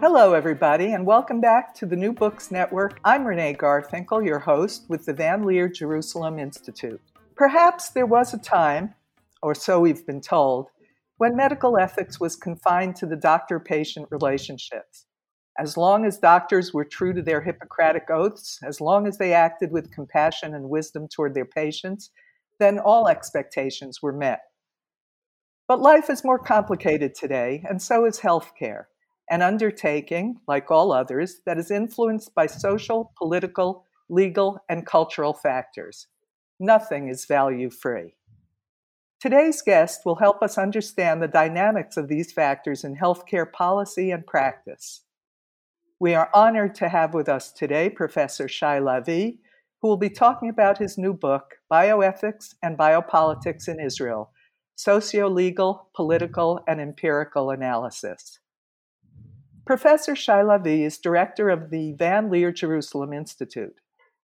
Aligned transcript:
Hello, 0.00 0.32
everybody, 0.32 0.92
and 0.92 1.06
welcome 1.06 1.40
back 1.40 1.74
to 1.74 1.86
the 1.86 1.96
New 1.96 2.12
Books 2.12 2.50
Network. 2.50 3.00
I'm 3.04 3.24
Renee 3.24 3.54
Garfinkel, 3.54 4.26
your 4.26 4.38
host 4.38 4.84
with 4.88 5.06
the 5.06 5.12
Van 5.12 5.44
Leer 5.44 5.68
Jerusalem 5.68 6.38
Institute. 6.38 7.00
Perhaps 7.36 7.90
there 7.90 8.06
was 8.06 8.34
a 8.34 8.38
time, 8.38 8.94
or 9.42 9.54
so 9.54 9.80
we've 9.80 10.06
been 10.06 10.20
told, 10.20 10.68
when 11.18 11.36
medical 11.36 11.78
ethics 11.78 12.18
was 12.18 12.34
confined 12.34 12.96
to 12.96 13.06
the 13.06 13.16
doctor 13.16 13.60
patient 13.60 14.08
relationships. 14.10 15.06
As 15.58 15.76
long 15.76 16.04
as 16.04 16.18
doctors 16.18 16.74
were 16.74 16.84
true 16.84 17.12
to 17.12 17.22
their 17.22 17.40
Hippocratic 17.40 18.10
oaths, 18.10 18.58
as 18.62 18.80
long 18.80 19.06
as 19.06 19.18
they 19.18 19.32
acted 19.32 19.70
with 19.70 19.92
compassion 19.92 20.54
and 20.54 20.68
wisdom 20.68 21.08
toward 21.08 21.34
their 21.34 21.44
patients, 21.44 22.10
then 22.58 22.78
all 22.78 23.08
expectations 23.08 24.02
were 24.02 24.12
met. 24.12 24.40
But 25.70 25.80
life 25.80 26.10
is 26.10 26.24
more 26.24 26.40
complicated 26.40 27.14
today, 27.14 27.62
and 27.68 27.80
so 27.80 28.04
is 28.04 28.18
healthcare 28.18 28.86
an 29.30 29.40
undertaking, 29.40 30.40
like 30.48 30.68
all 30.68 30.90
others, 30.90 31.42
that 31.46 31.58
is 31.58 31.70
influenced 31.70 32.34
by 32.34 32.46
social, 32.46 33.12
political, 33.16 33.84
legal, 34.08 34.58
and 34.68 34.84
cultural 34.84 35.32
factors. 35.32 36.08
Nothing 36.58 37.06
is 37.06 37.24
value 37.24 37.70
free. 37.70 38.16
Today's 39.20 39.62
guest 39.62 40.00
will 40.04 40.16
help 40.16 40.42
us 40.42 40.58
understand 40.58 41.22
the 41.22 41.28
dynamics 41.28 41.96
of 41.96 42.08
these 42.08 42.32
factors 42.32 42.82
in 42.82 42.96
healthcare 42.96 43.52
policy 43.52 44.10
and 44.10 44.26
practice. 44.26 45.02
We 46.00 46.14
are 46.16 46.30
honored 46.34 46.74
to 46.74 46.88
have 46.88 47.14
with 47.14 47.28
us 47.28 47.52
today 47.52 47.90
Professor 47.90 48.48
Shai 48.48 48.80
Lavi, 48.80 49.38
who 49.80 49.86
will 49.86 49.96
be 49.96 50.10
talking 50.10 50.48
about 50.48 50.78
his 50.78 50.98
new 50.98 51.14
book, 51.14 51.58
Bioethics 51.72 52.54
and 52.60 52.76
Biopolitics 52.76 53.68
in 53.68 53.78
Israel 53.78 54.32
Socio 54.82 55.28
Legal, 55.28 55.90
Political, 55.94 56.54
mm-hmm. 56.56 56.70
and 56.70 56.80
Empirical 56.80 57.50
Analysis. 57.50 58.38
Professor 59.66 60.16
Shai 60.16 60.40
Lavi 60.40 60.86
is 60.86 60.96
director 60.96 61.50
of 61.50 61.68
the 61.68 61.92
Van 61.98 62.30
Leer 62.30 62.50
Jerusalem 62.50 63.12
Institute. 63.12 63.74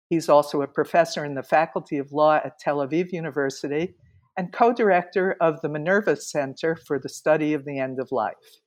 He's 0.09 0.30
also 0.30 0.62
a 0.62 0.67
professor 0.67 1.25
in 1.25 1.36
the 1.36 1.44
Faculty 1.44 1.97
of 1.97 2.14
Law 2.14 2.36
at 2.36 2.58
Tel 2.58 2.78
Aviv 2.78 3.12
University 3.12 3.95
and 4.38 4.53
co 4.53 4.72
director 4.72 5.36
of 5.42 5.59
the 5.59 5.67
Minerva 5.67 6.16
Center 6.16 6.78
for 6.88 7.00
the 7.00 7.09
Study 7.09 7.53
of 7.53 7.66
the 7.66 7.78
End 7.78 8.00
of 8.00 8.14
Life. 8.14 8.62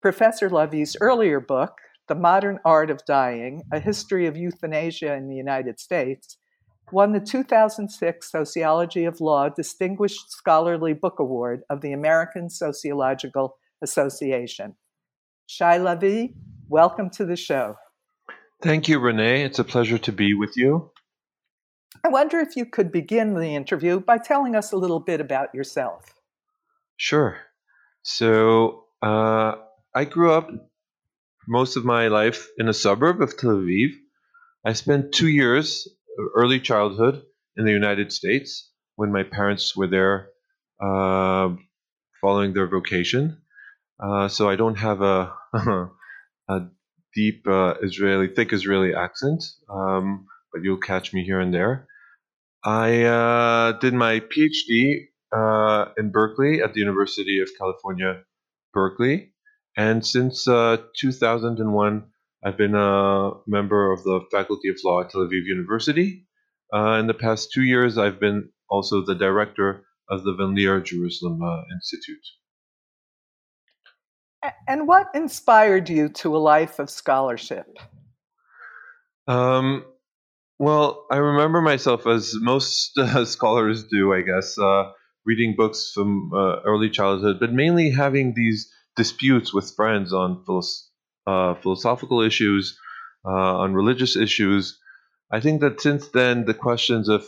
Professor 0.00 0.48
Lavi's 0.48 0.96
earlier 1.00 1.40
book, 1.40 1.72
The 2.06 2.14
Modern 2.14 2.60
Art 2.64 2.88
of 2.88 3.04
Dying 3.04 3.62
A 3.72 3.80
History 3.80 4.26
of 4.28 4.36
Euthanasia 4.36 5.14
in 5.14 5.28
the 5.28 5.34
United 5.34 5.80
States, 5.80 6.38
won 6.92 7.12
the 7.12 7.20
2006 7.20 8.30
Sociology 8.30 9.04
of 9.04 9.20
Law 9.20 9.48
Distinguished 9.48 10.30
Scholarly 10.30 10.92
Book 10.92 11.18
Award 11.18 11.62
of 11.70 11.80
the 11.80 11.92
American 11.92 12.50
Sociological 12.50 13.56
Association. 13.82 14.74
Shai 15.46 15.78
Lavi, 15.78 16.34
welcome 16.68 17.10
to 17.10 17.24
the 17.24 17.36
show. 17.36 17.76
Thank 18.62 18.88
you, 18.88 18.98
Renee. 18.98 19.42
It's 19.42 19.58
a 19.58 19.64
pleasure 19.64 19.98
to 19.98 20.12
be 20.12 20.34
with 20.34 20.56
you. 20.56 20.90
I 22.04 22.08
wonder 22.08 22.38
if 22.38 22.56
you 22.56 22.66
could 22.66 22.92
begin 22.92 23.34
the 23.34 23.54
interview 23.54 24.00
by 24.00 24.18
telling 24.18 24.54
us 24.54 24.72
a 24.72 24.76
little 24.76 25.00
bit 25.00 25.20
about 25.20 25.54
yourself. 25.54 26.14
Sure. 26.96 27.38
So, 28.02 28.84
uh, 29.02 29.54
I 29.94 30.04
grew 30.04 30.32
up 30.32 30.50
most 31.48 31.76
of 31.76 31.84
my 31.84 32.08
life 32.08 32.48
in 32.58 32.68
a 32.68 32.74
suburb 32.74 33.20
of 33.20 33.36
Tel 33.36 33.50
Aviv. 33.50 33.90
I 34.64 34.74
spent 34.74 35.12
two 35.12 35.28
years 35.28 35.88
early 36.34 36.60
childhood 36.60 37.22
in 37.56 37.64
the 37.64 37.72
United 37.72 38.12
States 38.12 38.70
when 38.96 39.12
my 39.12 39.22
parents 39.22 39.76
were 39.76 39.86
there 39.86 40.28
uh, 40.82 41.50
following 42.20 42.52
their 42.52 42.68
vocation. 42.68 43.38
Uh, 44.02 44.28
so 44.28 44.48
I 44.48 44.56
don't 44.56 44.76
have 44.76 45.02
a 45.02 45.32
a 46.48 46.60
deep 47.14 47.46
uh, 47.46 47.74
Israeli, 47.82 48.28
thick 48.28 48.52
Israeli 48.52 48.94
accent, 48.94 49.42
um, 49.68 50.26
but 50.52 50.62
you'll 50.62 50.78
catch 50.78 51.12
me 51.12 51.24
here 51.24 51.40
and 51.40 51.52
there. 51.52 51.86
I 52.64 53.04
uh, 53.04 53.72
did 53.72 53.94
my 53.94 54.20
PhD 54.20 55.06
uh, 55.32 55.86
in 55.96 56.10
Berkeley 56.10 56.62
at 56.62 56.74
the 56.74 56.80
University 56.80 57.40
of 57.40 57.48
California, 57.58 58.22
Berkeley, 58.74 59.32
and 59.76 60.04
since 60.04 60.46
uh, 60.46 60.76
2001, 60.98 62.04
I've 62.44 62.56
been 62.56 62.74
a 62.74 63.32
member 63.46 63.92
of 63.92 64.02
the 64.02 64.20
Faculty 64.30 64.68
of 64.68 64.76
Law 64.84 65.02
at 65.02 65.10
Tel 65.10 65.22
Aviv 65.22 65.44
University. 65.44 66.26
in 66.72 67.06
the 67.06 67.14
past 67.18 67.52
two 67.52 67.62
years, 67.62 67.98
I've 67.98 68.20
been 68.20 68.50
also 68.68 69.04
the 69.04 69.14
director 69.14 69.84
of 70.08 70.24
the 70.24 70.34
Van 70.34 70.54
Leer 70.54 70.80
Jerusalem 70.80 71.40
Institute. 71.72 72.26
And 74.66 74.88
what 74.88 75.08
inspired 75.14 75.90
you 75.90 76.08
to 76.08 76.34
a 76.34 76.38
life 76.38 76.78
of 76.78 76.88
scholarship? 76.88 77.66
Um, 79.28 79.84
well, 80.58 81.06
I 81.10 81.16
remember 81.16 81.60
myself 81.60 82.06
as 82.06 82.34
most 82.40 82.96
uh, 82.98 83.24
scholars 83.36 83.84
do, 83.84 84.12
I 84.12 84.22
guess, 84.22 84.58
uh, 84.58 84.90
reading 85.24 85.54
books 85.56 85.92
from 85.94 86.32
uh, 86.34 86.60
early 86.64 86.90
childhood, 86.90 87.36
but 87.38 87.52
mainly 87.52 87.90
having 87.90 88.34
these 88.34 88.72
disputes 88.96 89.52
with 89.52 89.74
friends 89.76 90.12
on 90.12 90.42
uh, 91.26 91.54
philosophical 91.54 92.20
issues, 92.20 92.78
uh, 93.24 93.58
on 93.58 93.74
religious 93.74 94.16
issues. 94.16 94.78
I 95.30 95.40
think 95.40 95.60
that 95.60 95.80
since 95.80 96.08
then, 96.08 96.44
the 96.44 96.54
questions 96.54 97.08
of 97.08 97.24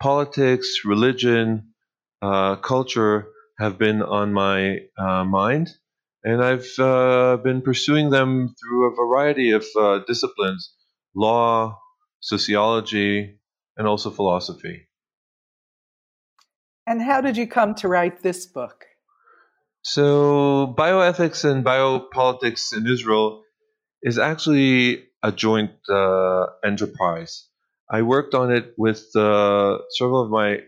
politics, 0.00 0.80
religion, 0.84 1.74
uh, 2.22 2.56
culture 2.56 3.28
have 3.58 3.78
been 3.78 4.02
on 4.02 4.32
my 4.32 4.78
mind 4.98 5.70
and 6.24 6.42
I've 6.42 7.42
been 7.44 7.62
pursuing 7.62 8.10
them 8.10 8.54
through 8.60 8.92
a 8.92 8.96
variety 8.96 9.52
of 9.52 9.64
disciplines 10.06 10.74
law, 11.14 11.78
sociology, 12.20 13.38
and 13.76 13.86
also 13.86 14.10
philosophy. 14.10 14.88
And 16.86 17.00
how 17.00 17.20
did 17.20 17.36
you 17.36 17.46
come 17.46 17.74
to 17.76 17.88
write 17.88 18.22
this 18.22 18.46
book? 18.46 18.84
So, 19.86 20.74
bioethics 20.78 21.44
and 21.44 21.62
biopolitics 21.62 22.74
in 22.74 22.86
Israel 22.86 23.42
is 24.02 24.18
actually 24.18 25.04
a 25.22 25.30
joint 25.30 25.72
uh, 25.90 26.46
enterprise. 26.64 27.46
I 27.90 28.00
worked 28.00 28.34
on 28.34 28.50
it 28.50 28.72
with 28.78 29.04
uh, 29.14 29.76
several 29.90 30.22
of 30.22 30.30
my 30.30 30.60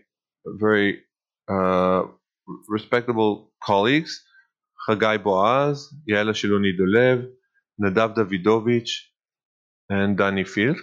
very 0.45 0.99
uh, 1.49 2.03
respectable 2.69 3.51
colleagues 3.63 4.23
Chagai 4.87 5.23
Boas, 5.23 5.91
Yaela 6.07 6.33
Shiloni 6.37 6.77
Dolev, 6.79 7.27
Nadav 7.81 8.15
Davidovitch, 8.15 8.91
and 9.89 10.15
Dani 10.15 10.45
Filc, 10.45 10.77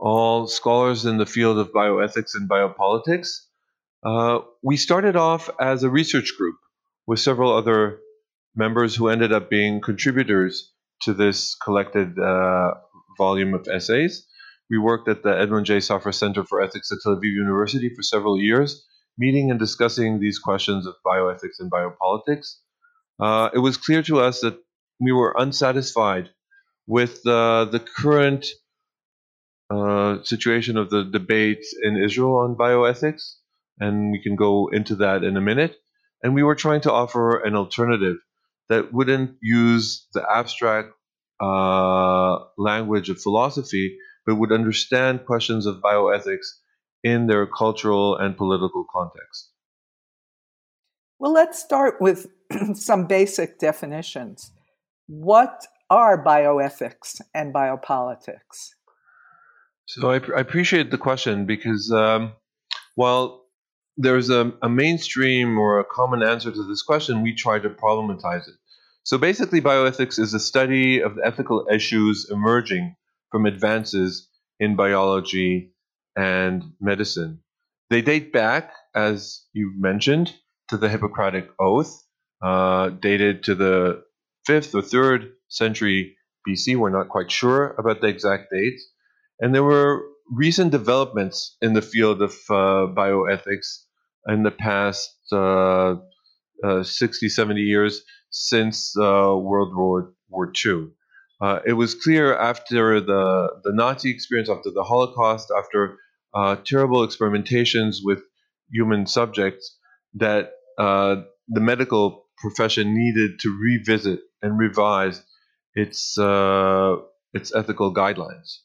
all 0.00 0.48
scholars 0.48 1.06
in 1.06 1.16
the 1.16 1.26
field 1.26 1.58
of 1.58 1.72
bioethics 1.72 2.34
and 2.34 2.50
biopolitics. 2.50 3.28
Uh, 4.04 4.40
we 4.64 4.76
started 4.76 5.14
off 5.14 5.48
as 5.60 5.84
a 5.84 5.88
research 5.88 6.32
group 6.36 6.56
with 7.06 7.20
several 7.20 7.56
other 7.56 8.00
members 8.54 8.96
who 8.96 9.08
ended 9.08 9.32
up 9.32 9.50
being 9.50 9.80
contributors 9.80 10.72
to 11.02 11.14
this 11.14 11.56
collected 11.56 12.18
uh, 12.18 12.72
volume 13.18 13.54
of 13.54 13.68
essays. 13.72 14.26
We 14.70 14.78
worked 14.78 15.08
at 15.08 15.22
the 15.22 15.38
Edmond 15.38 15.66
J. 15.66 15.78
Safra 15.78 16.14
Center 16.14 16.44
for 16.44 16.62
Ethics 16.62 16.92
at 16.92 16.98
Tel 17.02 17.16
Aviv 17.16 17.32
University 17.32 17.90
for 17.94 18.02
several 18.02 18.40
years, 18.40 18.84
meeting 19.18 19.50
and 19.50 19.60
discussing 19.60 20.20
these 20.20 20.38
questions 20.38 20.86
of 20.86 20.94
bioethics 21.06 21.60
and 21.60 21.70
biopolitics 21.70 22.56
uh, 23.20 23.50
it 23.54 23.58
was 23.58 23.76
clear 23.76 24.02
to 24.02 24.20
us 24.20 24.40
that 24.40 24.58
we 25.00 25.12
were 25.12 25.34
unsatisfied 25.38 26.30
with 26.86 27.26
uh, 27.26 27.64
the 27.66 27.80
current 27.80 28.46
uh, 29.70 30.22
situation 30.22 30.76
of 30.76 30.90
the 30.90 31.04
debate 31.04 31.64
in 31.82 31.96
Israel 31.96 32.36
on 32.36 32.56
bioethics, 32.56 33.36
and 33.80 34.12
we 34.12 34.22
can 34.22 34.36
go 34.36 34.68
into 34.72 34.96
that 34.96 35.24
in 35.24 35.36
a 35.36 35.40
minute. 35.40 35.76
And 36.22 36.34
we 36.34 36.42
were 36.42 36.54
trying 36.54 36.80
to 36.82 36.92
offer 36.92 37.38
an 37.38 37.54
alternative 37.54 38.16
that 38.68 38.92
wouldn't 38.92 39.36
use 39.42 40.06
the 40.12 40.24
abstract 40.28 40.88
uh, 41.40 42.38
language 42.58 43.10
of 43.10 43.20
philosophy, 43.20 43.98
but 44.24 44.36
would 44.36 44.52
understand 44.52 45.24
questions 45.26 45.66
of 45.66 45.76
bioethics 45.76 46.46
in 47.04 47.26
their 47.26 47.46
cultural 47.46 48.16
and 48.16 48.36
political 48.36 48.84
context. 48.92 49.50
Well, 51.18 51.32
let's 51.32 51.62
start 51.62 52.00
with 52.00 52.26
some 52.74 53.06
basic 53.06 53.58
definitions. 53.58 54.50
What 55.06 55.66
are 55.88 56.22
bioethics 56.22 57.20
and 57.34 57.54
biopolitics? 57.54 58.70
So 59.86 60.10
I, 60.10 60.16
I 60.36 60.40
appreciate 60.40 60.90
the 60.90 60.98
question 60.98 61.46
because 61.46 61.92
um, 61.92 62.32
while 62.96 63.45
there's 63.96 64.30
a, 64.30 64.52
a 64.62 64.68
mainstream 64.68 65.58
or 65.58 65.80
a 65.80 65.84
common 65.84 66.22
answer 66.22 66.50
to 66.50 66.62
this 66.64 66.82
question, 66.82 67.22
we 67.22 67.34
try 67.34 67.58
to 67.58 67.70
problematize 67.70 68.48
it. 68.48 68.54
So 69.04 69.18
basically, 69.18 69.60
bioethics 69.60 70.18
is 70.18 70.34
a 70.34 70.40
study 70.40 71.00
of 71.00 71.14
the 71.16 71.24
ethical 71.24 71.66
issues 71.72 72.28
emerging 72.30 72.96
from 73.30 73.46
advances 73.46 74.28
in 74.58 74.76
biology 74.76 75.72
and 76.16 76.72
medicine. 76.80 77.40
They 77.88 78.02
date 78.02 78.32
back, 78.32 78.72
as 78.94 79.44
you 79.52 79.72
mentioned, 79.76 80.34
to 80.68 80.76
the 80.76 80.88
Hippocratic 80.88 81.48
Oath, 81.60 82.02
uh, 82.42 82.90
dated 82.90 83.44
to 83.44 83.54
the 83.54 84.02
5th 84.48 84.74
or 84.74 84.82
3rd 84.82 85.30
century 85.48 86.16
BC. 86.48 86.76
We're 86.76 86.90
not 86.90 87.08
quite 87.08 87.30
sure 87.30 87.74
about 87.78 88.00
the 88.00 88.08
exact 88.08 88.50
dates. 88.50 88.84
And 89.38 89.54
there 89.54 89.64
were 89.64 90.02
recent 90.30 90.72
developments 90.72 91.56
in 91.62 91.74
the 91.74 91.82
field 91.82 92.22
of 92.22 92.32
uh, 92.50 92.90
bioethics 92.92 93.85
in 94.28 94.42
the 94.42 94.50
past 94.50 95.14
uh, 95.32 95.96
uh, 96.64 96.82
60, 96.82 97.28
70 97.28 97.60
years 97.60 98.02
since 98.30 98.96
uh, 98.96 99.34
World 99.36 99.74
War, 99.74 100.12
War 100.28 100.52
II. 100.64 100.88
Uh, 101.40 101.60
it 101.66 101.74
was 101.74 101.94
clear 101.94 102.36
after 102.36 103.00
the, 103.00 103.48
the 103.62 103.72
Nazi 103.72 104.10
experience, 104.10 104.48
after 104.48 104.70
the 104.70 104.82
Holocaust, 104.82 105.52
after 105.56 105.98
uh, 106.34 106.56
terrible 106.64 107.06
experimentations 107.06 107.96
with 108.02 108.20
human 108.70 109.06
subjects, 109.06 109.76
that 110.14 110.52
uh, 110.78 111.16
the 111.48 111.60
medical 111.60 112.26
profession 112.38 112.94
needed 112.94 113.38
to 113.40 113.56
revisit 113.58 114.20
and 114.42 114.58
revise 114.58 115.22
its 115.74 116.18
uh, 116.18 116.96
its 117.34 117.54
ethical 117.54 117.94
guidelines. 117.94 118.58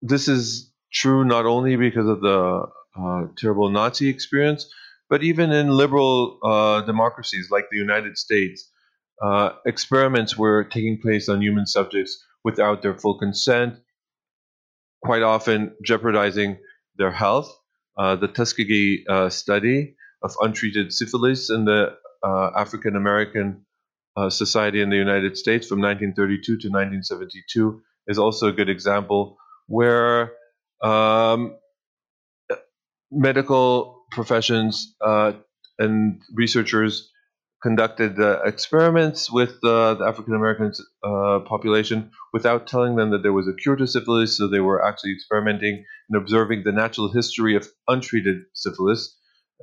This 0.00 0.28
is 0.28 0.72
true 0.92 1.24
not 1.24 1.44
only 1.44 1.76
because 1.76 2.06
of 2.06 2.20
the 2.20 2.66
uh, 2.98 3.26
terrible 3.36 3.68
Nazi 3.70 4.08
experience, 4.08 4.70
but 5.08 5.22
even 5.22 5.50
in 5.50 5.68
liberal 5.68 6.38
uh, 6.42 6.82
democracies 6.82 7.48
like 7.50 7.66
the 7.70 7.76
United 7.78 8.16
States, 8.18 8.70
uh, 9.22 9.50
experiments 9.66 10.36
were 10.36 10.64
taking 10.64 11.00
place 11.00 11.28
on 11.28 11.40
human 11.42 11.66
subjects 11.66 12.24
without 12.44 12.82
their 12.82 12.94
full 12.94 13.18
consent, 13.18 13.74
quite 15.02 15.22
often 15.22 15.74
jeopardizing 15.84 16.58
their 16.96 17.10
health. 17.10 17.52
Uh, 17.96 18.16
the 18.16 18.28
Tuskegee 18.28 19.04
uh, 19.08 19.28
study 19.28 19.96
of 20.22 20.34
untreated 20.40 20.92
syphilis 20.92 21.50
in 21.50 21.64
the 21.64 21.96
African 22.24 22.96
American 22.96 23.64
Society 24.28 24.82
in 24.82 24.90
the 24.90 24.96
United 24.96 25.36
States 25.36 25.68
from 25.68 25.80
1932 25.80 26.42
to 26.42 26.52
1972 26.68 27.80
is 28.08 28.18
also 28.18 28.48
a 28.48 28.52
good 28.52 28.68
example 28.68 29.36
where 29.68 30.32
um, 30.82 31.56
medical 33.10 34.04
professions 34.10 34.94
uh, 35.04 35.32
and 35.78 36.20
researchers 36.34 37.10
conducted 37.62 38.20
uh, 38.20 38.40
experiments 38.44 39.30
with 39.30 39.58
uh, 39.64 39.94
the 39.94 40.04
African 40.04 40.34
American 40.34 40.72
uh, 41.02 41.40
population 41.40 42.10
without 42.32 42.66
telling 42.66 42.96
them 42.96 43.10
that 43.10 43.22
there 43.22 43.32
was 43.32 43.48
a 43.48 43.54
cure 43.54 43.76
to 43.76 43.86
syphilis. 43.86 44.36
So 44.36 44.48
they 44.48 44.60
were 44.60 44.84
actually 44.84 45.12
experimenting 45.12 45.84
and 46.08 46.22
observing 46.22 46.62
the 46.64 46.72
natural 46.72 47.12
history 47.12 47.56
of 47.56 47.68
untreated 47.88 48.42
syphilis 48.54 49.16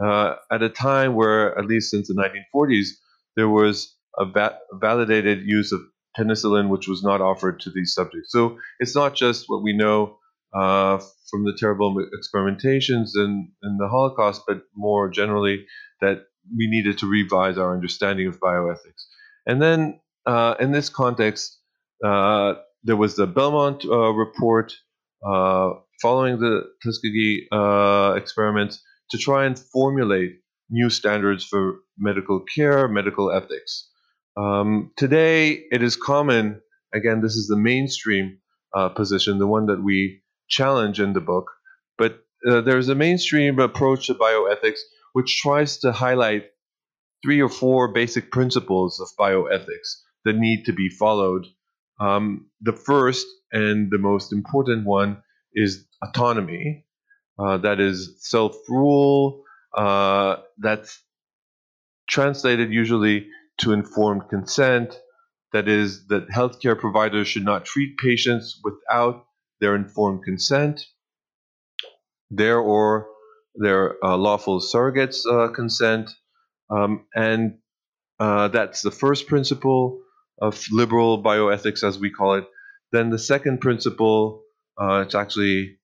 uh, 0.03 0.36
at 0.51 0.62
a 0.62 0.69
time 0.69 1.15
where, 1.15 1.57
at 1.57 1.65
least 1.65 1.92
since 1.92 2.07
the 2.07 2.15
1940s, 2.15 2.88
there 3.36 3.50
was 3.50 3.95
a 4.18 4.25
va- 4.25 4.59
validated 4.74 5.44
use 5.45 5.71
of 5.71 5.81
penicillin, 6.18 6.69
which 6.69 6.88
was 6.88 7.03
not 7.03 7.21
offered 7.21 7.59
to 7.62 7.69
these 7.69 7.94
subjects. 7.94 8.31
So 8.31 8.57
it's 8.80 8.95
not 8.95 9.15
just 9.15 9.45
what 9.47 9.63
we 9.63 9.75
know 9.75 10.18
uh, 10.56 11.00
from 11.30 11.44
the 11.44 11.56
terrible 11.60 11.96
experimentations 12.18 13.12
in, 13.16 13.52
in 13.62 13.78
the 13.78 13.90
Holocaust, 13.90 14.44
but 14.48 14.62
more 14.75 15.10
generally 15.10 15.66
that 16.02 16.19
we 16.57 16.68
needed 16.68 16.98
to 17.00 17.07
revise 17.07 17.57
our 17.57 17.74
understanding 17.74 18.28
of 18.28 18.40
bioethics. 18.40 19.04
And 19.46 19.62
then 19.62 20.00
uh, 20.25 20.56
in 20.60 20.72
this 20.72 20.90
context, 20.90 21.60
uh, 22.04 22.54
there 22.84 22.96
was 22.96 23.16
the 23.16 23.28
Belmont 23.28 23.84
uh, 23.86 24.12
report 24.12 24.74
uh, 25.28 25.72
following 26.02 26.40
the 26.40 26.63
Tuskegee 26.84 27.48
uh, 27.52 28.13
experiments 28.16 28.81
to 29.10 29.18
try 29.18 29.46
and 29.46 29.57
formulate 29.57 30.38
new 30.69 30.90
standards 30.90 31.44
for 31.44 31.80
medical 31.98 32.40
care, 32.56 32.88
medical 32.88 33.31
ethics. 33.31 33.90
Um, 34.38 34.92
today, 34.98 35.63
it 35.72 35.81
is 35.81 35.96
common, 35.96 36.62
again, 36.94 37.22
this 37.22 37.36
is 37.36 37.48
the 37.48 37.57
mainstream 37.57 38.40
position, 38.96 39.40
the 39.40 39.48
one 39.48 39.68
that 39.68 39.81
we 39.81 40.22
challenge 40.47 41.00
in 41.00 41.13
the 41.13 41.21
book, 41.21 41.51
but 41.97 42.19
uh, 42.47 42.62
there's 42.62 42.89
a 42.89 42.95
mainstream 42.95 43.59
approach 43.59 44.07
to 44.07 44.15
bioethics 44.15 44.80
which 45.13 45.42
tries 45.42 45.77
to 45.80 45.92
highlight 45.92 46.45
three 47.24 47.42
or 47.42 47.50
four 47.50 47.94
basic 47.94 48.31
principles 48.31 49.00
of 49.00 49.07
bioethics 49.19 50.01
that 50.25 50.36
need 50.36 50.65
to 50.65 50.74
be 50.74 50.89
followed. 50.89 51.45
Um, 52.00 52.50
the 52.62 52.74
first 52.74 53.25
and 53.51 53.89
the 53.89 53.97
most 53.97 54.33
important 54.33 54.86
one 54.86 55.24
is 55.53 55.86
autonomy, 56.03 56.86
uh, 57.39 57.57
that 57.57 57.80
is 57.80 58.18
self 58.19 58.56
rule, 58.68 59.44
uh, 59.75 60.38
that's 60.57 61.01
translated 62.07 62.71
usually 62.71 63.27
to 63.59 63.71
informed 63.71 64.30
consent. 64.30 65.00
That 65.53 65.69
is, 65.69 66.07
that 66.07 66.27
healthcare 66.27 66.77
providers 66.77 67.30
should 67.30 67.45
not 67.45 67.63
treat 67.63 67.97
patients 67.97 68.59
without 68.63 69.25
their 69.60 69.75
informed 69.75 70.24
consent, 70.24 70.86
their 72.30 72.60
or 72.60 73.07
their 73.56 74.04
uh, 74.04 74.18
lawful 74.18 74.60
surrogates' 74.60 75.25
uh, 75.30 75.52
consent. 75.52 76.10
Um, 76.69 77.06
and 77.16 77.60
uh, 78.19 78.50
that's 78.50 78.81
the 78.81 78.92
first 78.92 79.28
principle 79.28 80.02
of 80.42 80.66
liberal 80.72 81.24
bioethics, 81.24 81.88
as 81.88 82.00
we 82.00 82.12
call 82.12 82.36
it. 82.36 82.46
Then 82.92 83.10
the 83.10 83.19
second 83.19 83.62
principle, 83.62 84.44
uh, 84.80 85.04
it's 85.06 85.16
actually 85.16 85.78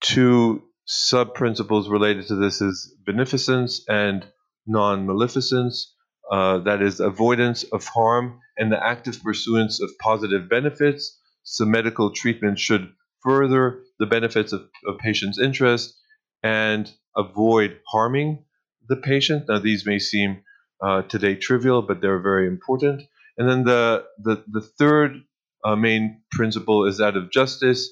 two 0.00 0.62
sub 0.84 1.34
principles 1.34 1.88
related 1.88 2.26
to 2.28 2.36
this 2.36 2.60
is 2.60 2.94
beneficence 3.04 3.84
and 3.88 4.24
non 4.66 5.06
maleficence 5.06 5.92
uh, 6.30 6.58
that 6.58 6.82
is 6.82 7.00
avoidance 7.00 7.64
of 7.64 7.84
harm 7.84 8.40
and 8.56 8.72
the 8.72 8.84
active 8.84 9.22
pursuance 9.22 9.80
of 9.80 9.90
positive 10.00 10.48
benefits. 10.48 11.18
So 11.48 11.64
medical 11.64 12.10
treatment 12.10 12.58
should 12.58 12.92
further 13.22 13.82
the 13.98 14.06
benefits 14.06 14.52
of, 14.52 14.68
of 14.86 14.98
patient's 14.98 15.38
interest 15.38 15.96
and 16.42 16.90
avoid 17.16 17.80
harming 17.88 18.44
the 18.88 18.96
patient. 18.96 19.44
Now 19.48 19.60
these 19.60 19.86
may 19.86 19.98
seem 19.98 20.42
uh, 20.82 21.02
today 21.02 21.36
trivial, 21.36 21.82
but 21.82 22.00
they're 22.00 22.20
very 22.20 22.46
important. 22.46 23.02
And 23.38 23.48
then 23.48 23.64
the 23.64 24.04
the, 24.18 24.44
the 24.48 24.60
third 24.60 25.22
uh, 25.64 25.76
main 25.76 26.22
principle 26.32 26.86
is 26.86 26.98
that 26.98 27.16
of 27.16 27.30
justice, 27.30 27.88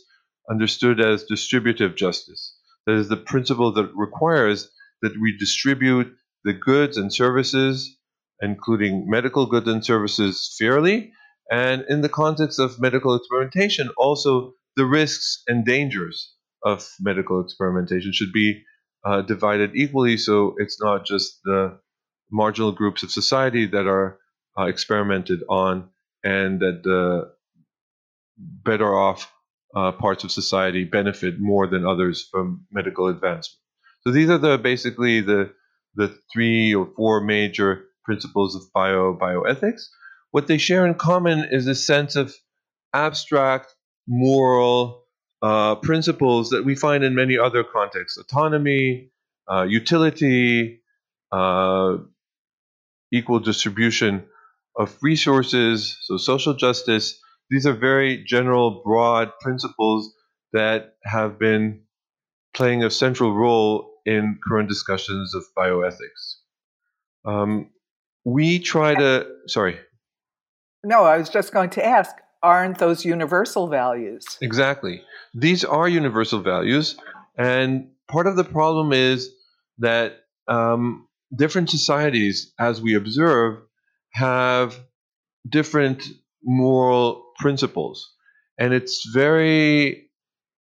understood 0.50 1.00
as 1.00 1.24
distributive 1.24 1.96
justice. 1.96 2.56
That 2.86 2.96
is 2.96 3.08
the 3.08 3.16
principle 3.16 3.72
that 3.74 3.90
requires 3.94 4.70
that 5.02 5.16
we 5.20 5.36
distribute 5.38 6.14
the 6.44 6.52
goods 6.52 6.96
and 6.98 7.12
services 7.12 7.96
including 8.40 9.08
medical 9.08 9.46
goods 9.46 9.68
and 9.68 9.84
services 9.84 10.54
fairly, 10.58 11.12
and 11.50 11.84
in 11.88 12.00
the 12.00 12.08
context 12.08 12.58
of 12.58 12.80
medical 12.80 13.14
experimentation, 13.14 13.90
also 13.96 14.52
the 14.76 14.84
risks 14.84 15.42
and 15.46 15.64
dangers 15.64 16.34
of 16.64 16.88
medical 17.00 17.42
experimentation 17.42 18.12
should 18.12 18.32
be 18.32 18.62
uh, 19.04 19.20
divided 19.22 19.72
equally 19.74 20.16
so 20.16 20.54
it's 20.58 20.80
not 20.80 21.04
just 21.04 21.38
the 21.44 21.78
marginal 22.30 22.72
groups 22.72 23.02
of 23.02 23.10
society 23.10 23.66
that 23.66 23.86
are 23.86 24.18
uh, 24.58 24.64
experimented 24.64 25.42
on 25.48 25.90
and 26.24 26.60
that 26.60 26.82
the 26.82 27.30
better 28.38 28.96
off 28.96 29.30
uh, 29.76 29.92
parts 29.92 30.24
of 30.24 30.32
society 30.32 30.84
benefit 30.84 31.34
more 31.38 31.66
than 31.66 31.84
others 31.84 32.26
from 32.30 32.66
medical 32.72 33.08
advancement. 33.08 33.60
So 34.02 34.12
these 34.12 34.30
are 34.30 34.38
the 34.38 34.58
basically 34.58 35.20
the 35.20 35.52
the 35.94 36.16
three 36.32 36.74
or 36.74 36.88
four 36.96 37.20
major 37.20 37.84
principles 38.04 38.56
of 38.56 38.62
bio 38.72 39.16
bioethics. 39.16 39.82
What 40.34 40.48
they 40.48 40.58
share 40.58 40.84
in 40.84 40.94
common 40.94 41.46
is 41.52 41.68
a 41.68 41.76
sense 41.76 42.16
of 42.16 42.34
abstract 42.92 43.72
moral 44.08 45.04
uh, 45.40 45.76
principles 45.76 46.50
that 46.50 46.64
we 46.64 46.74
find 46.74 47.04
in 47.04 47.14
many 47.14 47.38
other 47.38 47.62
contexts: 47.62 48.18
autonomy, 48.18 49.12
uh, 49.48 49.62
utility, 49.62 50.80
uh, 51.30 51.98
equal 53.12 53.38
distribution 53.38 54.26
of 54.76 54.98
resources, 55.02 55.96
so 56.02 56.16
social 56.16 56.54
justice. 56.54 57.16
These 57.48 57.64
are 57.64 57.72
very 57.72 58.24
general, 58.24 58.82
broad 58.84 59.30
principles 59.40 60.12
that 60.52 60.96
have 61.04 61.38
been 61.38 61.82
playing 62.54 62.82
a 62.82 62.90
central 62.90 63.32
role 63.32 64.00
in 64.04 64.40
current 64.44 64.68
discussions 64.68 65.32
of 65.32 65.44
bioethics. 65.56 66.22
Um, 67.24 67.70
we 68.24 68.58
try 68.58 68.96
to 68.96 69.28
sorry 69.46 69.78
no 70.84 71.04
i 71.04 71.16
was 71.16 71.28
just 71.28 71.52
going 71.52 71.70
to 71.70 71.84
ask 71.84 72.14
aren't 72.42 72.78
those 72.78 73.06
universal 73.06 73.68
values? 73.68 74.22
Exactly. 74.42 75.00
These 75.32 75.64
are 75.64 75.88
universal 75.88 76.40
values 76.40 76.96
and 77.38 77.88
part 78.06 78.26
of 78.26 78.36
the 78.36 78.44
problem 78.44 78.92
is 78.92 79.30
that 79.78 80.20
um, 80.46 81.08
different 81.34 81.70
societies 81.70 82.52
as 82.58 82.80
we 82.80 82.94
observe 82.94 83.62
have 84.12 84.78
different 85.48 86.06
moral 86.44 87.32
principles. 87.38 88.12
And 88.58 88.72
it's 88.72 89.10
very 89.12 90.10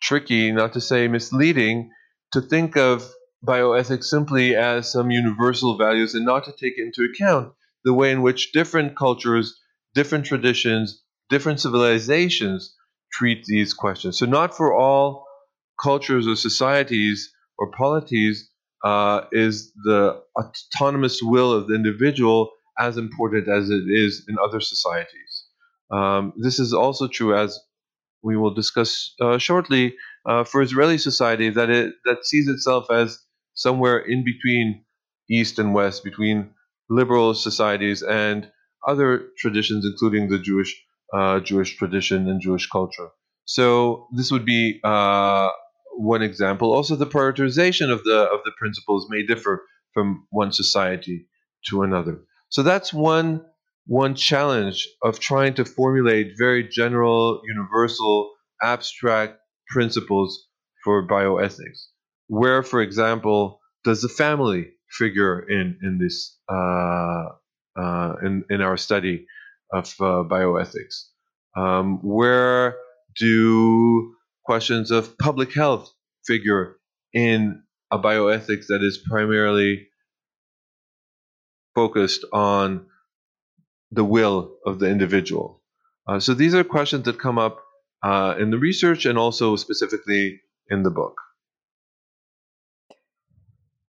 tricky 0.02 0.52
not 0.52 0.74
to 0.74 0.82
say 0.82 1.08
misleading 1.08 1.92
to 2.32 2.42
think 2.42 2.78
of 2.78 3.08
bioethics 3.46 4.06
simply 4.06 4.56
as 4.56 4.92
some 4.92 5.12
universal 5.12 5.78
values 5.78 6.16
and 6.16 6.26
not 6.26 6.46
to 6.46 6.52
take 6.52 6.78
into 6.78 7.08
account 7.12 7.54
the 7.84 7.94
way 7.94 8.12
in 8.12 8.22
which 8.22 8.52
different 8.52 8.98
cultures, 8.98 9.60
different 9.98 10.26
traditions, 10.26 11.04
different 11.30 11.60
civilizations 11.60 12.76
treat 13.12 13.44
these 13.46 13.74
questions. 13.74 14.20
So, 14.20 14.28
not 14.28 14.56
for 14.56 14.70
all 14.84 15.26
cultures 15.82 16.28
or 16.28 16.36
societies 16.36 17.34
or 17.58 17.72
polities 17.72 18.36
uh, 18.86 19.22
is 19.32 19.74
the 19.90 20.22
autonomous 20.40 21.20
will 21.24 21.52
of 21.52 21.68
the 21.68 21.74
individual 21.74 22.52
as 22.78 22.98
important 22.98 23.48
as 23.48 23.72
it 23.72 23.86
is 23.88 24.24
in 24.30 24.36
other 24.46 24.60
societies. 24.60 25.32
Um, 25.92 26.34
this 26.38 26.60
is 26.60 26.74
also 26.74 27.08
true, 27.08 27.36
as 27.36 27.60
we 28.22 28.38
will 28.38 28.54
discuss 28.54 29.16
uh, 29.20 29.40
shortly, 29.40 29.96
uh, 30.30 30.44
for 30.44 30.62
Israeli 30.62 31.00
society 31.00 31.50
that 31.50 31.70
it 31.72 31.96
that 32.06 32.20
sees 32.30 32.48
itself 32.48 32.86
as 32.92 33.18
somewhere 33.56 33.98
in 33.98 34.24
between 34.32 34.86
East 35.38 35.58
and 35.58 35.74
West, 35.74 36.04
between 36.04 36.38
liberal 37.00 37.34
societies 37.34 38.04
and 38.04 38.52
other 38.86 39.30
traditions, 39.38 39.86
including 39.86 40.30
the 40.30 40.40
Jewish 40.40 40.76
uh, 41.14 41.40
Jewish 41.40 41.78
tradition 41.78 42.28
and 42.30 42.42
Jewish 42.42 42.68
culture. 42.68 43.10
So 43.46 44.08
this 44.14 44.32
would 44.32 44.46
be 44.46 44.80
uh, 44.84 45.50
one 45.96 46.22
example. 46.22 46.74
Also, 46.74 46.96
the 46.96 47.08
prioritization 47.08 47.90
of 47.92 48.04
the 48.04 48.30
of 48.32 48.42
the 48.44 48.52
principles 48.58 49.08
may 49.10 49.26
differ 49.26 49.64
from 49.94 50.28
one 50.30 50.52
society 50.52 51.28
to 51.68 51.84
another. 51.84 52.22
So 52.50 52.64
that's 52.64 52.94
one 52.94 53.46
one 53.86 54.16
challenge 54.16 54.88
of 55.02 55.20
trying 55.20 55.54
to 55.56 55.66
formulate 55.66 56.34
very 56.38 56.68
general, 56.68 57.42
universal, 57.46 58.34
abstract 58.62 59.40
principles 59.70 60.48
for 60.84 61.08
bioethics. 61.08 61.88
Where, 62.28 62.64
for 62.64 62.82
example, 62.82 63.62
does 63.86 64.02
the 64.02 64.10
family 64.10 64.72
figure 64.90 65.40
in 65.40 65.80
in 65.82 66.00
this 66.00 66.38
uh, 66.50 67.26
uh, 67.78 68.16
in 68.24 68.44
in 68.50 68.62
our 68.62 68.78
study 68.78 69.26
of 69.72 69.94
uh, 70.00 70.24
bioethics? 70.24 71.06
Um, 71.56 72.00
where 72.04 72.78
do 73.20 74.16
questions 74.46 74.92
of 74.92 75.18
public 75.18 75.54
health 75.54 75.92
figure 76.26 76.78
in 77.14 77.64
a 77.92 78.00
bioethics 78.00 78.68
that 78.68 78.84
is 78.84 78.98
primarily 78.98 79.88
focused 81.76 82.26
on 82.32 82.86
the 83.92 84.04
will 84.04 84.58
of 84.66 84.80
the 84.80 84.90
individual? 84.90 85.62
Uh, 86.08 86.20
so 86.20 86.34
these 86.34 86.54
are 86.54 86.64
questions 86.64 87.06
that 87.06 87.20
come 87.20 87.38
up 87.38 87.60
uh, 88.04 88.36
in 88.40 88.52
the 88.52 88.58
research 88.58 89.06
and 89.06 89.18
also 89.18 89.56
specifically 89.56 90.42
in 90.70 90.84
the 90.84 90.92
book. 90.92 91.16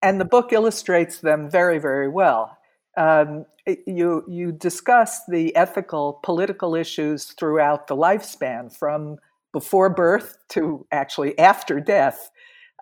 And 0.03 0.21
the 0.21 0.26
book 0.26 0.53
illustrates 0.53 1.19
them 1.19 1.50
very, 1.50 1.79
very 1.79 2.09
well. 2.09 2.59
Um, 2.97 3.47
you 3.87 4.25
you 4.29 4.53
discuss 4.53 5.21
the 5.27 5.55
ethical, 5.57 6.21
political 6.23 6.75
issues 6.75 7.25
throughout 7.25 7.87
the 7.87 7.97
lifespan, 7.97 8.75
from 8.75 9.17
before 9.53 9.89
birth 9.89 10.37
to 10.51 10.87
actually 10.93 11.39
after 11.39 11.81
death. 11.81 12.31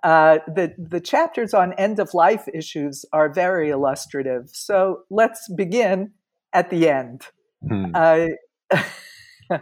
Uh, 0.03 0.39
the 0.49 0.75
the 0.77 1.01
chapters 1.01 1.55
on 1.55 1.73
end 1.75 2.01
of 2.01 2.13
life 2.15 2.49
issues 2.53 3.05
are 3.13 3.33
very 3.33 3.71
illustrative. 3.71 4.51
So 4.53 5.03
let's 5.11 5.49
begin 5.55 6.13
at 6.53 6.71
the 6.71 6.89
end. 6.89 7.23
Hmm. 7.69 7.93
Uh, 7.95 8.27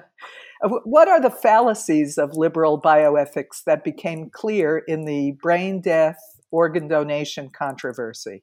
what 0.62 1.08
are 1.08 1.20
the 1.20 1.30
fallacies 1.30 2.16
of 2.16 2.36
liberal 2.36 2.80
bioethics 2.80 3.64
that 3.64 3.84
became 3.84 4.30
clear 4.30 4.78
in 4.78 5.04
the 5.04 5.32
brain 5.42 5.80
death 5.80 6.18
organ 6.50 6.88
donation 6.88 7.50
controversy? 7.50 8.42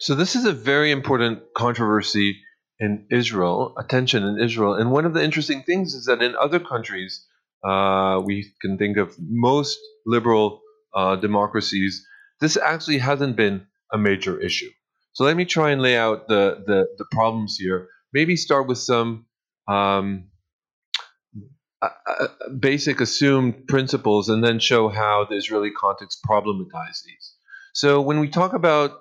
So 0.00 0.14
this 0.14 0.36
is 0.36 0.44
a 0.44 0.52
very 0.52 0.90
important 0.90 1.42
controversy 1.56 2.40
in 2.78 3.06
Israel, 3.10 3.74
attention 3.78 4.24
in 4.24 4.40
Israel. 4.40 4.74
And 4.74 4.90
one 4.90 5.06
of 5.06 5.14
the 5.14 5.22
interesting 5.22 5.62
things 5.62 5.94
is 5.94 6.06
that 6.06 6.22
in 6.22 6.34
other 6.36 6.60
countries, 6.60 7.24
uh, 7.64 8.20
we 8.24 8.52
can 8.60 8.76
think 8.76 8.96
of 8.96 9.14
most 9.18 9.78
liberal 10.04 10.60
uh, 10.94 11.16
democracies, 11.16 12.06
this 12.40 12.56
actually 12.56 12.98
hasn't 12.98 13.36
been 13.36 13.66
a 13.92 13.98
major 13.98 14.40
issue. 14.40 14.70
So 15.12 15.24
let 15.24 15.36
me 15.36 15.44
try 15.44 15.70
and 15.70 15.80
lay 15.80 15.96
out 15.96 16.28
the, 16.28 16.62
the, 16.66 16.86
the 16.98 17.06
problems 17.12 17.56
here. 17.56 17.88
Maybe 18.12 18.36
start 18.36 18.66
with 18.66 18.78
some 18.78 19.26
um, 19.68 20.28
basic 22.58 23.00
assumed 23.00 23.66
principles 23.68 24.28
and 24.28 24.42
then 24.42 24.58
show 24.58 24.88
how 24.88 25.26
the 25.28 25.36
Israeli 25.36 25.70
context 25.70 26.18
problematize 26.28 27.02
these. 27.06 27.34
So 27.72 28.00
when 28.00 28.20
we 28.20 28.28
talk 28.28 28.52
about 28.52 28.98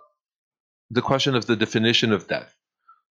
the 0.93 1.01
question 1.01 1.35
of 1.35 1.45
the 1.47 1.55
definition 1.55 2.11
of 2.11 2.27
death. 2.27 2.55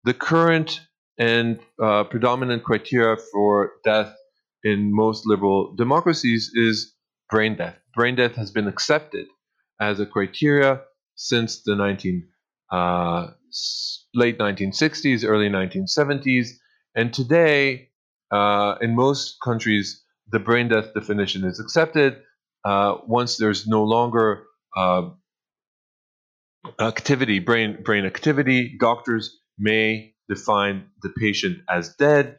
The 0.04 0.14
current 0.14 0.80
and 1.18 1.60
uh, 1.82 2.04
predominant 2.04 2.64
criteria 2.64 3.16
for 3.32 3.72
death 3.84 4.14
in 4.64 4.94
most 4.94 5.26
liberal 5.26 5.74
democracies 5.76 6.50
is 6.54 6.94
brain 7.30 7.56
death. 7.56 7.76
Brain 7.94 8.16
death 8.16 8.34
has 8.36 8.50
been 8.50 8.68
accepted 8.68 9.26
as 9.80 10.00
a 10.00 10.06
criteria 10.06 10.80
since 11.14 11.62
the 11.62 11.74
19 11.74 12.28
uh, 12.70 13.28
late 14.14 14.38
1960s, 14.38 15.24
early 15.24 15.48
1970s, 15.48 16.48
and 16.94 17.12
today, 17.12 17.90
uh, 18.30 18.74
in 18.80 18.94
most 18.94 19.36
countries, 19.42 20.02
the 20.30 20.38
brain 20.38 20.68
death 20.68 20.92
definition 20.94 21.44
is 21.44 21.60
accepted. 21.60 22.22
Uh, 22.64 22.96
once 23.06 23.36
there's 23.36 23.66
no 23.66 23.84
longer 23.84 24.44
uh, 24.76 25.08
activity, 26.80 27.38
brain 27.38 27.82
brain 27.82 28.04
activity, 28.04 28.76
doctors 28.78 29.38
may 29.58 30.14
define 30.28 30.86
the 31.02 31.10
patient 31.18 31.58
as 31.68 31.94
dead, 31.96 32.38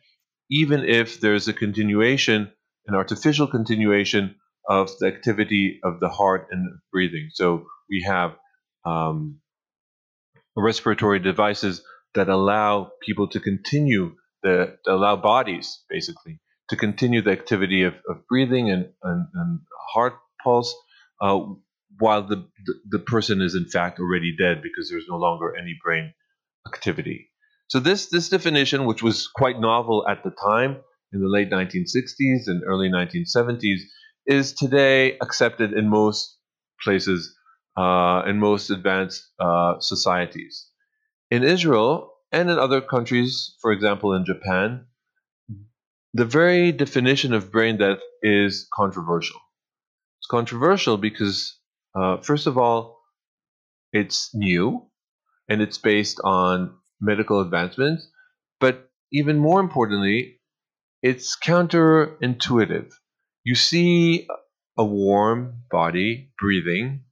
even 0.49 0.83
if 0.83 1.19
there's 1.19 1.47
a 1.47 1.53
continuation, 1.53 2.51
an 2.87 2.95
artificial 2.95 3.47
continuation 3.47 4.35
of 4.67 4.89
the 4.99 5.07
activity 5.07 5.79
of 5.83 5.99
the 5.99 6.09
heart 6.09 6.47
and 6.51 6.79
breathing. 6.91 7.29
So 7.31 7.65
we 7.89 8.03
have 8.07 8.35
um, 8.85 9.39
respiratory 10.55 11.19
devices 11.19 11.81
that 12.13 12.29
allow 12.29 12.91
people 13.01 13.27
to 13.29 13.39
continue 13.39 14.15
the 14.43 14.77
allow 14.87 15.15
bodies 15.15 15.83
basically 15.89 16.39
to 16.69 16.75
continue 16.75 17.21
the 17.21 17.31
activity 17.31 17.83
of, 17.83 17.93
of 18.07 18.25
breathing 18.27 18.69
and, 18.69 18.89
and, 19.03 19.27
and 19.33 19.59
heart 19.93 20.13
pulse 20.43 20.73
uh, 21.21 21.39
while 21.99 22.23
the, 22.23 22.47
the, 22.89 22.99
person 22.99 23.41
is 23.41 23.55
in 23.55 23.65
fact 23.65 23.99
already 23.99 24.35
dead 24.35 24.61
because 24.63 24.89
there's 24.89 25.07
no 25.09 25.17
longer 25.17 25.55
any 25.55 25.77
brain 25.83 26.13
activity. 26.67 27.29
So 27.67 27.79
this 27.79 28.09
this 28.09 28.29
definition, 28.29 28.85
which 28.85 29.03
was 29.03 29.27
quite 29.27 29.59
novel 29.59 30.07
at 30.07 30.23
the 30.23 30.31
time 30.31 30.77
in 31.13 31.21
the 31.21 31.27
late 31.27 31.51
1960s 31.51 32.47
and 32.47 32.63
early 32.65 32.89
1970s, 32.89 33.81
is 34.25 34.53
today 34.53 35.17
accepted 35.19 35.73
in 35.73 35.89
most 35.89 36.37
places, 36.83 37.35
uh, 37.77 38.23
in 38.25 38.39
most 38.39 38.69
advanced 38.69 39.27
uh, 39.39 39.79
societies. 39.79 40.67
In 41.29 41.43
Israel 41.43 42.11
and 42.31 42.49
in 42.49 42.57
other 42.57 42.81
countries, 42.81 43.55
for 43.61 43.71
example 43.71 44.13
in 44.13 44.25
Japan, 44.25 44.85
the 46.13 46.25
very 46.25 46.71
definition 46.71 47.33
of 47.33 47.51
brain 47.51 47.77
death 47.77 47.99
is 48.23 48.67
controversial. 48.73 49.39
It's 50.19 50.27
controversial 50.27 50.97
because 50.97 51.58
uh, 51.99 52.17
first 52.21 52.47
of 52.47 52.57
all, 52.57 52.99
it's 53.91 54.29
new 54.33 54.85
and 55.49 55.61
it's 55.61 55.77
based 55.77 56.19
on 56.23 56.75
medical 57.01 57.41
advancements, 57.41 58.07
but 58.59 58.89
even 59.11 59.37
more 59.37 59.59
importantly, 59.59 60.39
it's 61.01 61.37
counterintuitive. 61.37 62.91
You 63.43 63.55
see 63.55 64.27
a 64.77 64.85
warm 64.85 65.63
body 65.71 66.31
breathing, 66.39 67.03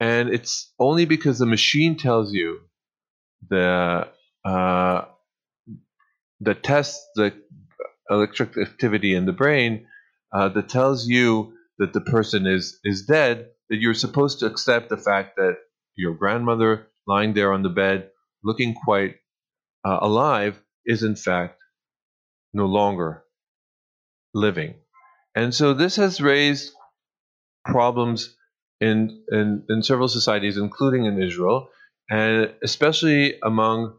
and 0.00 0.28
it's 0.28 0.72
only 0.78 1.04
because 1.06 1.38
the 1.38 1.46
machine 1.46 1.96
tells 1.96 2.32
you 2.32 2.60
the 3.48 4.08
uh, 4.44 5.04
the 6.40 6.54
test 6.54 7.00
the 7.16 7.34
electric 8.10 8.56
activity 8.56 9.14
in 9.14 9.26
the 9.26 9.32
brain 9.32 9.86
uh, 10.32 10.48
that 10.50 10.68
tells 10.68 11.06
you 11.06 11.54
that 11.78 11.92
the 11.92 12.00
person 12.00 12.46
is 12.46 12.78
is 12.84 13.06
dead 13.06 13.48
that 13.70 13.76
you're 13.76 13.94
supposed 13.94 14.40
to 14.40 14.46
accept 14.46 14.88
the 14.88 14.96
fact 14.96 15.36
that 15.36 15.56
your 15.96 16.14
grandmother 16.14 16.88
lying 17.06 17.34
there 17.34 17.52
on 17.52 17.62
the 17.62 17.68
bed, 17.68 18.10
looking 18.42 18.74
quite 18.74 19.16
uh, 19.84 19.98
alive, 20.00 20.60
is 20.86 21.02
in 21.02 21.16
fact 21.16 21.60
no 22.52 22.66
longer 22.66 23.24
living. 24.32 24.74
And 25.34 25.54
so 25.54 25.74
this 25.74 25.96
has 25.96 26.20
raised 26.20 26.72
problems 27.64 28.36
in, 28.80 29.24
in, 29.30 29.64
in 29.68 29.82
several 29.82 30.08
societies, 30.08 30.56
including 30.56 31.06
in 31.06 31.22
Israel, 31.22 31.68
and 32.10 32.52
especially 32.62 33.38
among 33.42 33.96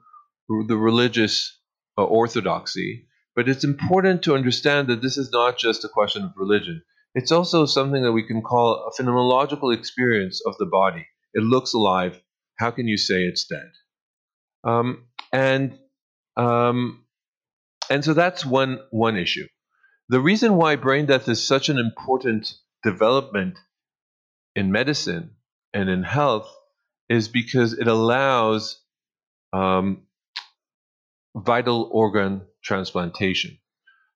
the 0.67 0.77
religious 0.77 1.57
uh, 1.98 2.03
orthodoxy. 2.03 3.07
But 3.36 3.50
it's 3.50 3.63
important 3.63 4.24
to 4.24 4.36
understand 4.36 4.88
that 4.88 5.01
this 5.01 5.17
is 5.17 5.31
not 5.31 5.57
just 5.57 5.84
a 5.84 5.89
question 5.89 6.24
of 6.24 6.31
religion. 6.38 6.84
It's 7.15 7.31
also 7.31 7.65
something 7.65 8.03
that 8.03 8.12
we 8.12 8.27
can 8.27 8.41
call 8.41 8.88
a 8.88 9.01
phenomenological 9.01 9.74
experience 9.74 10.41
of 10.45 10.57
the 10.60 10.65
body. 10.65 11.07
it 11.34 11.43
looks 11.43 11.74
alive. 11.74 12.22
How 12.60 12.72
can 12.72 12.88
you 12.88 12.98
say 12.98 13.24
it's 13.24 13.45
dead? 13.45 13.72
Um, 14.63 15.07
and 15.34 15.79
um, 16.38 17.05
and 17.89 18.03
so 18.03 18.13
that's 18.13 18.45
one 18.45 18.79
one 18.91 19.17
issue. 19.17 19.48
The 20.10 20.19
reason 20.19 20.55
why 20.55 20.75
brain 20.75 21.05
death 21.05 21.29
is 21.29 21.45
such 21.45 21.69
an 21.69 21.77
important 21.77 22.53
development 22.84 23.57
in 24.55 24.72
medicine 24.72 25.31
and 25.74 25.89
in 25.89 26.03
health 26.03 26.53
is 27.10 27.27
because 27.29 27.74
it 27.74 27.88
allows 27.88 28.81
um, 29.53 30.03
vital 31.36 31.89
organ 31.91 32.41
transplantation. 32.63 33.57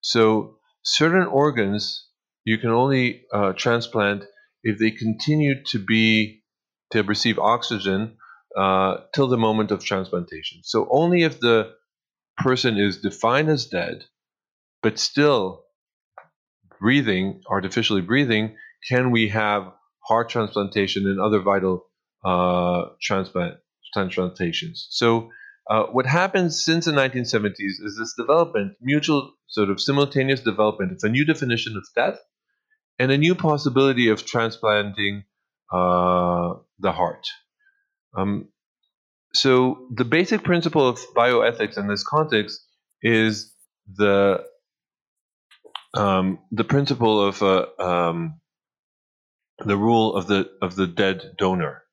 So 0.02 0.58
certain 0.84 1.28
organs 1.28 2.09
you 2.44 2.58
can 2.58 2.70
only 2.70 3.26
uh, 3.34 3.54
transplant 3.54 4.26
if 4.64 4.80
they 4.80 4.92
continue 4.92 5.64
to 5.66 5.80
be 5.80 6.44
to 6.92 7.04
receive 7.04 7.38
oxygen 7.40 8.18
uh, 8.58 8.98
till 9.14 9.28
the 9.28 9.38
moment 9.38 9.72
of 9.72 9.84
transplantation. 9.84 10.62
So 10.64 10.88
only 10.90 11.24
if 11.24 11.40
the 11.40 11.74
person 12.38 12.78
is 12.78 13.02
defined 13.02 13.50
as 13.50 13.68
dead, 13.68 14.06
but 14.82 14.98
still 14.98 15.64
breathing, 16.80 17.42
artificially 17.48 18.02
breathing, 18.02 18.56
can 18.88 19.12
we 19.12 19.30
have 19.30 19.72
heart 20.00 20.30
transplantation 20.30 21.06
and 21.06 21.20
other 21.20 21.40
vital 21.40 21.86
uh, 22.26 22.86
transplant 23.02 23.56
transplantations. 23.96 24.88
So 24.90 25.30
uh, 25.70 25.84
what 25.84 26.08
happens 26.08 26.64
since 26.64 26.86
the 26.86 26.92
1970s 26.92 27.54
is 27.60 27.96
this 28.00 28.16
development, 28.18 28.74
mutual 28.82 29.34
sort 29.48 29.70
of 29.70 29.80
simultaneous 29.80 30.42
development 30.42 30.92
of 30.92 31.00
a 31.04 31.10
new 31.10 31.26
definition 31.26 31.78
of 31.78 31.84
death 31.96 32.20
and 32.98 33.12
a 33.12 33.18
new 33.18 33.36
possibility 33.36 34.10
of 34.10 34.26
transplanting 34.26 35.24
uh, 35.72 36.54
the 36.80 36.92
heart. 36.92 37.28
Um, 38.18 38.50
so 39.34 39.88
the 39.96 40.06
basic 40.06 40.44
principle 40.44 40.88
of 40.88 41.00
bioethics 41.16 41.78
in 41.78 41.88
this 41.88 42.04
context 42.04 42.60
is 43.04 43.54
the 43.96 44.44
um, 45.94 46.40
the 46.52 46.64
principle 46.64 47.24
of 47.24 47.42
uh, 47.44 47.66
um, 47.80 48.40
the 49.66 49.78
rule 49.78 50.16
of 50.16 50.28
the 50.28 50.50
of 50.62 50.76
the 50.76 50.88
dead 50.88 51.34
donor. 51.38 51.84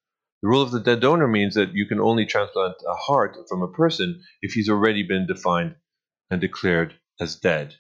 The 0.47 0.51
rule 0.51 0.63
of 0.63 0.71
the 0.71 0.79
dead 0.79 1.01
donor 1.01 1.27
means 1.27 1.57
that 1.57 1.75
you 1.75 1.87
can 1.87 1.99
only 1.99 2.25
transplant 2.25 2.77
a 2.89 2.95
heart 2.95 3.37
from 3.49 3.63
a 3.63 3.73
person 3.73 4.23
if 4.43 4.53
he's 4.53 4.69
already 4.69 5.03
been 5.03 5.27
defined 5.27 5.75
and 6.31 6.41
declared 6.41 6.95
as 7.19 7.35
dead. 7.35 7.75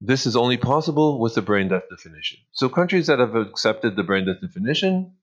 This 0.00 0.24
is 0.24 0.34
only 0.34 0.56
possible 0.56 1.20
with 1.20 1.34
the 1.34 1.42
brain 1.42 1.68
death 1.68 1.90
definition. 1.90 2.38
So 2.52 2.70
countries 2.70 3.08
that 3.08 3.18
have 3.18 3.34
accepted 3.34 3.96
the 3.96 4.02
brain 4.02 4.24
death 4.24 4.40
definition 4.40 5.16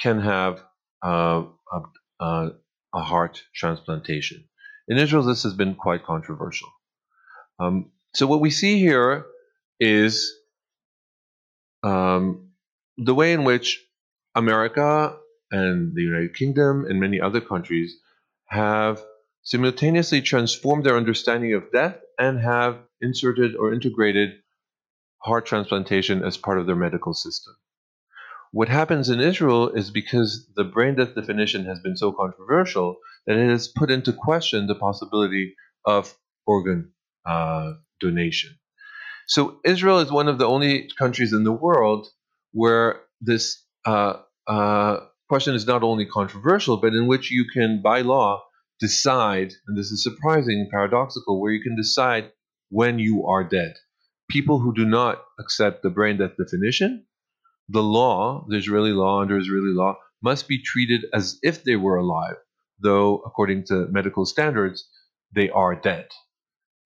can 0.00 0.20
have 0.20 0.64
uh, 1.04 1.42
a, 1.70 1.80
a, 2.18 2.50
a, 2.94 3.00
heart 3.02 3.42
transplantation. 3.54 4.42
In 4.88 4.96
Israel, 4.96 5.22
this 5.22 5.42
has 5.42 5.52
been 5.52 5.74
quite 5.74 6.06
controversial. 6.06 6.70
Um, 7.60 7.90
so 8.14 8.26
what 8.26 8.40
we 8.40 8.50
see 8.50 8.78
here 8.78 9.26
is 9.78 10.32
um, 11.82 12.52
the 12.96 13.14
way 13.14 13.34
in 13.34 13.44
which 13.44 13.84
America 14.34 15.18
and 15.50 15.94
the 15.94 16.02
United 16.02 16.34
Kingdom 16.34 16.84
and 16.88 17.00
many 17.00 17.20
other 17.20 17.40
countries 17.40 17.96
have 18.46 19.02
simultaneously 19.42 20.20
transformed 20.20 20.84
their 20.84 20.96
understanding 20.96 21.54
of 21.54 21.70
death 21.72 21.96
and 22.18 22.40
have 22.40 22.78
inserted 23.00 23.54
or 23.56 23.72
integrated 23.72 24.30
heart 25.18 25.46
transplantation 25.46 26.22
as 26.24 26.36
part 26.36 26.58
of 26.58 26.66
their 26.66 26.76
medical 26.76 27.14
system. 27.14 27.54
What 28.52 28.68
happens 28.68 29.10
in 29.10 29.20
Israel 29.20 29.70
is 29.70 29.90
because 29.90 30.48
the 30.54 30.64
brain 30.64 30.94
death 30.94 31.14
definition 31.14 31.64
has 31.66 31.80
been 31.80 31.96
so 31.96 32.12
controversial 32.12 32.96
that 33.26 33.36
it 33.36 33.48
has 33.48 33.68
put 33.68 33.90
into 33.90 34.12
question 34.12 34.66
the 34.66 34.74
possibility 34.74 35.54
of 35.84 36.14
organ 36.46 36.92
uh, 37.24 37.74
donation. 38.00 38.56
So 39.26 39.58
Israel 39.64 39.98
is 39.98 40.10
one 40.10 40.28
of 40.28 40.38
the 40.38 40.46
only 40.46 40.88
countries 40.98 41.32
in 41.32 41.44
the 41.44 41.52
world 41.52 42.08
where 42.52 43.00
this 43.20 43.62
uh, 43.84 44.14
uh, 44.46 45.00
question 45.28 45.54
is 45.54 45.66
not 45.66 45.82
only 45.82 46.06
controversial, 46.06 46.76
but 46.76 46.94
in 46.94 47.06
which 47.06 47.30
you 47.30 47.44
can, 47.52 47.82
by 47.82 48.00
law, 48.02 48.42
decide, 48.80 49.52
and 49.66 49.76
this 49.76 49.90
is 49.90 50.02
surprising 50.02 50.68
paradoxical, 50.70 51.40
where 51.40 51.52
you 51.52 51.62
can 51.62 51.76
decide 51.76 52.30
when 52.70 52.98
you 52.98 53.26
are 53.26 53.44
dead. 53.44 53.74
People 54.28 54.58
who 54.58 54.74
do 54.74 54.84
not 54.84 55.22
accept 55.38 55.82
the 55.82 55.90
brain 55.90 56.18
death 56.18 56.36
definition, 56.36 57.06
the 57.68 57.82
law, 57.82 58.44
the 58.48 58.56
Israeli 58.56 58.92
law, 58.92 59.20
under 59.20 59.38
Israeli 59.38 59.72
law, 59.72 59.96
must 60.22 60.48
be 60.48 60.62
treated 60.62 61.06
as 61.12 61.38
if 61.42 61.64
they 61.64 61.76
were 61.76 61.96
alive, 61.96 62.36
though, 62.80 63.18
according 63.26 63.64
to 63.66 63.86
medical 63.90 64.24
standards, 64.24 64.88
they 65.34 65.50
are 65.50 65.74
dead. 65.74 66.08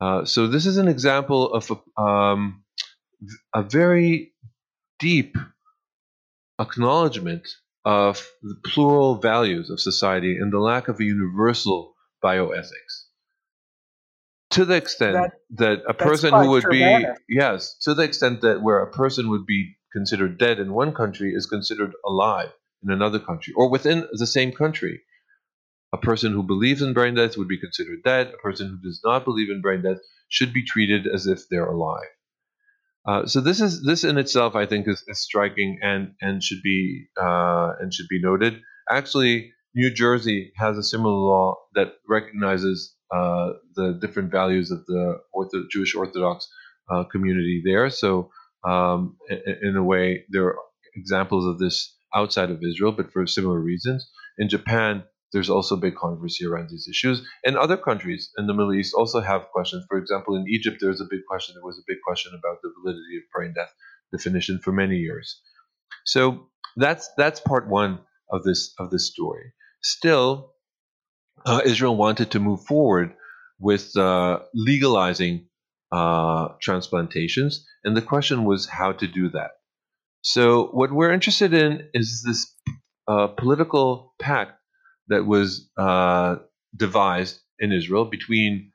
Uh, 0.01 0.25
so, 0.25 0.47
this 0.47 0.67
is 0.67 0.79
an 0.79 0.89
example 0.89 1.53
of 1.53 1.71
a, 1.71 2.01
um, 2.01 2.65
a 3.55 3.63
very 3.63 4.33
deep 4.99 5.37
acknowledgement 6.59 7.47
of 7.85 8.27
the 8.43 8.57
plural 8.65 9.17
values 9.17 9.71
of 9.71 9.81
society 9.81 10.37
and 10.37 10.53
the 10.53 10.59
lack 10.59 10.89
of 10.89 11.01
a 11.01 11.05
universal 11.05 11.95
bioethics. 12.23 13.07
To 14.51 14.65
the 14.65 14.75
extent 14.75 15.15
that, 15.15 15.33
that 15.51 15.83
a 15.89 15.95
person 15.95 16.35
who 16.35 16.51
would 16.51 16.65
be, 16.71 17.07
yes, 17.29 17.77
to 17.83 17.95
the 17.95 18.03
extent 18.03 18.41
that 18.43 18.63
where 18.63 18.81
a 18.81 18.91
person 18.91 19.31
would 19.31 19.47
be 19.47 19.77
considered 19.93 20.39
dead 20.39 20.59
in 20.59 20.73
one 20.73 20.93
country 20.93 21.33
is 21.35 21.47
considered 21.47 21.93
alive 22.05 22.51
in 22.83 22.91
another 22.91 23.19
country, 23.19 23.53
or 23.57 23.71
within 23.71 24.07
the 24.13 24.27
same 24.27 24.53
country. 24.53 25.03
A 25.93 25.99
person 25.99 26.33
who 26.33 26.43
believes 26.43 26.83
in 26.83 26.93
brain 26.93 27.15
death 27.15 27.37
would 27.37 27.49
be 27.49 27.61
considered 27.61 28.03
dead. 28.05 28.29
A 28.29 28.39
person 28.39 28.69
who 28.69 28.79
does 28.89 29.01
not 29.05 29.25
believe 29.25 29.51
in 29.51 29.61
brain 29.61 29.83
death 29.83 29.99
should 30.29 30.53
be 30.53 30.65
treated 30.65 31.07
as 31.07 31.27
if 31.27 31.49
they're 31.49 31.67
alive. 31.67 32.09
Uh, 33.11 33.27
so 33.27 33.41
this 33.41 33.61
is 33.61 33.83
this 33.83 34.05
in 34.05 34.19
itself, 34.19 34.55
I 34.55 34.67
think, 34.67 34.87
is, 34.87 35.03
is 35.09 35.21
striking 35.21 35.79
and 35.83 36.13
and 36.21 36.43
should 36.43 36.63
be 36.63 37.09
uh, 37.21 37.73
and 37.81 37.93
should 37.93 38.07
be 38.09 38.21
noted. 38.23 38.61
Actually, 38.89 39.53
New 39.75 39.91
Jersey 39.93 40.53
has 40.57 40.79
a 40.79 40.83
similar 40.83 41.15
law 41.15 41.57
that 41.75 41.95
recognizes 42.09 42.95
uh, 43.13 43.51
the 43.75 43.99
different 44.01 44.31
values 44.31 44.71
of 44.71 44.87
the 44.87 45.19
Ortho- 45.35 45.69
Jewish 45.71 45.95
Orthodox 45.95 46.49
uh, 46.89 47.05
community 47.05 47.63
there. 47.65 47.91
So, 47.91 48.31
um, 48.69 49.17
in, 49.29 49.57
in, 49.63 49.77
a 49.77 49.83
way, 49.83 50.25
there 50.29 50.45
are 50.45 50.57
examples 50.95 51.47
of 51.47 51.59
this 51.59 51.97
outside 52.15 52.51
of 52.51 52.63
Israel, 52.63 52.93
but 52.93 53.13
for 53.13 53.27
similar 53.27 53.59
reasons. 53.59 54.09
In 54.39 54.49
Japan, 54.49 55.03
there's 55.33 55.51
also 55.51 55.77
big 55.77 55.95
controversy 55.95 56.47
around 56.47 56.71
these 56.71 56.89
issues. 56.89 57.27
And 57.45 57.57
other 57.57 57.77
countries 57.77 58.31
in 58.37 58.47
the 58.47 58.55
Middle 58.55 58.75
East 58.75 58.95
also 58.95 59.21
have 59.21 59.49
questions. 59.53 59.85
For 59.89 59.99
example, 59.99 60.37
in 60.37 60.47
Egypt, 60.49 60.79
there's 60.81 61.01
a 61.01 61.09
big 61.09 61.21
question. 61.29 61.55
There 61.55 61.65
was 61.65 61.79
a 61.79 61.87
big 61.87 61.99
question 62.07 62.33
about 62.33 62.59
the 62.63 62.73
validity 62.83 63.19
of 63.19 63.23
brain 63.33 63.53
death 63.55 63.73
definition 64.13 64.59
for 64.59 64.73
many 64.73 64.97
years. 64.97 65.41
So 66.05 66.49
that's 66.77 67.09
that's 67.17 67.41
part 67.41 67.69
one 67.69 68.01
of 68.31 68.43
this 68.43 68.75
of 68.79 68.91
this 68.91 69.09
story. 69.09 69.53
Still, 69.83 70.53
uh, 71.47 71.61
Israel 71.65 71.97
wanted 71.97 72.33
to 72.33 72.41
move 72.41 72.65
forward 72.65 73.15
with 73.59 73.97
uh, 73.97 74.41
legalizing 74.55 75.47
uh, 75.93 76.49
transplantations, 76.61 77.65
and 77.85 77.97
the 77.97 78.03
question 78.03 78.45
was 78.45 78.67
how 78.67 78.93
to 78.93 79.07
do 79.07 79.31
that. 79.31 79.51
So 80.23 80.67
what 80.67 80.93
we're 80.93 81.13
interested 81.13 81.55
in 81.55 81.89
is 81.95 82.23
this 82.27 82.55
uh, 83.09 83.29
political 83.29 84.15
pact 84.21 84.60
that 85.11 85.27
was 85.27 85.69
uh, 85.77 86.37
devised 86.75 87.41
in 87.59 87.73
Israel 87.73 88.07
between 88.07 88.73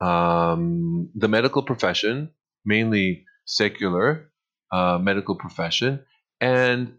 um, 0.00 1.10
the 1.14 1.28
medical 1.28 1.62
profession, 1.62 2.30
mainly 2.64 3.24
secular 3.44 4.30
uh, 4.72 4.98
medical 4.98 5.36
profession, 5.36 6.00
and 6.40 6.94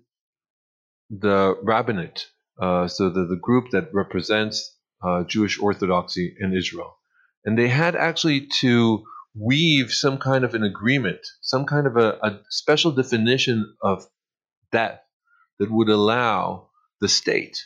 the 1.09 1.57
rabbinate, 1.63 2.27
uh, 2.61 2.87
so 2.87 3.09
the, 3.09 3.25
the 3.25 3.39
group 3.41 3.71
that 3.71 3.89
represents 3.93 4.77
uh, 5.03 5.23
Jewish 5.23 5.59
orthodoxy 5.59 6.35
in 6.39 6.53
Israel. 6.53 6.95
And 7.43 7.57
they 7.57 7.67
had 7.67 7.95
actually 7.95 8.47
to 8.61 9.03
weave 9.35 9.91
some 9.91 10.17
kind 10.17 10.43
of 10.43 10.53
an 10.53 10.63
agreement, 10.63 11.19
some 11.41 11.65
kind 11.65 11.87
of 11.87 11.97
a, 11.97 12.17
a 12.23 12.39
special 12.49 12.91
definition 12.91 13.75
of 13.81 14.05
death 14.71 14.99
that 15.59 15.71
would 15.71 15.89
allow 15.89 16.69
the 17.01 17.07
state 17.07 17.57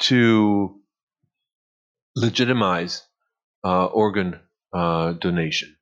to 0.00 0.80
legitimize 2.16 3.02
uh, 3.64 3.86
organ 3.86 4.40
uh, 4.72 5.12
donation. 5.12 5.76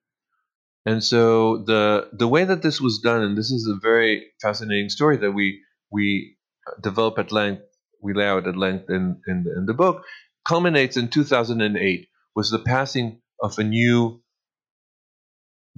And 0.87 1.05
so 1.05 1.59
the 1.65 2.09
the 2.13 2.29
way 2.29 2.45
that 2.45 2.63
this 2.63 2.81
was 2.81 3.01
done, 3.03 3.23
and 3.23 3.37
this 3.37 3.51
is 3.51 3.69
a 3.69 3.79
very 3.81 4.29
fascinating 4.41 4.89
story 4.89 5.19
that 5.19 5.33
we 5.33 5.63
we 5.91 6.37
develop 6.83 7.19
at 7.19 7.33
length, 7.33 7.63
we 8.03 8.15
lay 8.15 8.27
out 8.27 8.47
at 8.47 8.57
length 8.57 8.89
in 8.89 9.21
in 9.27 9.45
the, 9.45 9.57
in 9.59 9.67
the 9.67 9.75
book, 9.75 10.05
culminates 10.47 10.97
in 10.97 11.09
2008 11.09 12.09
was 12.35 12.51
the 12.51 12.59
passing 12.59 13.21
of 13.43 13.59
a 13.59 13.65
new 13.65 14.23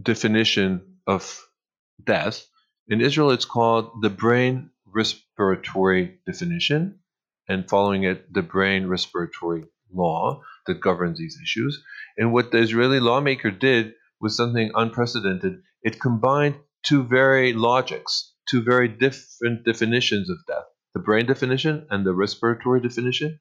definition 0.00 0.98
of 1.06 1.44
death. 2.04 2.46
In 2.88 3.00
Israel, 3.00 3.32
it's 3.32 3.44
called 3.44 4.02
the 4.02 4.10
Brain 4.10 4.70
respiratory 4.86 6.18
definition 6.26 6.99
and 7.50 7.68
following 7.68 8.04
it, 8.04 8.32
the 8.32 8.42
brain 8.42 8.86
respiratory 8.86 9.64
law 9.92 10.40
that 10.66 10.80
governs 10.80 11.18
these 11.18 11.36
issues. 11.42 11.82
And 12.16 12.32
what 12.32 12.52
the 12.52 12.58
Israeli 12.58 13.00
lawmaker 13.00 13.50
did 13.50 13.94
was 14.20 14.36
something 14.36 14.70
unprecedented. 14.74 15.60
It 15.82 16.00
combined 16.00 16.54
two 16.86 17.02
very 17.02 17.52
logics, 17.52 18.32
two 18.48 18.62
very 18.62 18.86
different 18.86 19.64
definitions 19.64 20.30
of 20.30 20.38
death 20.46 20.64
the 20.92 21.00
brain 21.00 21.24
definition 21.24 21.86
and 21.90 22.04
the 22.04 22.12
respiratory 22.12 22.80
definition, 22.80 23.38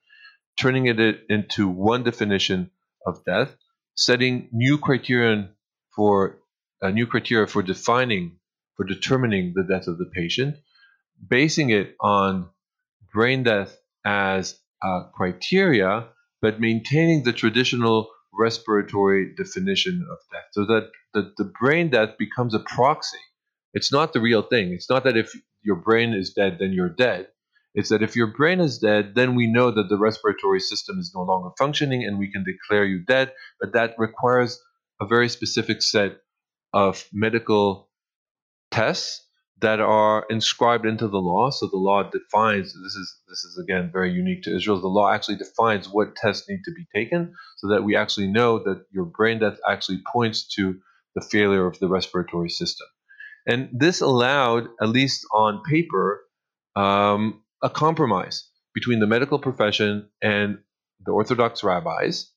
turning 0.59 0.85
it 0.85 0.99
into 1.29 1.67
one 1.67 2.03
definition 2.03 2.69
of 3.07 3.23
death, 3.25 3.55
setting 3.95 4.49
new 4.51 4.77
criterion 4.77 5.49
for 5.95 6.37
a 6.81 6.91
new 6.91 7.07
criteria 7.07 7.47
for 7.47 7.63
defining, 7.63 8.37
for 8.75 8.85
determining 8.85 9.53
the 9.55 9.63
death 9.63 9.87
of 9.87 9.97
the 9.97 10.05
patient, 10.13 10.57
basing 11.27 11.71
it 11.71 11.95
on 11.99 12.49
brain 13.11 13.41
death 13.41 13.75
as 14.05 14.59
criteria, 15.15 16.07
but 16.41 16.59
maintaining 16.59 17.23
the 17.23 17.33
traditional 17.33 18.09
respiratory 18.33 19.33
definition 19.35 20.05
of 20.11 20.17
death, 20.31 20.45
so 20.51 20.65
that 20.65 20.89
the, 21.13 21.33
the 21.37 21.51
brain 21.59 21.89
death 21.89 22.17
becomes 22.17 22.53
a 22.53 22.59
proxy 22.59 23.17
it's 23.73 23.91
not 23.91 24.13
the 24.13 24.19
real 24.19 24.41
thing. 24.41 24.73
It's 24.73 24.89
not 24.89 25.03
that 25.03 25.17
if 25.17 25.31
your 25.63 25.75
brain 25.75 26.13
is 26.13 26.33
dead, 26.33 26.57
then 26.59 26.73
you're 26.73 26.89
dead. 26.89 27.27
It's 27.75 27.89
that 27.89 28.01
if 28.01 28.15
your 28.15 28.27
brain 28.27 28.59
is 28.59 28.79
dead, 28.79 29.13
then 29.15 29.35
we 29.35 29.47
know 29.51 29.71
that 29.71 29.89
the 29.89 29.97
respiratory 29.97 30.59
system 30.59 30.97
is 30.99 31.11
no 31.15 31.21
longer 31.21 31.49
functioning 31.57 32.03
and 32.03 32.17
we 32.17 32.31
can 32.31 32.43
declare 32.43 32.83
you 32.83 33.03
dead. 33.05 33.31
But 33.61 33.73
that 33.73 33.95
requires 33.97 34.59
a 34.99 35.05
very 35.05 35.29
specific 35.29 35.81
set 35.81 36.17
of 36.73 37.05
medical 37.13 37.89
tests 38.71 39.25
that 39.61 39.79
are 39.79 40.25
inscribed 40.29 40.85
into 40.85 41.07
the 41.07 41.17
law. 41.17 41.49
So 41.49 41.67
the 41.67 41.77
law 41.77 42.03
defines 42.03 42.67
this 42.73 42.95
is 42.95 43.15
this 43.27 43.43
is 43.43 43.59
again 43.63 43.89
very 43.91 44.11
unique 44.11 44.43
to 44.43 44.55
Israel. 44.55 44.79
The 44.79 44.87
law 44.87 45.11
actually 45.11 45.37
defines 45.37 45.89
what 45.89 46.15
tests 46.15 46.47
need 46.49 46.61
to 46.65 46.71
be 46.71 46.85
taken 46.95 47.33
so 47.57 47.69
that 47.69 47.83
we 47.83 47.95
actually 47.95 48.27
know 48.27 48.59
that 48.59 48.85
your 48.91 49.05
brain 49.05 49.39
death 49.39 49.57
actually 49.67 50.01
points 50.11 50.47
to 50.55 50.79
the 51.15 51.21
failure 51.21 51.65
of 51.65 51.79
the 51.79 51.87
respiratory 51.87 52.49
system. 52.49 52.87
And 53.47 53.69
this 53.73 54.01
allowed, 54.01 54.67
at 54.81 54.89
least 54.89 55.25
on 55.33 55.63
paper, 55.63 56.21
um, 56.75 57.41
a 57.63 57.69
compromise 57.69 58.49
between 58.73 58.99
the 58.99 59.07
medical 59.07 59.39
profession 59.39 60.09
and 60.21 60.59
the 61.05 61.11
Orthodox 61.11 61.63
rabbis 61.63 62.31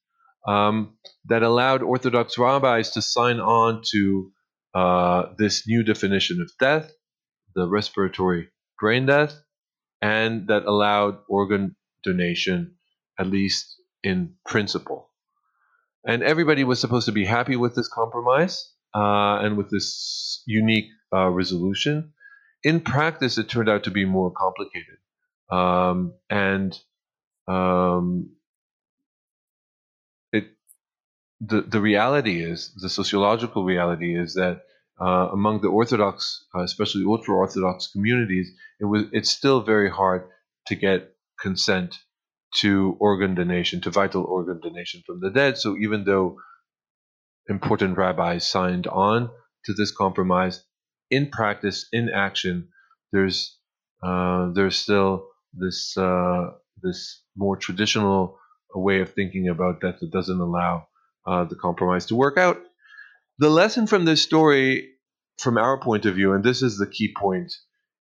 um, 0.47 0.97
that 1.27 1.43
allowed 1.43 1.83
Orthodox 1.83 2.39
rabbis 2.39 2.91
to 2.93 3.03
sign 3.03 3.41
on 3.41 3.83
to 3.93 4.33
uh, 4.75 5.27
this 5.39 5.69
new 5.69 5.85
definition 5.85 6.41
of 6.41 6.51
death, 6.59 6.91
the 7.55 7.69
respiratory 7.69 8.49
brain 8.79 9.07
death, 9.07 9.35
and 10.01 10.49
that 10.49 10.65
allowed 10.65 11.19
organ 11.29 11.77
donation, 12.03 12.75
at 13.19 13.27
least 13.27 13.77
in 14.03 14.35
principle. 14.45 15.09
And 16.05 16.23
everybody 16.23 16.65
was 16.65 16.81
supposed 16.81 17.07
to 17.07 17.13
be 17.13 17.25
happy 17.25 17.55
with 17.55 17.77
this 17.77 17.89
compromise 17.89 18.73
uh, 18.95 19.39
and 19.41 19.57
with 19.57 19.71
this 19.71 20.43
unique 20.47 20.87
uh, 21.15 21.29
resolution. 21.29 22.13
In 22.65 22.81
practice, 22.81 23.39
it 23.39 23.49
turned 23.49 23.69
out 23.69 23.85
to 23.85 23.91
be 23.91 24.05
more 24.05 24.33
complicated. 24.33 24.99
Um, 25.51 26.15
and 26.31 26.77
um, 27.47 28.31
it, 30.33 30.47
the, 31.41 31.61
the 31.63 31.81
reality 31.81 32.43
is, 32.43 32.73
the 32.75 32.89
sociological 32.89 33.65
reality 33.65 34.19
is 34.19 34.35
that 34.35 34.63
uh, 35.01 35.29
among 35.33 35.61
the 35.61 35.69
Orthodox, 35.69 36.45
uh, 36.55 36.63
especially 36.63 37.05
ultra 37.07 37.35
Orthodox 37.35 37.89
communities, 37.93 38.51
it 38.81 38.85
was 38.85 39.05
it's 39.13 39.31
still 39.31 39.63
very 39.63 39.91
hard 39.91 40.29
to 40.67 40.75
get 40.75 41.13
consent 41.41 41.99
to 42.61 42.97
organ 43.01 43.35
donation, 43.35 43.81
to 43.81 43.91
vital 43.91 44.25
organ 44.25 44.61
donation 44.61 45.03
from 45.07 45.21
the 45.21 45.31
dead. 45.31 45.57
So 45.59 45.77
even 45.77 46.05
though 46.05 46.39
important 47.49 47.97
rabbis 47.97 48.49
signed 48.49 48.87
on 48.87 49.31
to 49.65 49.73
this 49.73 49.91
compromise, 49.91 50.63
in 51.11 51.31
practice, 51.31 51.87
in 51.93 52.09
action, 52.09 52.69
there's 53.13 53.59
uh, 54.03 54.51
there's 54.53 54.77
still 54.77 55.29
this 55.55 55.97
uh, 55.97 56.51
this 56.83 57.23
more 57.37 57.57
traditional 57.57 58.39
way 58.75 59.01
of 59.01 59.13
thinking 59.13 59.49
about 59.49 59.81
death 59.81 60.01
that 60.01 60.11
doesn't 60.11 60.41
allow 60.41 60.87
uh, 61.27 61.45
the 61.45 61.57
compromise 61.57 62.07
to 62.07 62.17
work 62.17 62.37
out. 62.39 62.59
The 63.43 63.51
lesson 63.51 63.89
from 63.89 64.05
this 64.05 64.23
story, 64.23 64.91
from 65.37 65.59
our 65.59 65.77
point 65.77 66.07
of 66.07 66.15
view, 66.15 66.33
and 66.33 66.45
this 66.45 66.63
is 66.63 66.79
the 66.79 66.87
key 66.87 67.13
point, 67.13 67.53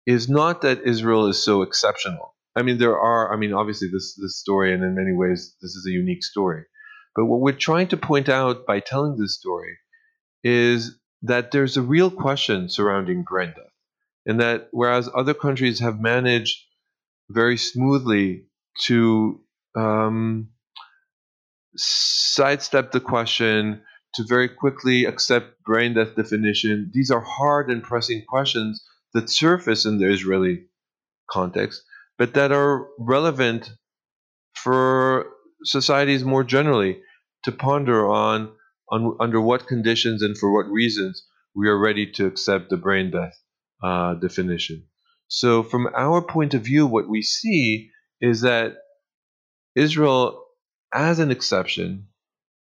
is 0.07 0.27
not 0.27 0.63
that 0.63 0.81
Israel 0.81 1.27
is 1.27 1.37
so 1.37 1.61
exceptional. 1.61 2.33
I 2.55 2.63
mean, 2.63 2.79
there 2.79 2.97
are. 2.97 3.31
I 3.31 3.37
mean, 3.37 3.53
obviously, 3.53 3.89
this 3.89 4.15
this 4.15 4.39
story, 4.39 4.73
and 4.73 4.83
in 4.83 4.95
many 4.95 5.13
ways, 5.13 5.55
this 5.61 5.75
is 5.75 5.85
a 5.87 5.91
unique 5.91 6.23
story. 6.23 6.63
But 7.15 7.25
what 7.25 7.41
we're 7.41 7.51
trying 7.51 7.89
to 7.89 7.95
point 7.97 8.27
out 8.27 8.65
by 8.65 8.79
telling 8.79 9.17
this 9.17 9.35
story 9.35 9.77
is 10.43 10.97
that 11.21 11.51
there's 11.51 11.77
a 11.77 11.83
real 11.83 12.09
question 12.09 12.67
surrounding 12.67 13.21
brain 13.21 13.53
death. 13.55 13.75
And 14.25 14.41
that 14.41 14.69
whereas 14.71 15.11
other 15.13 15.35
countries 15.35 15.79
have 15.79 15.99
managed 15.99 16.57
very 17.29 17.57
smoothly 17.57 18.45
to 18.85 19.41
um, 19.75 20.49
sidestep 21.75 22.91
the 22.91 22.99
question, 22.99 23.83
to 24.15 24.23
very 24.27 24.49
quickly 24.49 25.05
accept 25.05 25.61
brain 25.63 25.93
death 25.93 26.15
definition, 26.15 26.91
these 26.93 27.11
are 27.11 27.21
hard 27.21 27.69
and 27.69 27.83
pressing 27.83 28.23
questions 28.27 28.83
that 29.13 29.29
surface 29.29 29.85
in 29.85 29.97
the 29.97 30.11
Israeli 30.11 30.65
context, 31.29 31.83
but 32.17 32.33
that 32.33 32.51
are 32.51 32.87
relevant 32.99 33.71
for 34.55 35.27
societies 35.63 36.23
more 36.23 36.43
generally 36.43 37.01
to 37.43 37.51
ponder 37.51 38.07
on 38.07 38.51
on 38.91 39.15
under 39.19 39.39
what 39.39 39.67
conditions 39.67 40.23
and 40.23 40.37
for 40.37 40.51
what 40.51 40.71
reasons 40.71 41.23
we 41.55 41.67
are 41.67 41.77
ready 41.77 42.11
to 42.11 42.25
accept 42.25 42.69
the 42.69 42.77
brain 42.77 43.11
death 43.11 43.37
uh, 43.83 44.15
definition. 44.15 44.83
So, 45.27 45.61
from 45.63 45.87
our 45.95 46.21
point 46.21 46.53
of 46.53 46.63
view, 46.63 46.87
what 46.87 47.07
we 47.07 47.21
see 47.21 47.91
is 48.19 48.41
that 48.41 48.77
Israel, 49.75 50.43
as 50.93 51.19
an 51.19 51.31
exception, 51.31 52.07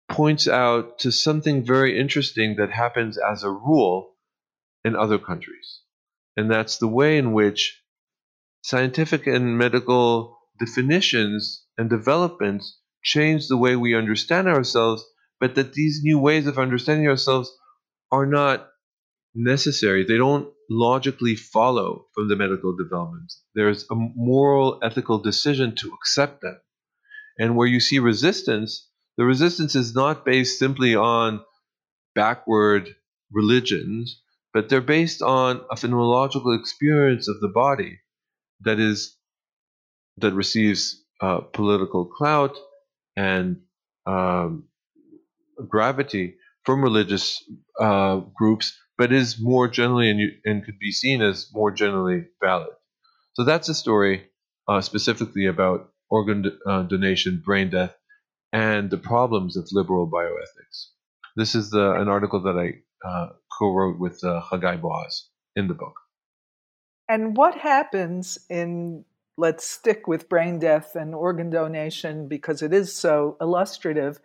points 0.08 0.48
out 0.48 0.98
to 1.00 1.12
something 1.12 1.64
very 1.64 1.98
interesting 1.98 2.56
that 2.56 2.70
happens 2.70 3.18
as 3.18 3.42
a 3.42 3.50
rule 3.50 4.14
in 4.84 4.96
other 4.96 5.18
countries. 5.18 5.80
And 6.36 6.50
that's 6.50 6.78
the 6.78 6.88
way 6.88 7.18
in 7.18 7.32
which 7.32 7.80
scientific 8.62 9.26
and 9.26 9.58
medical 9.58 10.38
definitions 10.58 11.64
and 11.76 11.90
developments 11.90 12.78
change 13.02 13.48
the 13.48 13.56
way 13.56 13.76
we 13.76 13.94
understand 13.94 14.48
ourselves 14.48 15.04
but 15.40 15.54
that 15.54 15.72
these 15.72 16.00
new 16.02 16.18
ways 16.18 16.46
of 16.46 16.58
understanding 16.58 17.06
ourselves 17.06 17.50
are 18.10 18.26
not 18.26 18.68
necessary. 19.34 20.04
They 20.04 20.16
don't 20.16 20.48
logically 20.68 21.36
follow 21.36 22.06
from 22.14 22.28
the 22.28 22.36
medical 22.36 22.76
development. 22.76 23.32
There's 23.54 23.84
a 23.90 23.94
moral, 23.94 24.80
ethical 24.82 25.18
decision 25.18 25.74
to 25.76 25.92
accept 25.94 26.42
them. 26.42 26.60
And 27.38 27.56
where 27.56 27.68
you 27.68 27.80
see 27.80 28.00
resistance, 28.00 28.87
the 29.18 29.24
resistance 29.24 29.74
is 29.74 29.94
not 29.94 30.24
based 30.24 30.58
simply 30.60 30.94
on 30.94 31.44
backward 32.14 32.88
religions, 33.32 34.22
but 34.54 34.68
they're 34.68 34.80
based 34.80 35.22
on 35.22 35.60
a 35.70 35.74
phenomenological 35.74 36.58
experience 36.58 37.28
of 37.28 37.40
the 37.40 37.48
body 37.48 37.98
that 38.60 38.78
is 38.78 39.16
that 40.18 40.32
receives 40.32 41.04
uh, 41.20 41.40
political 41.40 42.06
clout 42.06 42.56
and 43.16 43.60
um, 44.06 44.64
gravity 45.68 46.36
from 46.64 46.82
religious 46.82 47.42
uh, 47.80 48.20
groups, 48.36 48.76
but 48.96 49.12
is 49.12 49.40
more 49.40 49.68
generally 49.68 50.10
and, 50.10 50.32
and, 50.44 50.64
could 50.64 50.78
be 50.78 50.92
seen 50.92 51.22
as 51.22 51.50
more 51.52 51.70
generally 51.70 52.24
valid. 52.42 52.74
So 53.34 53.44
that's 53.44 53.68
a 53.68 53.74
story 53.74 54.28
uh, 54.68 54.80
specifically 54.80 55.46
about 55.46 55.90
organ 56.10 56.58
uh, 56.66 56.82
donation, 56.82 57.42
brain 57.44 57.70
death, 57.70 57.94
and 58.52 58.90
the 58.90 58.98
problems 58.98 59.56
of 59.56 59.68
liberal 59.72 60.08
bioethics. 60.08 60.88
This 61.36 61.54
is 61.54 61.70
the, 61.70 61.92
an 61.92 62.08
article 62.08 62.42
that 62.42 62.56
I 62.58 63.08
uh, 63.08 63.28
co-wrote 63.58 63.98
with 63.98 64.22
uh, 64.24 64.42
Hagai 64.50 64.80
Boas 64.80 65.28
in 65.54 65.68
the 65.68 65.74
book. 65.74 65.94
And 67.08 67.36
what 67.36 67.54
happens 67.54 68.38
in 68.50 69.04
let's 69.36 69.64
stick 69.64 70.08
with 70.08 70.28
brain 70.28 70.58
death 70.58 70.96
and 70.96 71.14
organ 71.14 71.48
donation 71.48 72.26
because 72.26 72.60
it 72.60 72.72
is 72.72 72.94
so 72.94 73.36
illustrative 73.40 74.18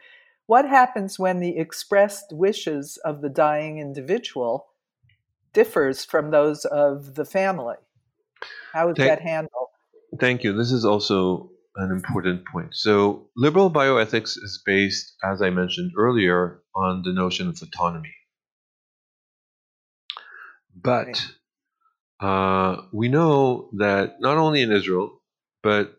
what 0.46 0.68
happens 0.68 1.18
when 1.18 1.40
the 1.40 1.58
expressed 1.58 2.34
wishes 2.34 2.98
of 2.98 3.22
the 3.22 3.30
dying 3.30 3.80
individual 3.80 4.68
differs 5.54 6.04
from 6.04 6.32
those 6.32 6.66
of 6.66 7.16
the 7.16 7.26
family? 7.26 7.78
How 8.74 8.90
is 8.90 8.98
thank, 8.98 9.10
that 9.10 9.22
handled? 9.22 9.70
Thank 10.20 10.44
you. 10.44 10.54
This 10.54 10.72
is 10.72 10.84
also 10.84 11.50
an 11.76 11.92
important 11.92 12.46
point. 12.46 12.76
So, 12.76 13.30
liberal 13.36 13.72
bioethics 13.72 14.38
is 14.38 14.62
based, 14.66 15.16
as 15.24 15.42
I 15.42 15.50
mentioned 15.50 15.92
earlier, 15.98 16.62
on 16.76 17.02
the 17.04 17.14
notion 17.14 17.48
of 17.48 17.62
autonomy. 17.62 18.14
But 20.76 21.26
uh, 22.20 22.84
we 22.92 23.10
know 23.10 23.70
that 23.78 24.20
not 24.20 24.38
only 24.38 24.62
in 24.62 24.72
Israel, 24.72 25.22
but 25.62 25.94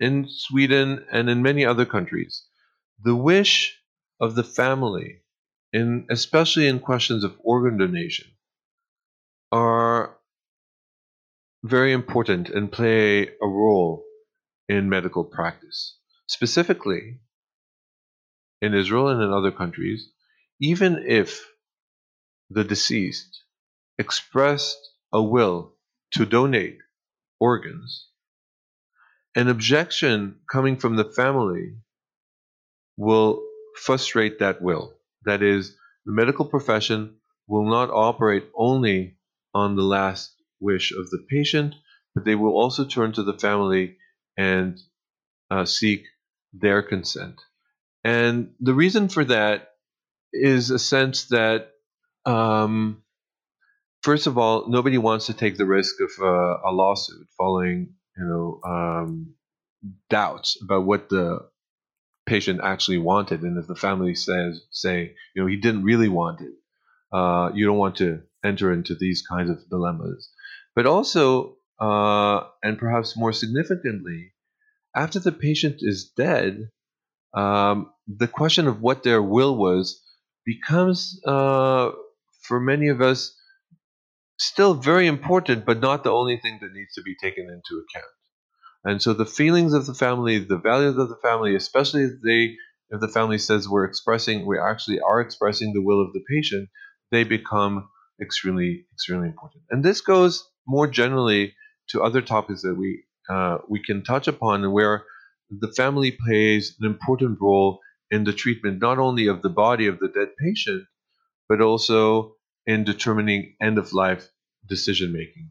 in 0.00 0.26
Sweden 0.28 1.04
and 1.10 1.30
in 1.30 1.42
many 1.42 1.64
other 1.64 1.86
countries, 1.86 2.44
the 3.02 3.14
wish 3.14 3.78
of 4.20 4.34
the 4.34 4.44
family, 4.44 5.22
in, 5.72 6.06
especially 6.10 6.66
in 6.66 6.80
questions 6.80 7.24
of 7.24 7.36
organ 7.42 7.78
donation, 7.78 8.26
are 9.52 10.16
very 11.62 11.92
important 11.92 12.48
and 12.50 12.70
play 12.70 13.28
a 13.28 13.46
role 13.46 14.03
in 14.68 14.88
medical 14.88 15.24
practice. 15.24 15.96
Specifically, 16.26 17.20
in 18.60 18.74
Israel 18.74 19.08
and 19.08 19.22
in 19.22 19.32
other 19.32 19.50
countries, 19.52 20.08
even 20.60 21.04
if 21.06 21.46
the 22.50 22.64
deceased 22.64 23.42
expressed 23.98 24.78
a 25.12 25.22
will 25.22 25.74
to 26.12 26.24
donate 26.24 26.78
organs, 27.38 28.08
an 29.36 29.48
objection 29.48 30.36
coming 30.50 30.76
from 30.76 30.96
the 30.96 31.04
family 31.04 31.74
will 32.96 33.42
frustrate 33.76 34.38
that 34.38 34.62
will. 34.62 34.94
That 35.24 35.42
is, 35.42 35.76
the 36.06 36.12
medical 36.12 36.44
profession 36.44 37.16
will 37.48 37.68
not 37.68 37.90
operate 37.90 38.44
only 38.56 39.16
on 39.52 39.76
the 39.76 39.82
last 39.82 40.32
wish 40.60 40.92
of 40.92 41.10
the 41.10 41.24
patient, 41.28 41.74
but 42.14 42.24
they 42.24 42.34
will 42.34 42.52
also 42.52 42.84
turn 42.84 43.12
to 43.12 43.22
the 43.22 43.38
family 43.38 43.96
and 44.36 44.80
uh, 45.50 45.64
seek 45.64 46.04
their 46.52 46.82
consent. 46.82 47.40
And 48.04 48.50
the 48.60 48.74
reason 48.74 49.08
for 49.08 49.24
that 49.24 49.70
is 50.32 50.70
a 50.70 50.78
sense 50.78 51.26
that, 51.28 51.70
um, 52.26 53.02
first 54.02 54.26
of 54.26 54.36
all, 54.36 54.68
nobody 54.68 54.98
wants 54.98 55.26
to 55.26 55.34
take 55.34 55.56
the 55.56 55.66
risk 55.66 55.94
of 56.00 56.10
uh, 56.22 56.58
a 56.68 56.72
lawsuit 56.72 57.26
following, 57.38 57.94
you 58.16 58.24
know, 58.24 58.60
um, 58.68 59.34
doubts 60.10 60.58
about 60.62 60.84
what 60.84 61.08
the 61.08 61.40
patient 62.26 62.60
actually 62.62 62.98
wanted, 62.98 63.42
and 63.42 63.58
if 63.58 63.66
the 63.66 63.74
family 63.74 64.14
says, 64.14 64.62
say, 64.70 65.14
you 65.34 65.42
know, 65.42 65.46
he 65.46 65.56
didn't 65.56 65.84
really 65.84 66.08
want 66.08 66.40
it, 66.40 66.54
uh, 67.12 67.50
you 67.54 67.66
don't 67.66 67.78
want 67.78 67.96
to 67.96 68.22
enter 68.42 68.72
into 68.72 68.94
these 68.94 69.22
kinds 69.22 69.50
of 69.50 69.68
dilemmas. 69.68 70.30
But 70.74 70.86
also, 70.86 71.56
uh, 71.80 72.42
and 72.62 72.78
perhaps 72.78 73.16
more 73.16 73.32
significantly, 73.32 74.32
after 74.94 75.18
the 75.18 75.32
patient 75.32 75.76
is 75.80 76.12
dead, 76.16 76.70
um, 77.34 77.90
the 78.06 78.28
question 78.28 78.66
of 78.66 78.80
what 78.80 79.02
their 79.02 79.22
will 79.22 79.56
was 79.56 80.00
becomes, 80.46 81.20
uh, 81.26 81.90
for 82.42 82.60
many 82.60 82.88
of 82.88 83.00
us, 83.00 83.34
still 84.38 84.74
very 84.74 85.06
important, 85.06 85.64
but 85.64 85.80
not 85.80 86.04
the 86.04 86.12
only 86.12 86.38
thing 86.38 86.58
that 86.60 86.72
needs 86.72 86.94
to 86.94 87.02
be 87.02 87.16
taken 87.20 87.44
into 87.44 87.82
account. 87.82 88.12
And 88.84 89.00
so 89.00 89.14
the 89.14 89.26
feelings 89.26 89.72
of 89.72 89.86
the 89.86 89.94
family, 89.94 90.38
the 90.38 90.58
values 90.58 90.98
of 90.98 91.08
the 91.08 91.18
family, 91.22 91.56
especially 91.56 92.02
if 92.04 92.12
they 92.22 92.56
if 92.90 93.00
the 93.00 93.08
family 93.08 93.38
says 93.38 93.66
we're 93.66 93.86
expressing 93.86 94.46
we 94.46 94.58
actually 94.58 95.00
are 95.00 95.20
expressing 95.20 95.72
the 95.72 95.82
will 95.82 96.02
of 96.02 96.12
the 96.12 96.22
patient, 96.28 96.68
they 97.10 97.24
become 97.24 97.88
extremely 98.20 98.86
extremely 98.92 99.28
important. 99.28 99.64
And 99.70 99.82
this 99.82 100.02
goes 100.02 100.46
more 100.66 100.86
generally 100.86 101.54
to 101.88 102.02
other 102.02 102.22
topics 102.22 102.62
that 102.62 102.74
we 102.74 103.04
uh, 103.28 103.58
we 103.68 103.82
can 103.82 104.02
touch 104.02 104.28
upon 104.28 104.70
where 104.72 105.04
the 105.50 105.72
family 105.72 106.12
plays 106.12 106.76
an 106.80 106.86
important 106.86 107.38
role 107.40 107.80
in 108.10 108.24
the 108.24 108.32
treatment 108.32 108.80
not 108.80 108.98
only 108.98 109.26
of 109.26 109.42
the 109.42 109.50
body 109.50 109.86
of 109.86 109.98
the 109.98 110.08
dead 110.08 110.28
patient, 110.38 110.84
but 111.48 111.60
also 111.60 112.36
in 112.66 112.84
determining 112.84 113.54
end 113.60 113.78
of 113.78 113.92
life 113.92 114.28
decision 114.66 115.12
making. 115.12 115.50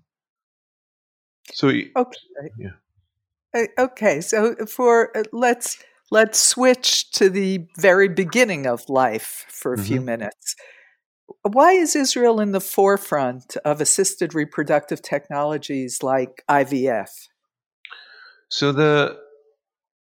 So 1.51 1.69
okay, 1.69 2.19
yeah. 2.57 2.69
Uh, 3.53 3.65
okay, 3.77 4.21
so 4.21 4.55
for 4.67 5.15
uh, 5.15 5.23
let's 5.31 5.77
let's 6.09 6.39
switch 6.39 7.11
to 7.11 7.29
the 7.29 7.67
very 7.77 8.07
beginning 8.07 8.65
of 8.65 8.87
life 8.89 9.45
for 9.49 9.73
a 9.73 9.77
mm-hmm. 9.77 9.85
few 9.85 10.01
minutes. 10.01 10.55
Why 11.41 11.71
is 11.73 11.95
Israel 11.95 12.39
in 12.39 12.51
the 12.51 12.61
forefront 12.61 13.57
of 13.65 13.81
assisted 13.81 14.33
reproductive 14.33 15.01
technologies 15.01 16.01
like 16.01 16.43
IVF? 16.49 17.09
So 18.49 18.71
the 18.71 19.17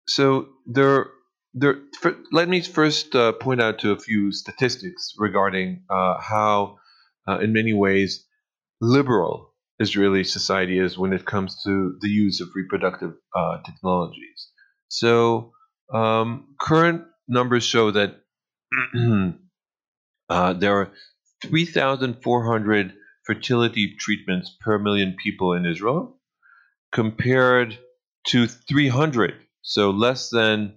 so 0.08 0.48
there 0.66 1.06
there. 1.54 1.76
For, 2.00 2.16
let 2.32 2.48
me 2.48 2.60
first 2.60 3.14
uh, 3.14 3.32
point 3.32 3.62
out 3.62 3.78
to 3.80 3.92
a 3.92 3.98
few 3.98 4.32
statistics 4.32 5.14
regarding 5.18 5.84
uh, 5.88 6.20
how, 6.20 6.78
uh, 7.28 7.38
in 7.38 7.52
many 7.52 7.72
ways, 7.72 8.26
liberal 8.80 9.54
Israeli 9.78 10.24
society 10.24 10.78
is 10.78 10.98
when 10.98 11.12
it 11.12 11.24
comes 11.24 11.62
to 11.64 11.96
the 12.00 12.08
use 12.08 12.40
of 12.40 12.48
reproductive 12.54 13.14
uh, 13.34 13.58
technologies. 13.64 14.50
So 14.88 15.52
um, 15.92 16.54
current 16.60 17.04
numbers 17.28 17.64
show 17.64 17.90
that 17.90 18.16
uh, 20.28 20.52
there 20.54 20.76
are 20.80 20.90
3,400 21.42 22.94
fertility 23.24 23.96
treatments 23.98 24.56
per 24.60 24.78
million 24.78 25.16
people 25.22 25.54
in 25.54 25.66
Israel, 25.66 26.18
compared 26.92 27.78
to 28.28 28.46
300, 28.46 29.34
so 29.62 29.90
less 29.90 30.30
than 30.30 30.74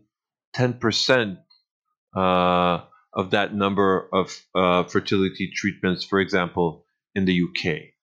10% 0.55 1.37
uh, 2.15 2.79
of 3.13 3.31
that 3.31 3.53
number 3.53 4.07
of 4.13 4.35
uh, 4.55 4.83
fertility 4.83 5.51
treatments, 5.55 6.03
for 6.03 6.19
example, 6.19 6.85
in 7.15 7.25
the 7.25 7.41
UK. 7.43 7.93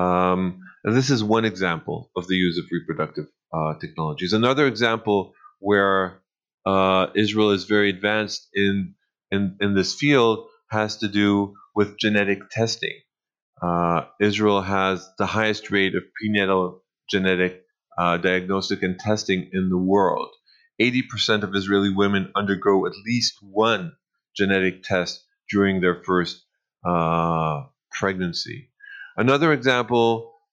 Um, 0.00 0.60
this 0.84 1.10
is 1.10 1.22
one 1.22 1.44
example 1.44 2.10
of 2.16 2.26
the 2.26 2.34
use 2.34 2.58
of 2.58 2.64
reproductive 2.70 3.26
uh, 3.52 3.74
technologies. 3.78 4.32
Another 4.32 4.66
example 4.66 5.34
where 5.60 6.20
uh, 6.66 7.06
Israel 7.14 7.50
is 7.50 7.64
very 7.64 7.90
advanced 7.90 8.48
in, 8.54 8.94
in, 9.30 9.56
in 9.60 9.74
this 9.74 9.94
field 9.94 10.48
has 10.74 10.98
to 10.98 11.08
do 11.08 11.54
with 11.74 11.98
genetic 11.98 12.50
testing. 12.50 12.98
Uh, 13.62 14.02
Israel 14.20 14.60
has 14.60 15.08
the 15.18 15.26
highest 15.26 15.70
rate 15.70 15.94
of 15.94 16.02
prenatal 16.18 16.82
genetic 17.08 17.62
uh, 17.96 18.16
diagnostic 18.18 18.82
and 18.82 18.98
testing 18.98 19.50
in 19.52 19.70
the 19.70 19.78
world. 19.78 20.30
80% 20.80 21.44
of 21.44 21.54
Israeli 21.54 21.92
women 21.94 22.32
undergo 22.34 22.86
at 22.86 22.92
least 23.06 23.34
one 23.40 23.92
genetic 24.36 24.82
test 24.82 25.24
during 25.48 25.80
their 25.80 26.02
first 26.02 26.42
uh, 26.84 27.62
pregnancy. 27.92 28.70
Another 29.16 29.52
example, 29.52 30.08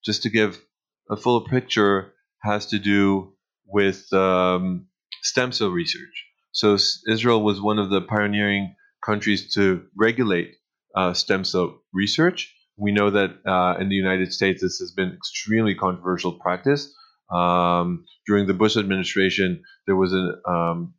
just 0.06 0.22
to 0.24 0.30
give 0.30 0.62
a 1.10 1.18
fuller 1.18 1.46
picture, 1.50 2.14
has 2.44 2.68
to 2.68 2.78
do 2.78 3.34
with 3.66 4.12
um, 4.14 4.88
stem 5.24 5.52
cell 5.52 5.70
research. 5.70 6.26
So 6.52 6.78
Israel 7.16 7.42
was 7.44 7.60
one 7.60 7.80
of 7.80 7.90
the 7.90 8.02
pioneering 8.02 8.76
countries 9.04 9.54
to 9.54 9.84
regulate 9.98 10.56
uh, 10.96 11.14
stem 11.14 11.44
cell 11.44 11.82
research. 11.94 12.54
We 12.78 12.92
know 12.92 13.10
that 13.12 13.32
uh, 13.46 13.80
in 13.80 13.90
the 13.90 13.96
United 13.96 14.34
States, 14.34 14.62
this 14.62 14.78
has 14.80 14.92
been 14.92 15.14
extremely 15.14 15.76
controversial 15.76 16.40
practice. 16.40 16.94
Um, 17.32 18.06
during 18.28 18.48
the 18.48 18.54
Bush 18.54 18.78
administration, 18.78 19.64
there 19.86 19.96
was 19.96 20.14
a, 20.14 20.50
um, 20.50 20.94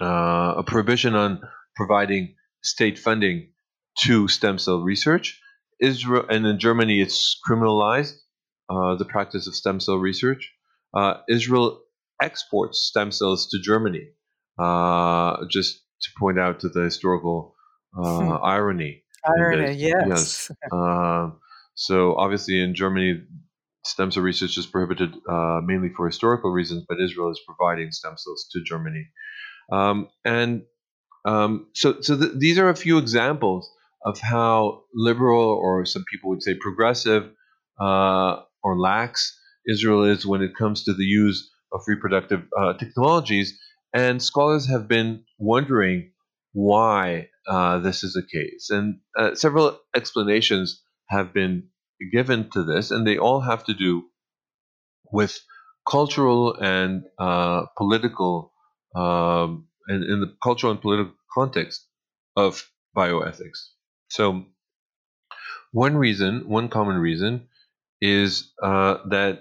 uh, 0.00 0.54
a 0.58 0.62
prohibition 0.66 1.14
on 1.14 1.40
providing 1.76 2.36
state 2.62 2.98
funding 2.98 3.52
to 3.98 4.28
stem 4.28 4.58
cell 4.58 4.80
research. 4.80 5.40
Israel 5.80 6.24
and 6.28 6.46
in 6.46 6.58
Germany, 6.58 7.00
it's 7.00 7.38
criminalized 7.48 8.14
uh, 8.68 8.94
the 8.96 9.04
practice 9.04 9.46
of 9.46 9.54
stem 9.54 9.80
cell 9.80 9.96
research. 9.96 10.52
Uh, 10.94 11.14
Israel 11.28 11.80
exports 12.20 12.86
stem 12.86 13.10
cells 13.10 13.48
to 13.48 13.60
Germany, 13.60 14.08
uh, 14.58 15.44
just 15.48 15.80
to 16.02 16.08
point 16.18 16.38
out 16.38 16.60
to 16.60 16.68
the 16.68 16.82
historical 16.82 17.54
uh, 17.96 18.18
hmm. 18.18 18.44
irony. 18.44 19.02
Irony, 19.38 19.74
yes. 19.74 20.04
yes. 20.06 20.50
Um, 20.72 21.38
so 21.74 22.14
obviously, 22.16 22.62
in 22.62 22.74
Germany, 22.74 23.22
stem 23.84 24.10
cell 24.10 24.22
research 24.22 24.56
is 24.58 24.66
prohibited 24.66 25.14
uh, 25.28 25.60
mainly 25.64 25.90
for 25.96 26.06
historical 26.06 26.50
reasons, 26.50 26.84
but 26.88 27.00
Israel 27.00 27.30
is 27.30 27.40
providing 27.46 27.90
stem 27.92 28.14
cells 28.16 28.48
to 28.52 28.62
Germany. 28.62 29.06
Um, 29.72 30.08
and 30.24 30.62
um, 31.24 31.68
so, 31.74 32.00
so 32.00 32.18
th- 32.18 32.32
these 32.36 32.58
are 32.58 32.68
a 32.68 32.76
few 32.76 32.98
examples 32.98 33.70
of 34.04 34.18
how 34.18 34.82
liberal, 34.94 35.44
or 35.44 35.84
some 35.84 36.04
people 36.10 36.30
would 36.30 36.42
say 36.42 36.54
progressive, 36.54 37.30
uh, 37.80 38.40
or 38.62 38.78
lax 38.78 39.38
Israel 39.68 40.04
is 40.04 40.26
when 40.26 40.42
it 40.42 40.56
comes 40.56 40.84
to 40.84 40.94
the 40.94 41.04
use 41.04 41.50
of 41.72 41.80
reproductive 41.86 42.42
uh, 42.58 42.74
technologies. 42.74 43.58
And 43.92 44.22
scholars 44.22 44.68
have 44.68 44.88
been 44.88 45.24
wondering 45.38 46.12
why 46.52 47.28
uh, 47.46 47.78
this 47.78 48.04
is 48.04 48.14
the 48.14 48.22
case. 48.22 48.70
And 48.70 49.00
uh, 49.18 49.34
several 49.34 49.78
explanations 49.94 50.82
have 51.08 51.32
been 51.32 51.68
given 52.12 52.50
to 52.50 52.64
this, 52.64 52.90
and 52.90 53.06
they 53.06 53.18
all 53.18 53.40
have 53.40 53.64
to 53.64 53.74
do 53.74 54.04
with 55.12 55.38
cultural 55.88 56.54
and 56.54 57.04
uh, 57.18 57.66
political, 57.76 58.52
um, 58.94 59.68
and 59.88 60.04
in 60.04 60.20
the 60.20 60.34
cultural 60.42 60.72
and 60.72 60.80
political 60.80 61.12
context 61.34 61.86
of 62.36 62.64
bioethics. 62.96 63.70
So, 64.08 64.44
one 65.72 65.96
reason, 65.96 66.48
one 66.48 66.68
common 66.68 66.98
reason, 66.98 67.48
is 68.00 68.52
uh, 68.62 68.98
that 69.10 69.40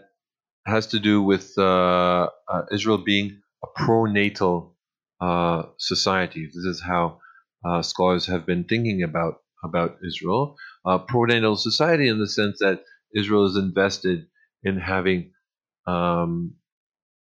has 0.65 0.87
to 0.87 0.99
do 0.99 1.21
with 1.21 1.53
uh, 1.57 2.29
uh, 2.47 2.61
Israel 2.71 2.99
being 2.99 3.41
a 3.63 3.67
pronatal 3.79 4.71
uh, 5.21 5.63
society. 5.77 6.45
This 6.45 6.65
is 6.65 6.81
how 6.81 7.19
uh, 7.65 7.81
scholars 7.81 8.25
have 8.27 8.45
been 8.45 8.63
thinking 8.63 9.03
about 9.03 9.41
about 9.63 9.97
Israel. 10.05 10.55
A 10.85 10.99
pronatal 10.99 11.57
society 11.57 12.07
in 12.07 12.19
the 12.19 12.27
sense 12.27 12.59
that 12.59 12.83
Israel 13.13 13.45
is 13.45 13.57
invested 13.57 14.27
in 14.63 14.79
having, 14.79 15.31
um, 15.87 16.55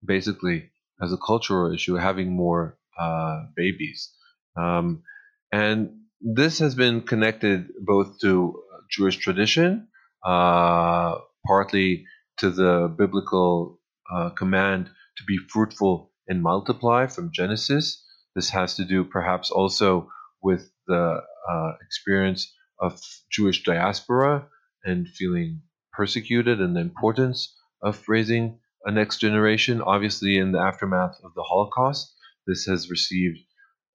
basically, 0.04 0.72
as 1.02 1.14
a 1.14 1.18
cultural 1.18 1.74
issue, 1.74 1.96
having 1.96 2.36
more 2.36 2.78
uh, 3.00 3.44
babies. 3.56 4.12
Um, 4.58 5.04
and 5.52 6.02
this 6.22 6.60
has 6.60 6.76
been 6.76 7.02
connected 7.02 7.70
both 7.80 8.20
to 8.20 8.62
Jewish 8.90 9.18
tradition, 9.18 9.88
uh, 10.26 11.16
partly 11.46 12.06
to 12.38 12.50
the 12.50 12.94
biblical 12.98 13.80
uh, 14.12 14.30
command 14.32 14.90
to 15.18 15.24
be 15.26 15.38
fruitful 15.50 16.12
and 16.28 16.42
multiply 16.42 17.08
from 17.08 17.32
Genesis. 17.34 18.04
This 18.36 18.50
has 18.50 18.76
to 18.76 18.86
do 18.86 19.04
perhaps 19.04 19.52
also 19.52 20.10
with 20.42 20.70
the 20.88 21.22
uh, 21.50 21.72
experience 21.82 22.52
of 22.80 23.00
Jewish 23.32 23.64
diaspora 23.64 24.48
and 24.84 25.08
feeling 25.08 25.62
persecuted 25.94 26.60
and 26.60 26.76
the 26.76 26.82
importance 26.82 27.56
of 27.82 28.04
raising 28.08 28.60
a 28.86 28.92
next 28.92 29.20
generation. 29.20 29.82
Obviously, 29.82 30.38
in 30.38 30.52
the 30.52 30.60
aftermath 30.60 31.18
of 31.24 31.34
the 31.36 31.44
Holocaust, 31.44 32.14
this 32.48 32.66
has 32.66 32.90
received 32.90 33.40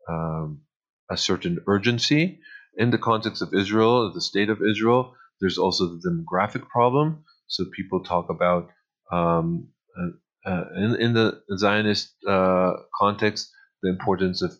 um, 0.08 0.62
a 1.10 1.16
certain 1.16 1.58
urgency. 1.68 2.40
In 2.76 2.90
the 2.90 2.98
context 2.98 3.42
of 3.42 3.54
Israel, 3.54 4.12
the 4.12 4.20
state 4.20 4.48
of 4.48 4.62
Israel, 4.62 5.14
there's 5.40 5.58
also 5.58 5.86
the 5.86 6.00
demographic 6.08 6.68
problem. 6.68 7.24
So 7.46 7.64
people 7.76 8.02
talk 8.02 8.30
about 8.30 8.70
um, 9.12 9.68
uh, 10.46 10.64
in, 10.76 10.96
in 10.96 11.12
the 11.14 11.42
Zionist 11.56 12.14
uh, 12.26 12.72
context 12.98 13.50
the 13.82 13.88
importance 13.88 14.42
of 14.42 14.52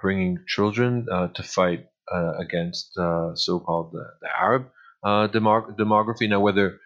bringing 0.00 0.38
children 0.46 1.06
uh, 1.10 1.28
to 1.28 1.42
fight 1.42 1.86
uh, 2.12 2.32
against 2.38 2.96
uh, 2.98 3.34
so-called 3.34 3.92
the, 3.92 4.04
the 4.20 4.28
Arab 4.38 4.66
demog- 5.32 5.76
demography. 5.78 6.28
Now, 6.28 6.40
whether 6.40 6.78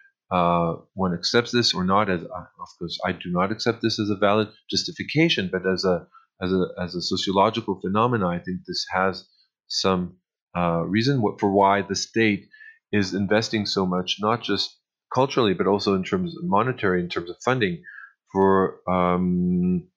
one 0.93 1.13
accepts 1.13 1.51
this 1.51 1.73
or 1.73 1.83
not, 1.83 2.09
as 2.09 2.21
of 2.23 2.69
course 2.77 2.97
I 3.05 3.11
do 3.11 3.29
not 3.29 3.51
accept 3.51 3.81
this 3.81 3.99
as 3.99 4.09
a 4.09 4.15
valid 4.15 4.49
justification, 4.69 5.49
but 5.51 5.65
as 5.65 5.83
a 5.83 6.07
as 6.41 6.51
a 6.53 6.65
as 6.81 6.95
a 6.95 7.01
sociological 7.01 7.79
phenomenon, 7.81 8.33
I 8.33 8.39
think 8.39 8.61
this 8.65 8.85
has 8.91 9.27
some 9.67 10.17
reason 10.55 11.21
for 11.39 11.51
why 11.51 11.81
the 11.81 11.95
state 11.95 12.47
is 12.91 13.13
investing 13.13 13.65
so 13.65 13.85
much, 13.85 14.17
not 14.19 14.41
just 14.41 14.77
culturally, 15.13 15.53
but 15.53 15.67
also 15.67 15.95
in 15.95 16.03
terms 16.03 16.35
of 16.37 16.43
monetary, 16.43 17.01
in 17.01 17.09
terms 17.09 17.29
of 17.29 17.37
funding, 17.43 17.83
for 18.31 18.79
um, 18.89 19.87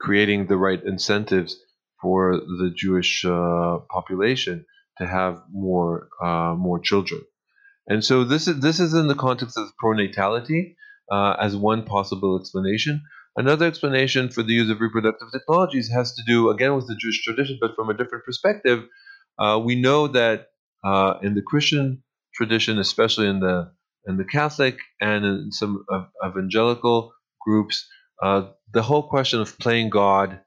creating 0.00 0.46
the 0.46 0.56
right 0.56 0.82
incentives 0.84 1.56
for 2.00 2.36
the 2.36 2.72
Jewish 2.76 3.24
uh, 3.24 3.78
population 3.90 4.66
to 4.98 5.06
have 5.06 5.42
more 5.50 6.08
uh, 6.22 6.54
more 6.56 6.78
children. 6.78 7.22
And 7.86 8.04
so 8.04 8.24
this 8.24 8.48
is 8.48 8.60
this 8.60 8.80
is 8.80 8.94
in 8.94 9.08
the 9.08 9.14
context 9.14 9.56
of 9.58 9.72
pronatality 9.82 10.76
uh, 11.10 11.36
as 11.40 11.56
one 11.56 11.84
possible 11.84 12.38
explanation. 12.38 13.02
Another 13.36 13.66
explanation 13.66 14.28
for 14.28 14.42
the 14.44 14.52
use 14.52 14.70
of 14.70 14.80
reproductive 14.80 15.28
technologies 15.32 15.90
has 15.90 16.14
to 16.14 16.22
do 16.26 16.50
again 16.50 16.76
with 16.76 16.86
the 16.86 16.94
Jewish 16.94 17.22
tradition, 17.24 17.58
but 17.60 17.74
from 17.74 17.90
a 17.90 17.94
different 17.94 18.24
perspective. 18.24 18.84
Uh, 19.38 19.60
we 19.64 19.74
know 19.74 20.06
that 20.06 20.48
uh, 20.84 21.14
in 21.22 21.34
the 21.34 21.42
Christian 21.42 22.04
tradition, 22.34 22.78
especially 22.78 23.26
in 23.28 23.40
the 23.40 23.72
in 24.06 24.16
the 24.18 24.24
Catholic 24.24 24.76
and 25.00 25.24
in 25.24 25.50
some 25.50 25.84
evangelical 26.24 27.12
groups, 27.44 27.86
uh, 28.22 28.50
the 28.72 28.82
whole 28.82 29.08
question 29.08 29.40
of 29.40 29.58
playing 29.58 29.90
God, 29.90 30.40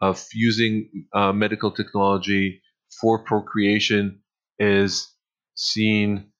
of 0.00 0.24
using 0.34 1.06
uh, 1.14 1.32
medical 1.32 1.70
technology 1.72 2.62
for 3.00 3.24
procreation, 3.24 4.20
is 4.58 5.08
seen 5.54 6.30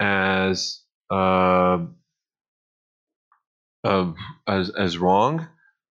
as 0.00 0.82
uh, 1.10 1.78
as 4.46 4.70
as 4.70 4.98
wrong, 4.98 5.48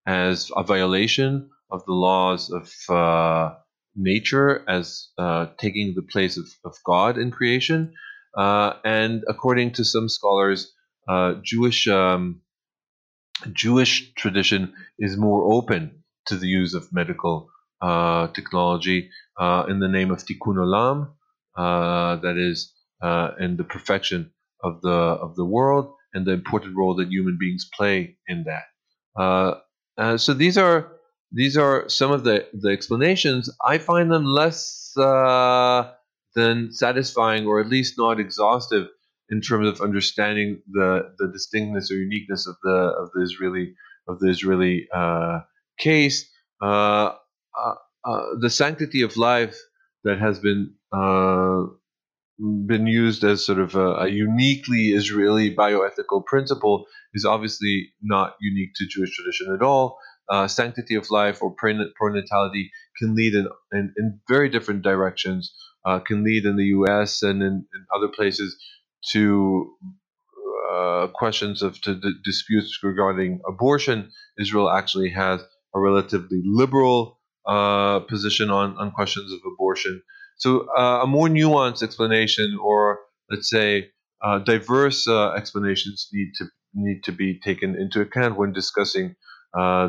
as 0.08 0.51
a 0.56 0.63
violation 0.63 1.49
of 1.71 1.86
the 1.86 1.93
laws 1.93 2.51
of 2.51 2.71
uh, 2.89 3.56
nature, 3.95 4.63
as 4.67 5.10
uh, 5.17 5.47
taking 5.58 5.93
the 5.95 6.01
place 6.01 6.38
of, 6.38 6.47
of 6.63 6.75
God 6.86 7.17
in 7.17 7.32
creation. 7.32 7.93
Uh, 8.38 8.73
and 8.86 9.23
according 9.27 9.71
to 9.73 9.84
some 9.84 10.08
scholars, 10.08 10.71
Jewish 11.43 11.88
um, 11.88 12.41
Jewish 13.54 14.13
tradition 14.15 14.73
is 15.00 15.17
more 15.17 15.54
open 15.54 16.04
to 16.28 16.36
the 16.36 16.47
use 16.47 16.73
of 16.73 16.91
medical 16.91 17.50
uh, 17.82 18.28
technology 18.28 19.10
uh, 19.39 19.65
in 19.69 19.80
the 19.80 19.88
name 19.88 20.12
of 20.12 20.19
tikkun 20.19 20.58
olam, 20.58 21.10
uh, 21.56 22.15
that 22.17 22.38
is, 22.38 22.73
uh, 23.02 23.32
in 23.39 23.58
the 23.58 23.63
perfection 23.63 24.32
of 24.63 24.82
the 24.82 24.89
of 24.89 25.36
the 25.36 25.45
world 25.45 25.93
and 26.13 26.26
the 26.26 26.32
important 26.32 26.76
role 26.76 26.95
that 26.95 27.10
human 27.10 27.38
beings 27.39 27.69
play 27.78 28.17
in 28.28 28.45
that. 28.45 30.19
so 30.19 30.34
these 30.34 30.58
are 30.58 30.91
these 31.32 31.58
are 31.58 31.88
some 31.89 32.12
of 32.12 32.23
the, 32.23 32.47
the 32.54 32.69
explanations. 32.69 33.50
I 33.63 33.78
find 33.78 34.10
them 34.12 34.26
less 34.26 34.93
than 34.95 36.71
satisfying 36.71 37.45
or 37.45 37.60
at 37.60 37.67
least 37.67 37.95
not 37.97 38.19
exhaustive 38.19 38.88
in 39.29 39.41
terms 39.41 39.67
of 39.67 39.81
understanding 39.81 40.61
the, 40.71 41.13
the 41.17 41.29
distinctness 41.31 41.91
or 41.91 41.95
uniqueness 41.95 42.47
of 42.47 42.55
the 42.63 42.93
of 42.99 43.09
the 43.13 43.21
Israeli 43.21 43.75
of 44.07 44.19
the 44.19 44.29
Israeli 44.29 44.87
uh, 44.93 45.41
case. 45.77 46.29
Uh, 46.61 47.11
uh, 47.57 47.73
uh 48.05 48.23
the 48.39 48.49
sanctity 48.49 49.01
of 49.01 49.17
life 49.17 49.57
that 50.03 50.19
has 50.19 50.39
been 50.39 50.73
uh, 50.91 51.63
been 52.39 52.87
used 52.87 53.23
as 53.23 53.45
sort 53.45 53.59
of 53.59 53.75
a, 53.75 53.95
a, 53.95 54.07
uniquely 54.07 54.91
Israeli 54.91 55.53
bioethical 55.53 56.23
principle 56.25 56.85
is 57.13 57.25
obviously 57.25 57.91
not 58.01 58.35
unique 58.39 58.73
to 58.75 58.85
Jewish 58.87 59.15
tradition 59.15 59.53
at 59.53 59.63
all. 59.63 59.97
Uh, 60.29 60.47
sanctity 60.47 60.95
of 60.95 61.09
life 61.09 61.41
or 61.41 61.55
pronatality 61.55 62.69
can 62.99 63.15
lead 63.15 63.33
in, 63.33 63.47
in, 63.71 63.93
in 63.97 64.19
very 64.27 64.49
different 64.49 64.83
directions 64.83 65.53
can 66.05 66.21
lead 66.23 66.43
in 66.43 66.57
the 66.57 66.65
U.S. 66.65 67.23
and 67.23 67.41
in, 67.41 67.65
in 67.73 67.85
other 67.95 68.09
places 68.09 68.57
to 69.12 69.73
uh, 70.71 71.07
questions 71.13 71.62
of 71.62 71.79
to 71.81 71.99
disputes 72.23 72.79
regarding 72.83 73.39
abortion. 73.47 74.12
Israel 74.39 74.69
actually 74.69 75.10
has 75.12 75.41
a 75.75 75.79
relatively 75.79 76.41
liberal 76.43 77.19
uh, 77.47 77.99
position 78.01 78.49
on, 78.49 78.77
on 78.77 78.91
questions 78.91 79.31
of 79.31 79.39
abortion. 79.53 80.01
So 80.38 80.67
uh, 80.77 81.01
a 81.03 81.07
more 81.07 81.27
nuanced 81.27 81.83
explanation, 81.83 82.57
or 82.62 82.99
let's 83.29 83.49
say 83.49 83.89
uh, 84.23 84.39
diverse 84.39 85.07
uh, 85.07 85.31
explanations, 85.31 86.10
need 86.12 86.31
to 86.38 86.45
need 86.73 87.03
to 87.05 87.12
be 87.12 87.39
taken 87.39 87.75
into 87.75 88.01
account 88.01 88.38
when 88.38 88.53
discussing 88.53 89.15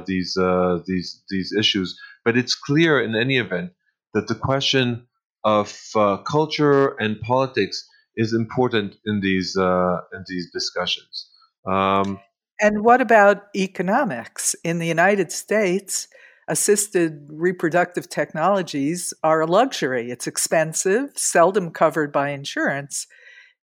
these 0.06 0.38
these 0.86 1.22
these 1.28 1.52
issues. 1.58 1.98
But 2.24 2.36
it's 2.36 2.54
clear 2.54 3.00
in 3.00 3.14
any 3.14 3.38
event 3.38 3.72
that 4.14 4.28
the 4.28 4.34
question 4.34 5.06
of 5.44 5.76
uh, 5.94 6.18
culture 6.18 6.88
and 6.98 7.20
politics 7.20 7.86
is 8.18 8.34
important 8.34 8.96
in 9.06 9.20
these 9.20 9.56
uh, 9.56 9.96
in 10.12 10.24
these 10.28 10.50
discussions. 10.52 11.30
Um, 11.66 12.20
and 12.60 12.84
what 12.84 13.00
about 13.00 13.44
economics 13.56 14.54
in 14.64 14.78
the 14.78 14.86
United 14.86 15.32
States? 15.32 16.08
Assisted 16.50 17.28
reproductive 17.30 18.08
technologies 18.08 19.12
are 19.22 19.42
a 19.42 19.46
luxury. 19.46 20.10
It's 20.10 20.26
expensive, 20.26 21.10
seldom 21.14 21.70
covered 21.70 22.10
by 22.10 22.30
insurance. 22.30 23.06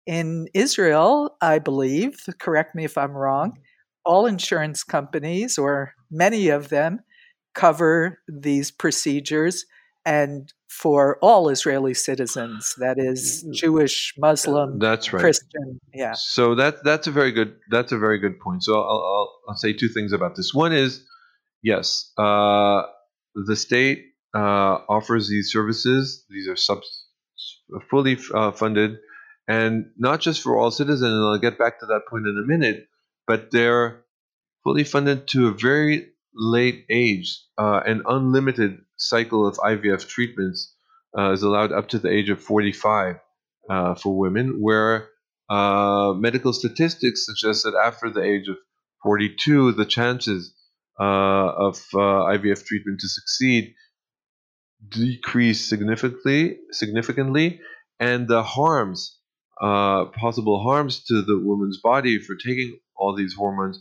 In 0.06 0.48
Israel, 0.52 1.34
I 1.40 1.61
believe, 1.61 2.14
correct 2.38 2.74
me 2.74 2.84
if 2.84 2.98
I'm 2.98 3.12
wrong, 3.12 3.59
all 4.05 4.26
insurance 4.26 4.84
companies, 4.84 5.57
or 5.57 5.94
many 6.11 6.50
of 6.50 6.68
them, 6.68 7.00
cover 7.55 8.18
these 8.28 8.70
procedures 8.70 9.64
and 10.05 10.52
for 10.68 11.18
all 11.22 11.48
Israeli 11.48 11.94
citizens. 11.94 12.74
That 12.78 12.98
is 12.98 13.46
Jewish, 13.55 14.14
Muslim, 14.18 14.78
that's 14.78 15.12
right. 15.12 15.20
Christian. 15.20 15.80
Yeah. 15.92 16.14
So 16.16 16.55
that 16.57 16.84
that's 16.84 17.07
a 17.07 17.12
very 17.12 17.32
good 17.32 17.57
that's 17.70 17.92
a 17.92 17.98
very 17.98 18.18
good 18.18 18.38
point. 18.40 18.64
So 18.64 18.74
I'll 18.74 18.82
I'll, 18.82 19.32
I'll 19.48 19.57
say 19.57 19.72
two 19.72 19.88
things 19.88 20.12
about 20.12 20.36
this. 20.36 20.52
One 20.52 20.72
is 20.72 21.05
yes, 21.62 22.12
uh, 22.18 22.82
the 23.34 23.57
state 23.57 24.05
uh, 24.34 24.78
offers 24.88 25.28
these 25.28 25.50
services. 25.52 26.24
These 26.28 26.48
are 26.48 26.57
sub 26.57 26.80
fully 27.90 28.18
uh, 28.34 28.52
funded, 28.52 28.98
and 29.48 29.86
not 29.96 30.20
just 30.20 30.42
for 30.42 30.59
all 30.59 30.70
citizens. 30.70 31.12
And 31.12 31.24
I'll 31.24 31.38
get 31.38 31.59
back 31.59 31.80
to 31.80 31.86
that 31.86 32.02
point 32.11 32.26
in 32.26 32.36
a 32.36 32.46
minute. 32.46 32.88
But 33.26 33.50
they're 33.52 34.05
fully 34.64 34.84
funded 34.84 35.28
to 35.28 35.48
a 35.48 35.52
very 35.52 36.09
late 36.35 36.85
age 36.91 37.41
uh, 37.59 37.80
and 37.87 38.03
unlimited 38.07 38.78
cycle 38.97 39.47
of 39.47 39.57
IVF 39.57 40.09
treatments 40.09 40.74
uh, 41.16 41.32
is 41.32 41.43
allowed 41.43 41.72
up 41.72 41.89
to 41.89 41.99
the 41.99 42.11
age 42.11 42.28
of 42.30 42.41
45 42.41 43.16
uh, 43.70 43.95
for 43.95 44.18
women, 44.18 44.61
where 44.61 45.09
uh, 45.49 46.12
medical 46.16 46.53
statistics 46.53 47.26
suggest 47.26 47.64
that 47.64 47.74
after 47.74 48.11
the 48.11 48.22
age 48.22 48.49
of 48.49 48.57
42, 49.03 49.72
the 49.72 49.85
chances 49.85 50.55
uh, 51.01 51.05
of 51.05 51.76
uh, 51.95 51.99
IVF 52.32 52.64
treatment 52.64 53.01
to 53.01 53.09
succeed 53.09 53.74
decrease 54.89 55.66
significantly, 55.66 56.59
significantly, 56.70 57.61
and 58.01 58.28
the 58.28 58.43
harms, 58.43 59.18
possible 59.61 60.62
harms 60.62 61.05
to 61.05 61.22
the 61.22 61.39
woman's 61.39 61.80
body 61.80 62.18
for 62.18 62.35
taking 62.37 62.78
all 62.97 63.14
these 63.14 63.35
hormones, 63.35 63.80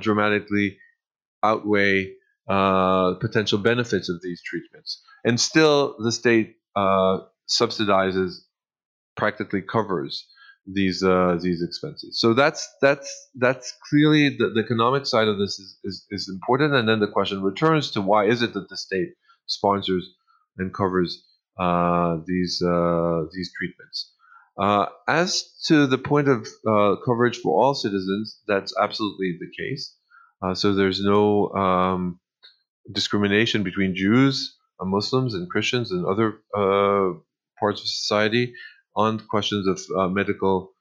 dramatically 0.00 0.78
outweigh 1.42 2.12
uh, 2.48 3.14
potential 3.14 3.58
benefits 3.58 4.08
of 4.08 4.20
these 4.22 4.42
treatments. 4.42 5.02
And 5.24 5.40
still, 5.40 5.96
the 5.98 6.12
state 6.12 6.56
uh, 6.76 7.18
subsidizes, 7.48 8.34
practically 9.16 9.62
covers 9.62 10.28
these 10.66 11.02
uh, 11.02 11.38
these 11.40 11.62
expenses. 11.62 12.20
So 12.20 12.34
that's 12.34 12.68
that's 12.82 13.28
that's 13.34 13.72
clearly 13.88 14.30
the, 14.30 14.50
the 14.54 14.60
economic 14.60 15.06
side 15.06 15.28
of 15.28 15.38
this 15.38 15.58
is, 15.58 15.78
is, 15.84 16.06
is 16.10 16.28
important. 16.32 16.74
And 16.74 16.88
then 16.88 17.00
the 17.00 17.08
question 17.08 17.42
returns 17.42 17.90
to 17.92 18.00
why 18.00 18.26
is 18.26 18.42
it 18.42 18.52
that 18.54 18.68
the 18.68 18.76
state 18.76 19.10
sponsors 19.46 20.08
and 20.58 20.74
covers 20.74 21.24
uh, 21.58 22.18
these 22.26 22.62
uh, 22.62 23.22
these 23.32 23.50
treatments? 23.58 24.12
Uh, 24.58 24.86
as 25.06 25.52
to 25.66 25.86
the 25.86 25.98
point 25.98 26.28
of 26.28 26.46
coverage 27.04 27.38
for 27.38 27.62
all 27.62 27.74
citizens, 27.74 28.40
that's 28.46 28.74
absolutely 28.80 29.38
the 29.38 29.50
case. 29.56 29.94
Uh, 30.42 30.54
so 30.54 30.74
there's 30.74 31.02
no 31.02 31.48
um, 31.50 32.20
discrimination 32.92 33.62
between 33.62 33.94
Jews, 33.94 34.56
Muslims, 34.80 35.34
and 35.34 35.48
Christians 35.48 35.90
and 35.90 36.04
other 36.04 36.38
parts 37.58 37.80
of 37.80 37.86
society 37.86 38.52
on 38.94 39.18
questions 39.20 39.66
of 39.66 39.80
uh, 39.96 40.08
medical 40.08 40.72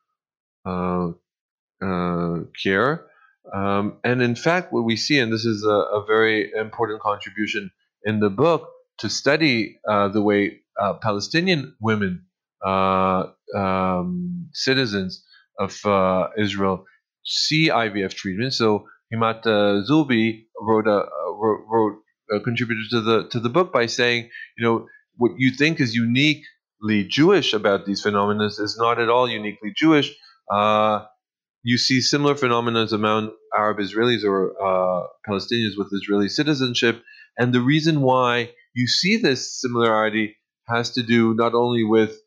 uh, 0.66 1.12
uh, 1.82 2.40
care. 2.64 3.06
Um, 3.54 3.98
and 4.04 4.22
in 4.22 4.36
fact, 4.36 4.74
what 4.74 4.84
we 4.84 4.96
see, 4.96 5.20
and 5.20 5.32
this 5.32 5.46
is 5.46 5.64
a, 5.64 5.70
a, 5.70 6.06
very 6.06 6.52
important 6.54 7.02
contribution 7.02 7.70
in 8.04 8.20
the 8.20 8.30
book, 8.30 8.70
to 9.00 9.10
study 9.10 9.78
uh, 9.88 10.08
the 10.08 10.22
way 10.22 10.62
uh, 10.82 10.94
Palestinian 10.94 11.76
women, 11.80 12.26
um, 12.66 14.50
citizens 14.54 15.24
of 15.60 15.80
Israel, 16.38 16.86
see 17.24 17.70
IVF 17.70 18.14
treatment. 18.14 18.54
So 18.54 18.88
Himat 19.14 19.44
Zubi 19.44 20.46
wrote 20.60 20.88
a 20.88 21.06
wrote, 21.40 21.66
wrote 21.70 22.44
contributed 22.44 22.90
to 22.92 23.02
the 23.02 23.28
to 23.30 23.40
the 23.40 23.50
book 23.50 23.72
by 23.72 23.86
saying, 23.86 24.30
you 24.58 24.66
know, 24.66 24.88
what 25.18 25.32
you 25.38 25.52
think 25.52 25.80
is 25.80 25.96
uniquely 25.96 27.08
Jewish 27.08 27.54
about 27.54 27.86
these 27.86 28.02
phenomena 28.02 28.46
is 28.46 28.78
not 28.80 29.00
at 29.00 29.10
all 29.10 29.30
uniquely 29.30 29.72
Jewish. 29.76 30.16
Uh, 30.52 31.06
you 31.64 31.78
see 31.78 32.02
similar 32.02 32.36
phenomena 32.36 32.88
among 32.92 33.32
Arab 33.56 33.80
Israelis 33.80 34.24
or 34.24 34.54
uh, 34.62 35.08
Palestinians 35.28 35.78
with 35.78 35.90
Israeli 35.92 36.30
citizenship. 36.30 37.02
And 37.38 37.54
the 37.54 37.62
reason 37.62 38.02
why 38.02 38.52
you 38.76 38.88
see 38.88 39.18
this 39.18 39.60
similarity 39.60 40.38
has 40.68 40.92
to 40.92 41.04
do 41.04 41.34
not 41.34 41.54
only 41.54 41.84
with 41.84 42.18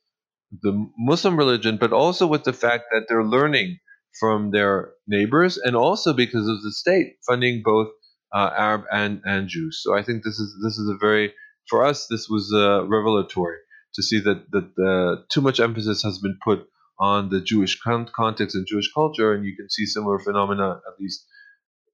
the 0.62 0.90
Muslim 0.98 1.36
religion, 1.36 1.76
but 1.76 1.92
also 1.92 2.26
with 2.26 2.44
the 2.44 2.52
fact 2.52 2.84
that 2.90 3.06
they're 3.08 3.24
learning 3.24 3.78
from 4.18 4.50
their 4.50 4.92
neighbors 5.06 5.58
and 5.58 5.76
also 5.76 6.12
because 6.12 6.48
of 6.48 6.62
the 6.62 6.72
state 6.72 7.16
funding 7.26 7.62
both 7.64 7.88
uh, 8.34 8.50
Arab 8.56 8.84
and, 8.92 9.20
and 9.24 9.48
Jews. 9.48 9.80
So 9.82 9.96
I 9.96 10.02
think 10.02 10.22
this 10.22 10.38
is 10.38 10.54
this 10.62 10.78
is 10.78 10.88
a 10.88 10.98
very 10.98 11.32
for 11.68 11.84
us 11.84 12.06
this 12.08 12.28
was 12.28 12.52
uh, 12.54 12.84
revelatory 12.86 13.58
to 13.94 14.02
see 14.02 14.20
that 14.20 14.50
that 14.50 14.74
the, 14.76 15.24
too 15.30 15.40
much 15.40 15.60
emphasis 15.60 16.02
has 16.02 16.18
been 16.18 16.38
put 16.42 16.66
on 17.00 17.30
the 17.30 17.40
Jewish 17.40 17.80
con- 17.80 18.10
context 18.14 18.56
and 18.56 18.66
Jewish 18.66 18.92
culture, 18.92 19.32
and 19.32 19.44
you 19.44 19.54
can 19.56 19.70
see 19.70 19.86
similar 19.86 20.18
phenomena, 20.18 20.80
at 20.86 21.00
least 21.00 21.24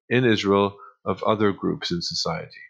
in 0.09 0.25
Israel, 0.25 0.77
of 1.05 1.23
other 1.25 1.53
groups 1.53 1.91
in 1.91 2.01
society. 2.01 2.61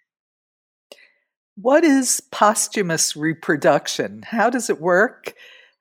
What 1.57 1.85
is 1.85 2.21
posthumous 2.33 3.15
reproduction? 3.15 4.23
How 4.23 4.51
does 4.51 4.69
it 4.69 4.81
work? 4.81 5.35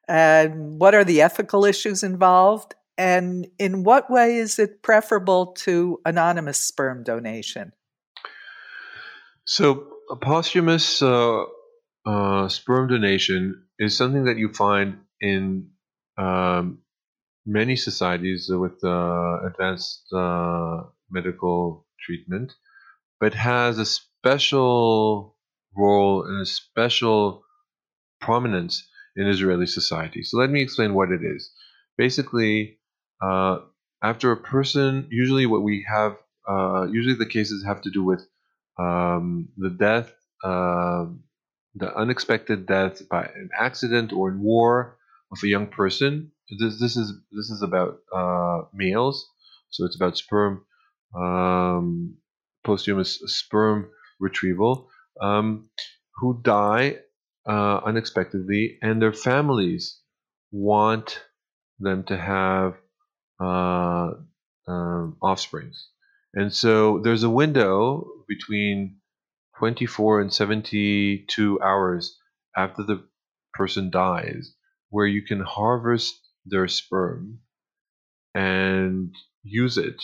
And 0.08 0.80
what 0.80 0.94
are 0.94 1.04
the 1.04 1.22
ethical 1.22 1.66
issues 1.66 2.04
involved? 2.04 2.76
And 2.98 3.48
in 3.58 3.84
what 3.84 4.10
way 4.10 4.36
is 4.38 4.60
it 4.60 4.82
preferable 4.84 5.48
to 5.54 6.00
anonymous 6.06 6.60
sperm 6.60 7.04
donation? 7.04 7.74
So, 9.46 9.88
a 10.12 10.16
posthumous 10.16 11.02
uh, 11.02 11.44
uh, 12.06 12.48
sperm 12.50 12.88
donation 12.88 13.64
is 13.80 13.98
something 13.98 14.26
that 14.26 14.38
you 14.38 14.54
find 14.54 15.00
in 15.20 15.70
um, 16.18 16.80
many 17.46 17.76
societies 17.76 18.50
with 18.50 18.84
uh, 18.84 19.40
advanced 19.46 20.06
uh, 20.14 20.84
medical 21.10 21.86
treatment, 22.00 22.54
but 23.20 23.34
has 23.34 23.80
a 23.80 23.86
special 23.86 25.36
role 25.76 26.26
and 26.26 26.42
a 26.42 26.46
special 26.46 27.44
prominence 28.22 28.88
in 29.16 29.28
Israeli 29.28 29.66
society. 29.66 30.24
So 30.24 30.38
let 30.38 30.50
me 30.50 30.62
explain 30.62 30.94
what 30.94 31.12
it 31.12 31.22
is. 31.24 31.52
Basically, 31.98 32.80
uh, 33.24 33.60
after 34.02 34.32
a 34.32 34.38
person, 34.38 35.08
usually 35.10 35.46
what 35.46 35.64
we 35.64 35.86
have, 35.90 36.18
uh, 36.48 36.88
usually 36.92 37.16
the 37.16 37.26
cases 37.26 37.64
have 37.66 37.82
to 37.84 37.90
do 37.90 38.04
with 38.04 38.28
um, 38.78 39.50
the 39.58 39.70
death 39.70 40.14
um, 40.44 41.24
the 41.76 41.96
unexpected 41.96 42.66
death 42.66 43.08
by 43.10 43.24
an 43.24 43.50
accident 43.58 44.14
or 44.14 44.30
in 44.30 44.42
war 44.42 44.98
of 45.32 45.40
a 45.44 45.48
young 45.48 45.68
person. 45.68 46.32
This, 46.60 46.80
this 46.80 46.98
is 46.98 47.14
this 47.32 47.50
is 47.50 47.64
about 47.64 48.00
uh, 48.14 48.64
males, 48.74 49.28
so 49.70 49.86
it's 49.86 49.96
about 49.96 50.18
sperm, 50.18 50.66
um, 51.16 52.18
posthumous 52.64 53.20
sperm 53.26 53.90
retrieval, 54.20 54.90
um, 55.20 55.70
who 56.18 56.40
die 56.44 56.98
uh, 57.48 57.80
unexpectedly, 57.86 58.78
and 58.82 59.02
their 59.02 59.14
families 59.14 60.00
want 60.52 61.24
them 61.80 62.04
to 62.04 62.18
have 62.18 62.76
uh, 63.44 64.12
um, 64.68 65.18
offsprings. 65.22 65.90
And 66.34 66.54
so 66.54 67.00
there's 67.00 67.24
a 67.24 67.30
window 67.30 68.08
between 68.28 68.98
24 69.60 70.22
and 70.22 70.34
72 70.34 71.62
hours 71.62 72.18
after 72.56 72.84
the 72.84 73.04
person 73.54 73.90
dies 73.92 74.54
where 74.90 75.08
you 75.08 75.22
can 75.24 75.42
harvest 75.42 76.20
their 76.46 76.68
sperm 76.68 77.40
and 78.36 79.14
use 79.44 79.78
it 79.78 80.02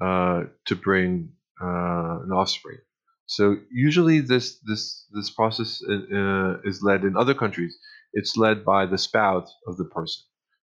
uh, 0.00 0.44
to 0.66 0.76
bring 0.76 1.32
uh, 1.62 2.20
an 2.24 2.30
offspring. 2.32 2.78
So 3.26 3.56
usually 3.72 4.20
this 4.20 4.58
this 4.60 5.06
this 5.12 5.30
process 5.30 5.82
uh, 5.88 6.58
is 6.64 6.82
led 6.82 7.04
in 7.04 7.16
other 7.16 7.34
countries. 7.34 7.76
It's 8.12 8.36
led 8.36 8.64
by 8.64 8.86
the 8.86 8.98
spouse 8.98 9.52
of 9.66 9.76
the 9.76 9.84
person. 9.84 10.22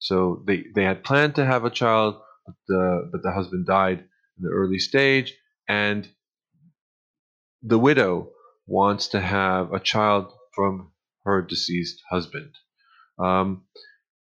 So 0.06 0.43
they, 0.45 0.66
they 0.76 0.84
had 0.84 1.03
planned 1.03 1.34
to 1.36 1.45
have 1.45 1.66
a 1.66 1.72
child, 1.72 2.18
but 2.45 2.56
the, 2.68 3.10
but 3.12 3.24
the 3.24 3.32
husband 3.32 3.66
died 3.66 3.99
in 4.38 4.43
the 4.43 4.51
early 4.51 4.78
stage, 4.78 5.34
and 5.68 6.08
the 7.64 7.80
widow 7.80 8.30
wants 8.68 9.08
to 9.10 9.20
have 9.20 9.74
a 9.74 9.80
child 9.80 10.32
from 10.53 10.91
her 11.24 11.41
deceased 11.41 12.03
husband. 12.12 12.51
Um, 13.18 13.64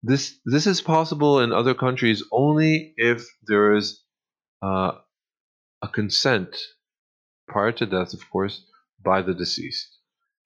this 0.02 0.40
this 0.46 0.66
is 0.66 0.82
possible 0.82 1.42
in 1.42 1.52
other 1.52 1.76
countries 1.76 2.24
only 2.32 2.94
if 2.98 3.28
there 3.46 3.76
is 3.76 4.02
uh, 4.64 4.94
a 5.84 5.88
consent 5.88 6.58
prior 7.48 7.72
to 7.74 7.86
death, 7.86 8.14
of 8.14 8.28
course, 8.32 8.66
by 9.04 9.22
the 9.22 9.36
deceased. 9.36 9.96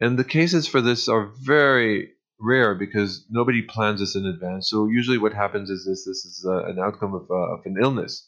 And 0.01 0.19
the 0.19 0.25
cases 0.25 0.67
for 0.67 0.81
this 0.81 1.07
are 1.07 1.31
very 1.41 2.09
rare 2.41 2.75
because 2.75 3.25
nobody 3.29 3.61
plans 3.61 3.99
this 3.99 4.15
in 4.15 4.25
advance. 4.25 4.69
So 4.69 4.87
usually, 4.87 5.17
what 5.17 5.33
happens 5.33 5.69
is 5.69 5.85
this: 5.85 6.05
this 6.05 6.25
is 6.25 6.45
uh, 6.47 6.65
an 6.65 6.79
outcome 6.79 7.13
of, 7.13 7.27
uh, 7.29 7.53
of 7.55 7.61
an 7.65 7.75
illness 7.81 8.27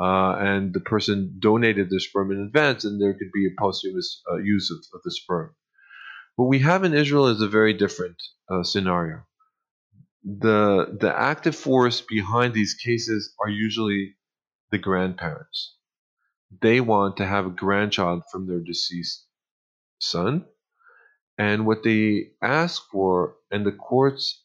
uh, 0.00 0.34
and 0.38 0.72
the 0.72 0.80
person 0.80 1.36
donated 1.38 1.90
the 1.90 2.00
sperm 2.00 2.32
in 2.32 2.40
advance, 2.40 2.84
and 2.84 3.00
there 3.00 3.12
could 3.12 3.30
be 3.32 3.46
a 3.46 3.60
posthumous 3.60 4.22
uh, 4.32 4.36
use 4.36 4.70
of, 4.70 4.78
of, 4.94 5.02
the 5.04 5.10
sperm. 5.10 5.54
What 6.36 6.48
we 6.48 6.60
have 6.60 6.84
in 6.84 6.94
Israel 6.94 7.26
is 7.26 7.42
a 7.42 7.48
very 7.48 7.74
different 7.74 8.16
uh, 8.50 8.62
scenario. 8.62 9.24
The 10.24 10.96
the 10.98 11.14
active 11.14 11.54
force 11.54 12.00
behind 12.00 12.54
these 12.54 12.74
cases 12.74 13.34
are 13.42 13.50
usually 13.50 14.16
the 14.70 14.78
grandparents. 14.78 15.76
They 16.62 16.80
want 16.80 17.18
to 17.18 17.26
have 17.26 17.46
a 17.46 17.50
grandchild 17.50 18.22
from 18.32 18.46
their 18.46 18.60
deceased 18.60 19.26
son, 19.98 20.46
and 21.40 21.64
what 21.66 21.82
they 21.82 22.32
ask 22.42 22.82
for, 22.92 23.36
and 23.50 23.64
the 23.64 23.72
courts 23.72 24.44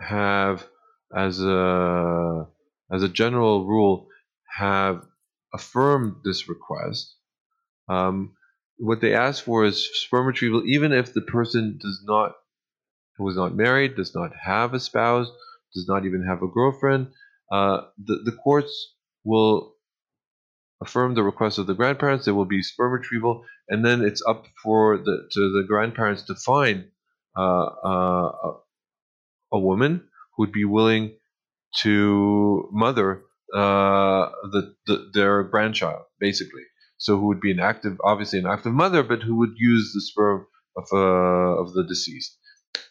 have 0.00 0.66
as 1.16 1.40
a 1.40 2.48
as 2.90 3.04
a 3.04 3.08
general 3.08 3.66
rule 3.66 4.08
have 4.58 5.06
affirmed 5.54 6.16
this 6.24 6.48
request. 6.48 7.14
Um, 7.88 8.34
what 8.78 9.00
they 9.00 9.14
ask 9.14 9.44
for 9.44 9.64
is 9.64 9.88
sperm 10.02 10.26
retrieval, 10.26 10.64
even 10.66 10.92
if 10.92 11.14
the 11.14 11.20
person 11.20 11.78
does 11.80 12.02
not 12.04 12.32
was 13.20 13.36
not 13.36 13.54
married, 13.54 13.94
does 13.94 14.12
not 14.12 14.32
have 14.34 14.74
a 14.74 14.80
spouse, 14.80 15.28
does 15.72 15.86
not 15.88 16.04
even 16.04 16.26
have 16.26 16.42
a 16.42 16.48
girlfriend, 16.48 17.12
uh, 17.52 17.82
the, 18.04 18.16
the 18.24 18.36
courts 18.42 18.94
will 19.22 19.74
affirm 20.82 21.14
the 21.14 21.22
request 21.22 21.58
of 21.58 21.68
the 21.68 21.74
grandparents. 21.74 22.24
There 22.24 22.34
will 22.34 22.46
be 22.56 22.62
sperm 22.62 22.92
retrieval, 22.92 23.44
and 23.72 23.82
then 23.82 24.04
it's 24.04 24.22
up 24.28 24.44
for 24.62 24.98
the 24.98 25.16
to 25.32 25.40
the 25.56 25.64
grandparents 25.66 26.24
to 26.24 26.34
find 26.34 26.84
uh, 27.36 27.64
uh, 27.90 28.52
a 29.50 29.58
woman 29.58 29.92
who 30.32 30.42
would 30.42 30.52
be 30.52 30.66
willing 30.66 31.16
to 31.76 32.68
mother 32.70 33.22
uh, 33.54 34.28
the, 34.52 34.74
the, 34.86 35.10
their 35.14 35.42
grandchild, 35.44 36.02
basically. 36.20 36.64
So 36.98 37.18
who 37.18 37.28
would 37.28 37.40
be 37.40 37.50
an 37.50 37.60
active, 37.60 37.96
obviously 38.04 38.38
an 38.40 38.46
active 38.46 38.74
mother, 38.74 39.02
but 39.02 39.22
who 39.22 39.36
would 39.38 39.54
use 39.56 39.92
the 39.94 40.02
sperm 40.02 40.46
of 40.76 40.84
uh, 40.92 41.60
of 41.62 41.72
the 41.72 41.84
deceased. 41.84 42.38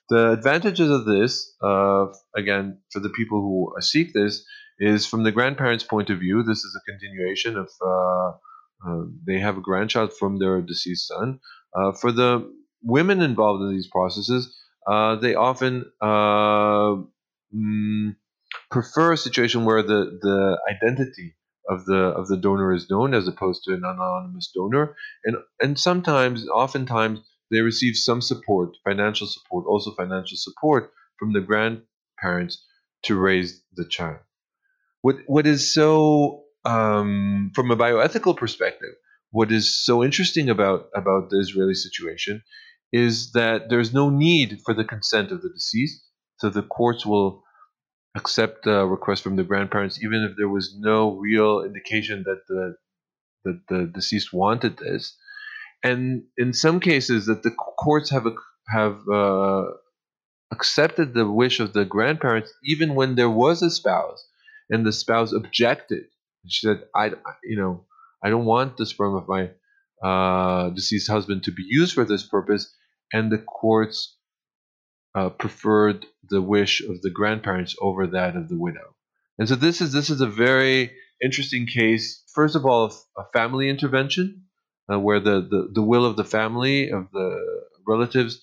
The 0.09 0.31
advantages 0.31 0.89
of 0.89 1.05
this, 1.05 1.55
uh, 1.63 2.07
again, 2.35 2.79
for 2.91 2.99
the 2.99 3.09
people 3.09 3.39
who 3.41 3.81
seek 3.81 4.13
this, 4.13 4.43
is 4.79 5.05
from 5.05 5.23
the 5.23 5.31
grandparents' 5.31 5.83
point 5.83 6.09
of 6.09 6.19
view. 6.19 6.41
This 6.41 6.63
is 6.65 6.75
a 6.75 6.91
continuation 6.91 7.55
of 7.55 7.69
uh, 8.85 8.89
uh, 8.89 9.03
they 9.25 9.39
have 9.39 9.57
a 9.57 9.61
grandchild 9.61 10.13
from 10.13 10.39
their 10.39 10.61
deceased 10.61 11.07
son. 11.07 11.39
Uh, 11.75 11.91
for 11.93 12.11
the 12.11 12.51
women 12.83 13.21
involved 13.21 13.63
in 13.63 13.71
these 13.71 13.87
processes, 13.87 14.55
uh, 14.87 15.15
they 15.15 15.35
often 15.35 15.85
mm, 16.01 18.15
prefer 18.69 19.13
a 19.13 19.17
situation 19.17 19.65
where 19.65 19.83
the, 19.83 20.19
the 20.21 20.59
identity 20.69 21.35
of 21.69 21.85
the 21.85 21.95
of 21.95 22.27
the 22.27 22.37
donor 22.37 22.73
is 22.73 22.89
known 22.89 23.13
as 23.13 23.27
opposed 23.27 23.63
to 23.63 23.73
an 23.73 23.83
anonymous 23.85 24.51
donor 24.53 24.95
and 25.23 25.37
and 25.61 25.79
sometimes 25.79 26.47
oftentimes 26.49 27.19
they 27.51 27.59
receive 27.59 27.95
some 27.95 28.19
support 28.19 28.75
financial 28.83 29.27
support 29.27 29.65
also 29.67 29.91
financial 29.91 30.37
support 30.37 30.91
from 31.19 31.33
the 31.33 31.39
grandparents 31.39 32.65
to 33.03 33.15
raise 33.15 33.61
the 33.75 33.85
child 33.85 34.17
what 35.01 35.17
what 35.27 35.45
is 35.45 35.71
so 35.71 36.45
um, 36.65 37.51
from 37.55 37.71
a 37.71 37.77
bioethical 37.77 38.35
perspective 38.37 38.93
what 39.31 39.51
is 39.51 39.83
so 39.83 40.03
interesting 40.03 40.49
about 40.49 40.89
about 40.95 41.29
the 41.29 41.39
israeli 41.39 41.73
situation 41.73 42.41
is 42.93 43.31
that 43.31 43.69
there's 43.69 43.93
no 43.93 44.09
need 44.09 44.59
for 44.65 44.73
the 44.73 44.83
consent 44.83 45.31
of 45.31 45.41
the 45.41 45.49
deceased 45.49 46.03
so 46.37 46.49
the 46.49 46.63
courts 46.63 47.05
will 47.05 47.43
accept 48.15 48.67
a 48.67 48.85
request 48.85 49.23
from 49.23 49.35
the 49.35 49.43
grandparents, 49.43 50.03
even 50.03 50.23
if 50.23 50.35
there 50.35 50.49
was 50.49 50.75
no 50.77 51.15
real 51.15 51.63
indication 51.63 52.23
that 52.25 52.41
the 52.47 52.75
that 53.43 53.61
the 53.69 53.91
deceased 53.93 54.31
wanted 54.33 54.77
this. 54.77 55.17
And 55.83 56.23
in 56.37 56.53
some 56.53 56.79
cases, 56.79 57.25
that 57.25 57.43
the 57.43 57.51
courts 57.51 58.09
have 58.11 58.27
have 58.67 58.99
uh, 59.11 59.65
accepted 60.51 61.13
the 61.13 61.29
wish 61.29 61.59
of 61.59 61.73
the 61.73 61.85
grandparents, 61.85 62.53
even 62.63 62.95
when 62.95 63.15
there 63.15 63.29
was 63.29 63.61
a 63.61 63.69
spouse, 63.69 64.27
and 64.69 64.85
the 64.85 64.93
spouse 64.93 65.33
objected. 65.33 66.05
She 66.47 66.67
said, 66.67 66.83
"I, 66.95 67.11
you 67.43 67.57
know, 67.57 67.85
I 68.23 68.29
don't 68.29 68.45
want 68.45 68.77
the 68.77 68.85
sperm 68.85 69.15
of 69.15 69.27
my 69.27 69.51
uh, 70.03 70.69
deceased 70.71 71.09
husband 71.09 71.43
to 71.43 71.51
be 71.51 71.63
used 71.67 71.93
for 71.93 72.05
this 72.05 72.23
purpose," 72.23 72.73
and 73.13 73.31
the 73.31 73.37
courts 73.37 74.17
uh, 75.15 75.29
preferred 75.29 76.05
the 76.29 76.41
wish 76.41 76.81
of 76.81 77.01
the 77.01 77.09
grandparents 77.09 77.75
over 77.81 78.07
that 78.07 78.35
of 78.35 78.49
the 78.49 78.57
widow. 78.57 78.95
And 79.37 79.47
so 79.47 79.55
this 79.55 79.81
is 79.81 79.91
this 79.91 80.09
is 80.09 80.21
a 80.21 80.27
very 80.27 80.91
interesting 81.23 81.67
case. 81.67 82.23
First 82.33 82.55
of 82.55 82.65
all, 82.65 82.93
a 83.17 83.23
family 83.33 83.69
intervention, 83.69 84.43
uh, 84.91 84.99
where 84.99 85.19
the, 85.19 85.41
the, 85.41 85.69
the 85.73 85.81
will 85.81 86.05
of 86.05 86.15
the 86.15 86.23
family 86.23 86.89
of 86.89 87.11
the 87.11 87.61
relatives 87.87 88.41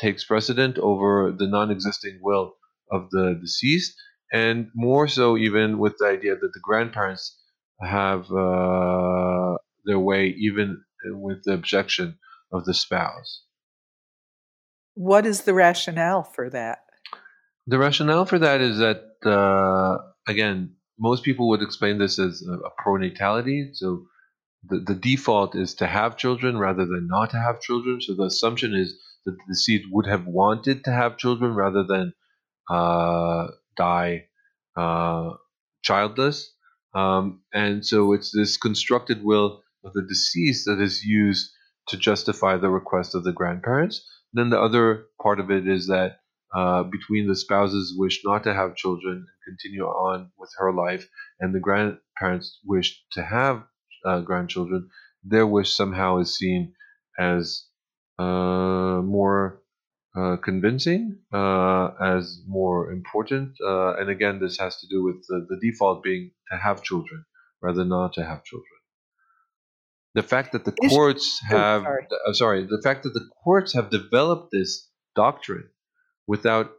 takes 0.00 0.24
precedent 0.24 0.78
over 0.78 1.32
the 1.36 1.46
non-existing 1.46 2.18
will 2.22 2.54
of 2.90 3.10
the 3.10 3.38
deceased, 3.40 3.94
and 4.32 4.68
more 4.74 5.08
so 5.08 5.36
even 5.36 5.78
with 5.78 5.96
the 5.98 6.06
idea 6.06 6.34
that 6.34 6.52
the 6.52 6.60
grandparents 6.62 7.37
have 7.80 8.30
uh, 8.32 9.56
their 9.84 9.98
way 9.98 10.34
even 10.38 10.82
with 11.04 11.44
the 11.44 11.52
objection 11.52 12.18
of 12.52 12.64
the 12.64 12.74
spouse. 12.74 13.44
What 14.94 15.26
is 15.26 15.42
the 15.42 15.54
rationale 15.54 16.24
for 16.24 16.50
that? 16.50 16.80
The 17.66 17.78
rationale 17.78 18.24
for 18.24 18.38
that 18.38 18.60
is 18.60 18.78
that, 18.78 19.04
uh, 19.24 19.98
again, 20.26 20.74
most 20.98 21.22
people 21.22 21.48
would 21.50 21.62
explain 21.62 21.98
this 21.98 22.18
as 22.18 22.42
a, 22.42 22.52
a 22.52 22.70
pronatality. 22.84 23.70
So 23.74 24.06
the, 24.64 24.80
the 24.80 24.94
default 24.94 25.54
is 25.54 25.74
to 25.74 25.86
have 25.86 26.16
children 26.16 26.58
rather 26.58 26.84
than 26.84 27.06
not 27.06 27.30
to 27.30 27.38
have 27.38 27.60
children. 27.60 28.00
So 28.00 28.14
the 28.14 28.24
assumption 28.24 28.74
is 28.74 28.98
that 29.24 29.32
the 29.32 29.44
deceased 29.48 29.84
would 29.92 30.06
have 30.06 30.26
wanted 30.26 30.84
to 30.84 30.90
have 30.90 31.18
children 31.18 31.54
rather 31.54 31.84
than 31.84 32.12
uh, 32.68 33.48
die 33.76 34.24
uh, 34.76 35.34
childless. 35.82 36.52
Um, 36.94 37.42
and 37.52 37.84
so 37.84 38.12
it's 38.12 38.32
this 38.34 38.56
constructed 38.56 39.22
will 39.22 39.62
of 39.84 39.92
the 39.92 40.06
deceased 40.08 40.66
that 40.66 40.80
is 40.80 41.04
used 41.04 41.50
to 41.88 41.96
justify 41.96 42.56
the 42.56 42.70
request 42.70 43.14
of 43.14 43.24
the 43.24 43.32
grandparents. 43.32 44.06
Then 44.32 44.50
the 44.50 44.60
other 44.60 45.06
part 45.22 45.40
of 45.40 45.50
it 45.50 45.66
is 45.66 45.86
that 45.88 46.20
uh, 46.54 46.82
between 46.82 47.28
the 47.28 47.36
spouse's 47.36 47.94
wish 47.96 48.22
not 48.24 48.44
to 48.44 48.54
have 48.54 48.76
children 48.76 49.14
and 49.16 49.26
continue 49.58 49.84
on 49.84 50.30
with 50.38 50.50
her 50.58 50.72
life, 50.72 51.08
and 51.40 51.54
the 51.54 51.60
grandparents' 51.60 52.58
wish 52.64 53.02
to 53.12 53.22
have 53.22 53.64
uh, 54.04 54.20
grandchildren, 54.20 54.88
their 55.24 55.46
wish 55.46 55.74
somehow 55.74 56.18
is 56.18 56.36
seen 56.36 56.74
as 57.18 57.66
uh, 58.18 59.02
more 59.02 59.62
uh, 60.16 60.36
convincing, 60.36 61.18
uh, 61.32 61.90
as 62.00 62.42
more 62.46 62.90
important. 62.90 63.52
Uh, 63.64 63.94
and 63.96 64.08
again, 64.08 64.40
this 64.40 64.58
has 64.58 64.80
to 64.80 64.86
do 64.88 65.02
with 65.02 65.24
the, 65.28 65.46
the 65.48 65.58
default 65.60 66.02
being 66.02 66.30
to 66.50 66.56
have 66.56 66.82
children 66.82 67.24
rather 67.62 67.78
than 67.78 67.88
not 67.88 68.12
to 68.14 68.24
have 68.24 68.44
children 68.44 68.78
the 70.14 70.22
fact 70.22 70.52
that 70.52 70.64
the 70.64 70.72
courts 70.72 71.40
oh, 71.44 71.56
have 71.56 71.82
sorry. 71.82 72.06
Uh, 72.26 72.32
sorry. 72.32 72.64
the 72.64 72.80
fact 72.82 73.04
that 73.04 73.14
the 73.14 73.28
courts 73.44 73.74
have 73.74 73.90
developed 73.90 74.50
this 74.50 74.88
doctrine 75.14 75.68
without 76.26 76.70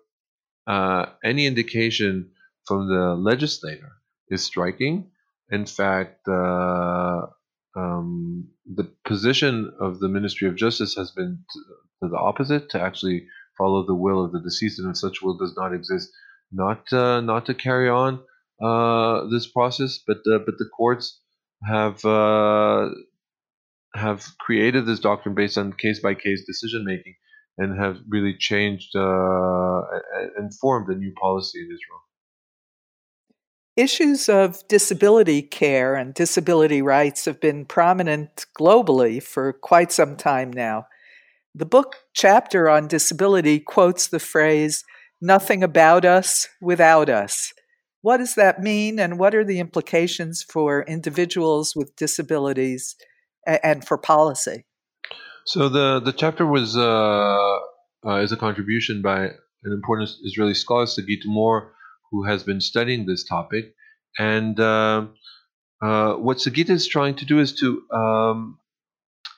uh, 0.67 1.05
any 1.23 1.45
indication 1.45 2.31
from 2.65 2.87
the 2.87 3.15
legislator 3.15 3.93
is 4.29 4.43
striking. 4.43 5.09
In 5.51 5.65
fact, 5.65 6.27
uh, 6.27 7.25
um, 7.75 8.49
the 8.65 8.91
position 9.05 9.73
of 9.79 9.99
the 9.99 10.07
Ministry 10.07 10.47
of 10.47 10.55
Justice 10.55 10.95
has 10.95 11.11
been 11.11 11.39
to, 11.51 11.59
to, 12.03 12.09
the 12.09 12.17
opposite, 12.17 12.69
to 12.71 12.81
actually 12.81 13.25
follow 13.57 13.85
the 13.85 13.95
will 13.95 14.23
of 14.23 14.31
the 14.31 14.41
deceased, 14.41 14.79
and 14.79 14.89
if 14.91 14.97
such 14.97 15.21
will 15.21 15.37
does 15.37 15.55
not 15.57 15.73
exist, 15.73 16.09
not 16.51 16.91
uh, 16.93 17.21
not 17.21 17.45
to 17.47 17.53
carry 17.53 17.89
on 17.89 18.19
this 18.59 19.47
process, 19.51 19.99
but 20.05 20.17
uh, 20.27 20.39
but 20.45 20.57
the 20.57 20.69
courts 20.75 21.19
have 21.63 22.01
have 23.95 24.37
created 24.39 24.85
this 24.85 24.99
doctrine 24.99 25.35
based 25.35 25.57
on 25.57 25.73
case 25.73 25.99
by 25.99 26.13
case 26.13 26.43
decision 26.45 26.85
making 26.85 27.15
and 27.57 27.79
have 27.79 27.97
really 28.07 28.35
changed 28.37 28.95
uh, 28.95 29.81
and 30.37 30.53
formed 30.61 30.87
a 30.89 30.97
new 30.97 31.11
policy 31.19 31.59
in 31.59 31.65
Israel. 31.65 32.01
Issues 33.75 34.29
of 34.29 34.67
disability 34.67 35.41
care 35.41 35.95
and 35.95 36.13
disability 36.13 36.81
rights 36.81 37.25
have 37.25 37.39
been 37.39 37.65
prominent 37.65 38.45
globally 38.57 39.21
for 39.21 39.53
quite 39.53 39.91
some 39.91 40.15
time 40.15 40.51
now. 40.51 40.87
The 41.55 41.65
book 41.65 41.95
chapter 42.13 42.69
on 42.69 42.87
disability 42.87 43.59
quotes 43.59 44.07
the 44.07 44.19
phrase, 44.19 44.83
nothing 45.21 45.63
about 45.63 46.05
us 46.05 46.47
without 46.61 47.09
us. 47.09 47.53
What 48.01 48.17
does 48.17 48.35
that 48.35 48.61
mean, 48.61 48.99
and 48.99 49.19
what 49.19 49.35
are 49.35 49.43
the 49.43 49.59
implications 49.59 50.43
for 50.43 50.83
individuals 50.83 51.75
with 51.75 51.95
disabilities 51.95 52.95
and 53.45 53.85
for 53.85 53.97
policy. 53.97 54.65
So 55.45 55.69
the 55.69 55.99
the 55.99 56.13
chapter 56.13 56.45
was 56.45 56.77
uh, 56.77 57.59
uh, 58.05 58.21
is 58.21 58.31
a 58.31 58.37
contribution 58.37 59.01
by 59.01 59.25
an 59.63 59.73
important 59.73 60.09
Israeli 60.23 60.53
scholar, 60.53 60.85
Sagit 60.85 61.25
Mor, 61.25 61.73
who 62.11 62.23
has 62.23 62.43
been 62.43 62.61
studying 62.61 63.05
this 63.05 63.25
topic. 63.27 63.73
And 64.17 64.59
uh, 64.59 65.07
uh, 65.81 66.13
what 66.13 66.37
Sagit 66.37 66.69
is 66.69 66.87
trying 66.87 67.15
to 67.15 67.25
do 67.25 67.39
is 67.39 67.53
to 67.55 67.81
um, 67.93 68.59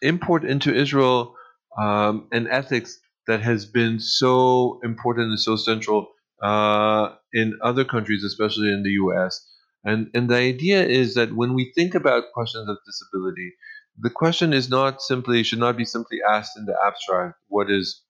import 0.02 0.44
into 0.44 0.74
Israel 0.74 1.36
um, 1.80 2.28
an 2.32 2.48
ethics 2.48 3.00
that 3.28 3.42
has 3.42 3.66
been 3.66 4.00
so 4.00 4.80
important 4.84 5.30
and 5.30 5.40
so 5.40 5.56
central 5.56 6.08
uh, 6.42 7.16
in 7.34 7.60
other 7.64 7.86
countries, 7.86 8.24
especially 8.24 8.72
in 8.74 8.84
the 8.84 8.92
U.S. 8.92 9.48
And 9.84 10.10
and 10.14 10.30
the 10.30 10.38
idea 10.38 10.86
is 10.86 11.16
that 11.16 11.34
when 11.36 11.54
we 11.54 11.72
think 11.76 11.96
about 11.96 12.32
questions 12.34 12.70
of 12.70 12.78
disability, 12.86 13.54
the 13.98 14.10
question 14.10 14.54
is 14.54 14.70
not 14.70 15.02
simply 15.02 15.44
should 15.44 15.60
not 15.60 15.78
be 15.78 15.86
simply 15.86 16.20
asked 16.28 16.58
in 16.58 16.66
the 16.66 16.76
abstract 16.86 17.38
what 17.48 17.70
is 17.70 18.02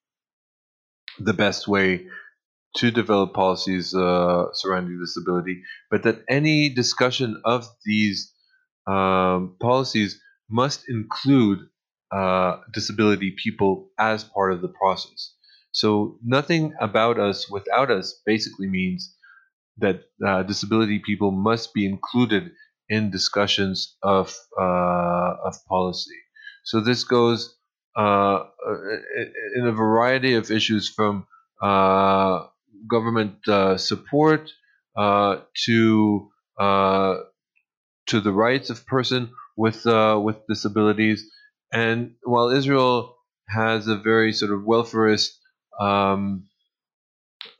the 1.20 1.34
best 1.34 1.68
way 1.68 2.08
to 2.78 2.92
develop 2.92 3.34
policies 3.34 3.94
uh, 3.94 4.46
surrounding 4.54 5.00
disability, 5.00 5.64
but 5.90 6.04
that 6.04 6.24
any 6.30 6.70
discussion 6.70 7.42
of 7.44 7.68
these 7.86 8.34
um, 8.88 9.56
policies 9.60 10.22
must 10.50 10.88
include 10.90 11.60
uh, 12.12 12.58
disability 12.74 13.36
people 13.44 13.90
as 14.00 14.24
part 14.24 14.54
of 14.54 14.62
the 14.62 14.70
process. 14.70 15.34
So 15.72 16.20
nothing 16.24 16.74
about 16.80 17.20
us 17.20 17.50
without 17.50 17.92
us 17.92 18.22
basically 18.26 18.68
means 18.68 19.16
that 19.78 20.04
uh, 20.26 20.44
disability 20.44 21.00
people 21.00 21.32
must 21.32 21.74
be 21.74 21.86
included 21.86 22.52
in 22.90 23.10
discussions 23.10 23.96
of 24.04 24.38
uh, 24.60 25.32
of 25.46 25.56
policy. 25.68 26.18
So 26.66 26.82
this 26.82 27.04
goes 27.04 27.56
uh, 27.96 28.44
in 29.56 29.66
a 29.66 29.72
variety 29.72 30.36
of 30.36 30.52
issues 30.52 30.90
from 30.90 31.26
uh, 31.62 32.48
government 32.90 33.48
uh, 33.48 33.78
support 33.78 34.52
uh, 34.98 35.38
to 35.66 36.30
to 38.08 38.20
the 38.20 38.32
rights 38.32 38.70
of 38.70 38.86
person 38.86 39.32
with 39.56 39.86
with 39.86 40.38
disabilities. 40.48 41.30
And 41.74 42.16
while 42.24 42.50
Israel 42.50 43.16
has 43.48 43.88
a 43.88 43.96
very 43.96 44.34
sort 44.34 44.52
of 44.52 44.62
welfarist 44.62 45.30
um, 45.80 46.46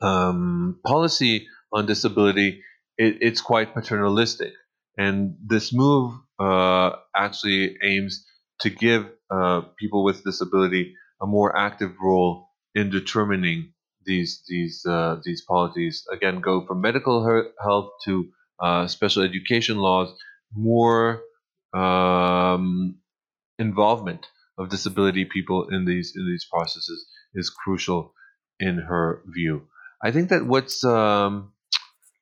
um, 0.00 0.78
policy 0.84 1.46
on 1.72 1.86
disability, 1.86 2.62
it, 2.98 3.18
it's 3.20 3.40
quite 3.40 3.74
paternalistic. 3.74 4.52
And 4.98 5.36
this 5.44 5.72
move 5.72 6.14
uh, 6.38 6.90
actually 7.16 7.76
aims 7.82 8.26
to 8.60 8.70
give 8.70 9.08
uh, 9.30 9.62
people 9.78 10.04
with 10.04 10.24
disability 10.24 10.94
a 11.20 11.26
more 11.26 11.56
active 11.56 11.92
role 12.02 12.48
in 12.74 12.90
determining 12.90 13.72
these 14.04 14.42
these 14.48 14.84
uh, 14.86 15.20
these 15.24 15.42
policies. 15.48 16.04
Again, 16.12 16.40
go 16.40 16.66
from 16.66 16.80
medical 16.80 17.24
health 17.62 17.90
to 18.04 18.28
uh, 18.60 18.86
special 18.86 19.22
education 19.22 19.78
laws, 19.78 20.14
more 20.54 21.22
um, 21.72 22.96
involvement 23.58 24.26
of 24.58 24.68
disability 24.68 25.24
people 25.24 25.68
in 25.70 25.84
these 25.86 26.12
in 26.14 26.26
these 26.26 26.46
processes 26.52 27.06
is 27.34 27.50
crucial 27.50 28.14
in 28.60 28.78
her 28.78 29.22
view. 29.26 29.62
I 30.02 30.10
think 30.10 30.30
that 30.30 30.46
what's 30.46 30.84
um, 30.84 31.52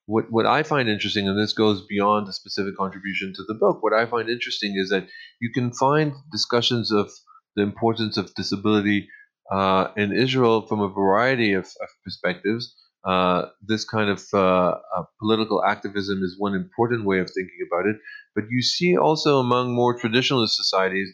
what 0.06 0.30
what 0.30 0.46
I 0.46 0.62
find 0.62 0.88
interesting, 0.88 1.28
and 1.28 1.38
this 1.38 1.52
goes 1.52 1.86
beyond 1.86 2.26
the 2.26 2.32
specific 2.32 2.76
contribution 2.76 3.32
to 3.34 3.42
the 3.46 3.54
book. 3.54 3.82
What 3.82 3.92
I 3.92 4.06
find 4.06 4.28
interesting 4.28 4.74
is 4.76 4.90
that 4.90 5.06
you 5.40 5.50
can 5.52 5.72
find 5.72 6.12
discussions 6.32 6.92
of 6.92 7.10
the 7.56 7.62
importance 7.62 8.16
of 8.16 8.34
disability 8.34 9.08
uh, 9.50 9.88
in 9.96 10.12
Israel 10.12 10.66
from 10.66 10.80
a 10.80 10.88
variety 10.88 11.52
of, 11.54 11.64
of 11.64 11.88
perspectives. 12.04 12.74
Uh, 13.04 13.46
this 13.66 13.84
kind 13.84 14.10
of 14.10 14.22
uh, 14.34 14.74
political 15.18 15.64
activism 15.64 16.22
is 16.22 16.36
one 16.38 16.54
important 16.54 17.06
way 17.06 17.18
of 17.18 17.26
thinking 17.28 17.66
about 17.66 17.88
it. 17.88 17.96
But 18.34 18.44
you 18.50 18.62
see 18.62 18.96
also 18.96 19.38
among 19.38 19.74
more 19.74 19.98
traditionalist 19.98 20.50
societies 20.50 21.08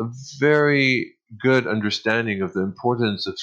a 0.00 0.04
very 0.38 1.17
good 1.42 1.66
understanding 1.66 2.42
of 2.42 2.52
the 2.52 2.62
importance 2.62 3.26
of 3.26 3.36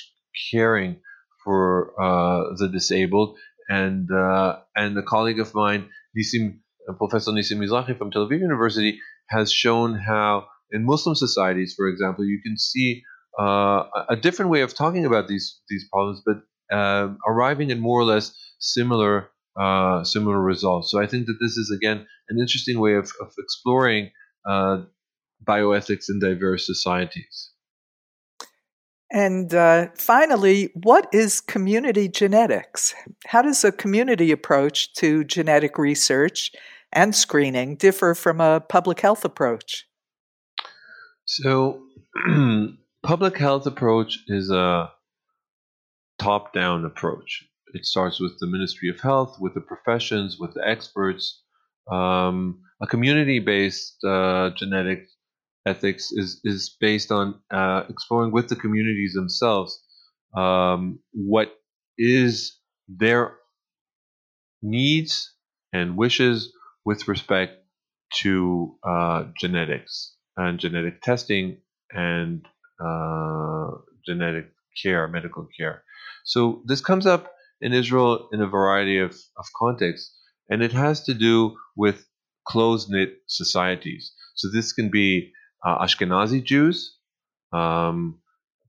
caring 0.51 0.97
for 1.43 1.93
uh, 2.01 2.55
the 2.57 2.69
disabled. 2.69 3.37
And 3.67 4.07
uh, 4.11 4.59
and 4.75 4.97
a 4.97 5.03
colleague 5.03 5.39
of 5.39 5.55
mine, 5.55 5.89
Nissim, 6.15 6.59
uh, 6.87 6.93
Professor 6.93 7.31
Nissim 7.31 7.57
Mizrachi 7.57 7.97
from 7.97 8.11
Tel 8.11 8.27
Aviv 8.27 8.39
University, 8.39 8.99
has 9.29 9.51
shown 9.51 9.95
how 9.95 10.45
in 10.71 10.85
Muslim 10.85 11.15
societies, 11.15 11.73
for 11.75 11.87
example, 11.87 12.25
you 12.25 12.39
can 12.43 12.57
see 12.57 13.01
uh, 13.39 13.83
a 14.07 14.15
different 14.15 14.51
way 14.51 14.61
of 14.61 14.75
talking 14.75 15.05
about 15.05 15.27
these 15.27 15.61
these 15.67 15.87
problems, 15.91 16.21
but 16.25 16.37
um, 16.75 17.17
arriving 17.27 17.71
at 17.71 17.79
more 17.79 17.99
or 17.99 18.03
less 18.03 18.33
similar 18.59 19.29
uh, 19.59 20.03
similar 20.03 20.39
results. 20.39 20.91
So 20.91 21.01
I 21.01 21.07
think 21.07 21.25
that 21.27 21.37
this 21.41 21.57
is 21.57 21.71
again 21.75 22.05
an 22.29 22.39
interesting 22.39 22.79
way 22.79 22.95
of, 22.95 23.11
of 23.21 23.33
exploring 23.39 24.11
uh, 24.47 24.83
bioethics 25.43 26.05
in 26.09 26.19
diverse 26.19 26.65
societies. 26.65 27.51
And 29.15 29.53
uh, 29.53 29.87
finally, 29.95 30.71
what 30.73 31.07
is 31.13 31.39
community 31.39 32.09
genetics? 32.09 32.93
How 33.25 33.41
does 33.41 33.63
a 33.63 33.71
community 33.71 34.29
approach 34.29 34.93
to 34.95 35.23
genetic 35.23 35.77
research 35.77 36.51
and 36.91 37.15
screening 37.15 37.77
differ 37.77 38.13
from 38.13 38.41
a 38.41 38.59
public 38.59 38.99
health 38.99 39.23
approach? 39.23 39.87
So, 41.23 41.81
public 43.03 43.37
health 43.37 43.65
approach 43.65 44.19
is 44.27 44.51
a 44.51 44.91
top-down 46.19 46.83
approach. 46.83 47.45
It 47.73 47.85
starts 47.85 48.19
with 48.19 48.37
the 48.41 48.47
Ministry 48.47 48.89
of 48.89 48.99
Health, 48.99 49.37
with 49.39 49.53
the 49.53 49.61
professions, 49.61 50.37
with 50.37 50.55
the 50.55 50.67
experts. 50.67 51.41
Um, 51.89 52.59
a 52.81 52.87
community-based 52.87 54.03
uh, 54.03 54.49
genetic 54.57 55.07
ethics 55.65 56.11
is 56.11 56.41
is 56.43 56.75
based 56.79 57.11
on 57.11 57.39
uh, 57.51 57.83
exploring 57.89 58.31
with 58.31 58.49
the 58.49 58.55
communities 58.55 59.13
themselves 59.13 59.81
um, 60.35 60.99
what 61.11 61.53
is 61.97 62.59
their 62.87 63.33
needs 64.61 65.33
and 65.73 65.97
wishes 65.97 66.51
with 66.85 67.07
respect 67.07 67.53
to 68.13 68.77
uh, 68.87 69.25
genetics 69.39 70.15
and 70.37 70.59
genetic 70.59 71.01
testing 71.01 71.57
and 71.91 72.45
uh, 72.83 73.67
genetic 74.05 74.51
care, 74.81 75.07
medical 75.07 75.47
care. 75.57 75.83
So 76.25 76.61
this 76.65 76.81
comes 76.81 77.05
up 77.05 77.31
in 77.61 77.73
Israel 77.73 78.29
in 78.31 78.41
a 78.41 78.47
variety 78.47 78.99
of, 78.99 79.11
of 79.37 79.45
contexts, 79.55 80.13
and 80.49 80.61
it 80.61 80.73
has 80.73 81.03
to 81.05 81.13
do 81.13 81.55
with 81.75 82.05
close 82.47 82.89
knit 82.89 83.13
societies. 83.27 84.13
So 84.35 84.49
this 84.51 84.73
can 84.73 84.89
be 84.89 85.31
uh, 85.65 85.83
Ashkenazi 85.83 86.43
Jews, 86.43 86.97
um, 87.51 88.19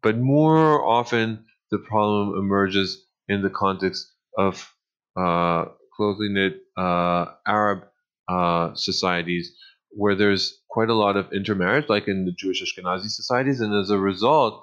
but 0.03 0.19
more 0.19 0.83
often 0.83 1.45
the 1.71 1.79
problem 1.79 2.39
emerges 2.39 3.05
in 3.29 3.43
the 3.43 3.51
context 3.51 4.07
of 4.39 4.73
uh, 5.17 5.67
closely 5.97 6.29
knit 6.31 6.61
uh, 6.77 7.27
Arab 7.47 7.85
uh, 8.29 8.75
societies 8.75 9.53
where 9.91 10.15
there's 10.15 10.61
quite 10.69 10.91
a 10.91 10.95
lot 10.95 11.17
of 11.17 11.33
intermarriage, 11.33 11.89
like 11.89 12.07
in 12.07 12.27
the 12.27 12.33
Jewish 12.33 12.63
Ashkenazi 12.63 13.09
societies, 13.09 13.61
and 13.61 13.75
as 13.75 13.91
a 13.91 13.99
result, 13.99 14.63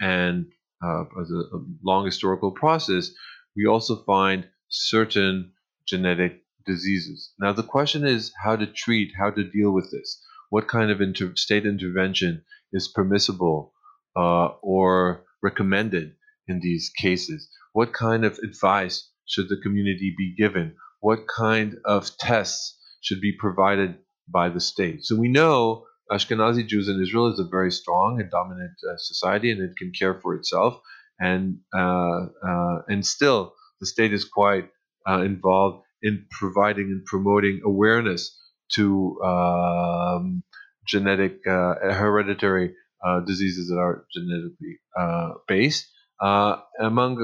and 0.00 0.46
uh, 0.84 1.04
as 1.20 1.30
a, 1.30 1.56
a 1.56 1.64
long 1.82 2.04
historical 2.04 2.52
process, 2.52 3.10
we 3.56 3.66
also 3.66 4.02
find 4.04 4.46
certain 4.68 5.52
genetic 5.86 6.42
diseases. 6.66 7.32
Now, 7.40 7.54
the 7.54 7.62
question 7.62 8.06
is 8.06 8.32
how 8.44 8.56
to 8.56 8.66
treat, 8.66 9.12
how 9.18 9.30
to 9.30 9.42
deal 9.42 9.72
with 9.72 9.90
this 9.90 10.22
what 10.50 10.68
kind 10.68 10.90
of 10.90 11.00
inter- 11.00 11.34
state 11.36 11.66
intervention 11.66 12.42
is 12.72 12.88
permissible 12.88 13.72
uh, 14.16 14.48
or 14.62 15.24
recommended 15.42 16.14
in 16.46 16.60
these 16.60 16.90
cases? 16.90 17.48
What 17.72 17.92
kind 17.92 18.24
of 18.24 18.38
advice 18.38 19.10
should 19.26 19.48
the 19.48 19.60
community 19.62 20.14
be 20.16 20.34
given? 20.36 20.74
What 21.00 21.28
kind 21.28 21.76
of 21.84 22.10
tests 22.18 22.78
should 23.00 23.20
be 23.20 23.32
provided 23.38 23.98
by 24.28 24.48
the 24.48 24.60
state? 24.60 25.04
So 25.04 25.16
we 25.16 25.28
know 25.28 25.84
Ashkenazi 26.10 26.66
Jews 26.66 26.88
in 26.88 27.00
Israel 27.00 27.32
is 27.32 27.38
a 27.38 27.44
very 27.44 27.70
strong 27.70 28.20
and 28.20 28.30
dominant 28.30 28.72
uh, 28.88 28.96
society, 28.96 29.50
and 29.50 29.60
it 29.60 29.76
can 29.76 29.92
care 29.92 30.18
for 30.20 30.34
itself. 30.34 30.80
And 31.20 31.58
uh, 31.76 32.26
uh 32.46 32.78
and 32.88 33.04
still, 33.04 33.54
the 33.80 33.86
state 33.86 34.12
is 34.12 34.24
quite 34.24 34.70
uh, 35.08 35.22
involved 35.22 35.84
in 36.02 36.26
providing 36.30 36.86
and 36.86 37.04
promoting 37.04 37.60
awareness 37.64 38.36
to 38.74 39.20
um, 39.22 40.42
genetic 40.86 41.46
uh, 41.46 41.74
hereditary 41.92 42.74
uh, 43.04 43.20
diseases 43.20 43.68
that 43.68 43.78
are 43.78 44.06
genetically 44.12 44.78
uh, 44.98 45.34
based. 45.46 45.86
Among 46.20 47.22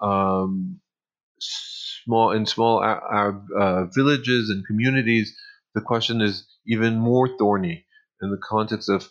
um, 0.00 0.80
small 1.40 2.32
in 2.32 2.46
small 2.46 2.82
Arab 2.82 3.46
villages 3.94 4.50
and 4.50 4.66
communities, 4.66 5.36
the 5.74 5.80
question 5.80 6.20
is 6.20 6.46
even 6.66 6.98
more 6.98 7.28
thorny 7.38 7.86
in 8.22 8.30
the 8.30 8.40
context 8.42 8.88
of 8.88 9.08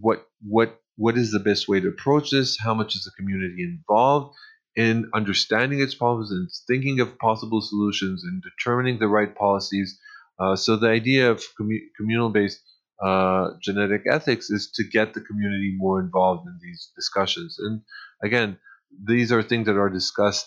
what 0.00 0.26
what 0.40 0.80
what 0.96 1.18
is 1.18 1.32
the 1.32 1.40
best 1.40 1.68
way 1.68 1.80
to 1.80 1.88
approach 1.88 2.30
this? 2.30 2.56
How 2.58 2.74
much 2.74 2.94
is 2.94 3.04
the 3.04 3.10
community 3.18 3.64
involved 3.64 4.34
in 4.76 5.10
understanding 5.14 5.80
its 5.80 5.94
problems 5.94 6.30
and 6.30 6.48
thinking 6.66 7.00
of 7.00 7.18
possible 7.18 7.60
solutions 7.60 8.24
and 8.24 8.42
determining 8.42 8.98
the 8.98 9.08
right 9.08 9.34
policies? 9.34 9.98
Uh, 10.38 10.56
so 10.56 10.76
the 10.76 10.88
idea 10.88 11.30
of 11.30 11.42
commu- 11.60 11.86
communal-based 11.96 12.60
uh, 13.02 13.50
genetic 13.62 14.02
ethics 14.10 14.50
is 14.50 14.70
to 14.74 14.84
get 14.84 15.14
the 15.14 15.20
community 15.20 15.74
more 15.76 16.00
involved 16.00 16.46
in 16.46 16.58
these 16.62 16.90
discussions. 16.96 17.56
And 17.58 17.82
again, 18.22 18.58
these 19.04 19.32
are 19.32 19.42
things 19.42 19.66
that 19.66 19.76
are 19.76 19.90
discussed 19.90 20.46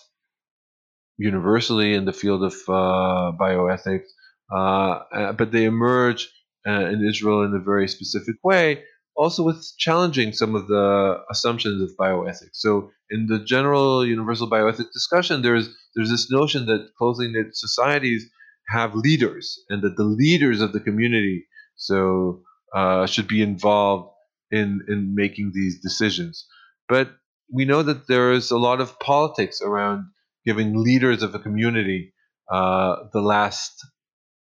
universally 1.18 1.94
in 1.94 2.04
the 2.04 2.12
field 2.12 2.44
of 2.44 2.54
uh, 2.68 3.32
bioethics, 3.38 4.08
uh, 4.54 5.00
uh 5.12 5.32
but 5.32 5.52
they 5.52 5.64
emerge 5.64 6.28
in 6.64 7.06
Israel 7.06 7.44
in 7.44 7.54
a 7.54 7.64
very 7.64 7.88
specific 7.88 8.36
way, 8.44 8.82
also 9.16 9.42
with 9.42 9.64
challenging 9.78 10.32
some 10.32 10.54
of 10.54 10.68
the 10.68 11.18
assumptions 11.30 11.82
of 11.82 11.96
bioethics. 11.98 12.54
So, 12.54 12.90
in 13.10 13.26
the 13.26 13.38
general 13.38 14.06
universal 14.06 14.50
bioethics 14.50 14.92
discussion, 14.92 15.42
there's 15.42 15.68
there's 15.94 16.10
this 16.10 16.30
notion 16.30 16.66
that 16.66 16.90
closely 16.96 17.28
knit 17.32 17.56
societies 17.56 18.30
have 18.68 18.94
leaders, 18.94 19.58
and 19.68 19.82
that 19.82 19.96
the 19.96 20.04
leaders 20.04 20.60
of 20.60 20.72
the 20.72 20.80
community 20.80 21.46
so 21.76 22.42
uh, 22.74 23.06
should 23.06 23.28
be 23.28 23.42
involved 23.42 24.10
in 24.50 24.80
in 24.88 25.14
making 25.14 25.52
these 25.54 25.80
decisions. 25.80 26.46
But 26.88 27.10
we 27.52 27.64
know 27.64 27.82
that 27.82 28.06
there 28.08 28.32
is 28.32 28.50
a 28.50 28.58
lot 28.58 28.80
of 28.80 28.98
politics 29.00 29.60
around 29.62 30.04
giving 30.44 30.82
leaders 30.82 31.22
of 31.22 31.34
a 31.34 31.38
community 31.38 32.12
uh, 32.50 32.96
the 33.12 33.20
last 33.20 33.86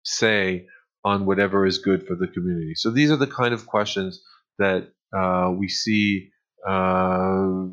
say 0.03 0.67
on 1.03 1.25
whatever 1.25 1.65
is 1.65 1.77
good 1.79 2.07
for 2.07 2.15
the 2.15 2.27
community. 2.27 2.73
So 2.75 2.91
these 2.91 3.11
are 3.11 3.17
the 3.17 3.27
kind 3.27 3.53
of 3.53 3.67
questions 3.67 4.21
that 4.57 4.89
uh, 5.15 5.51
we 5.55 5.67
see 5.67 6.29
uh, 6.67 7.67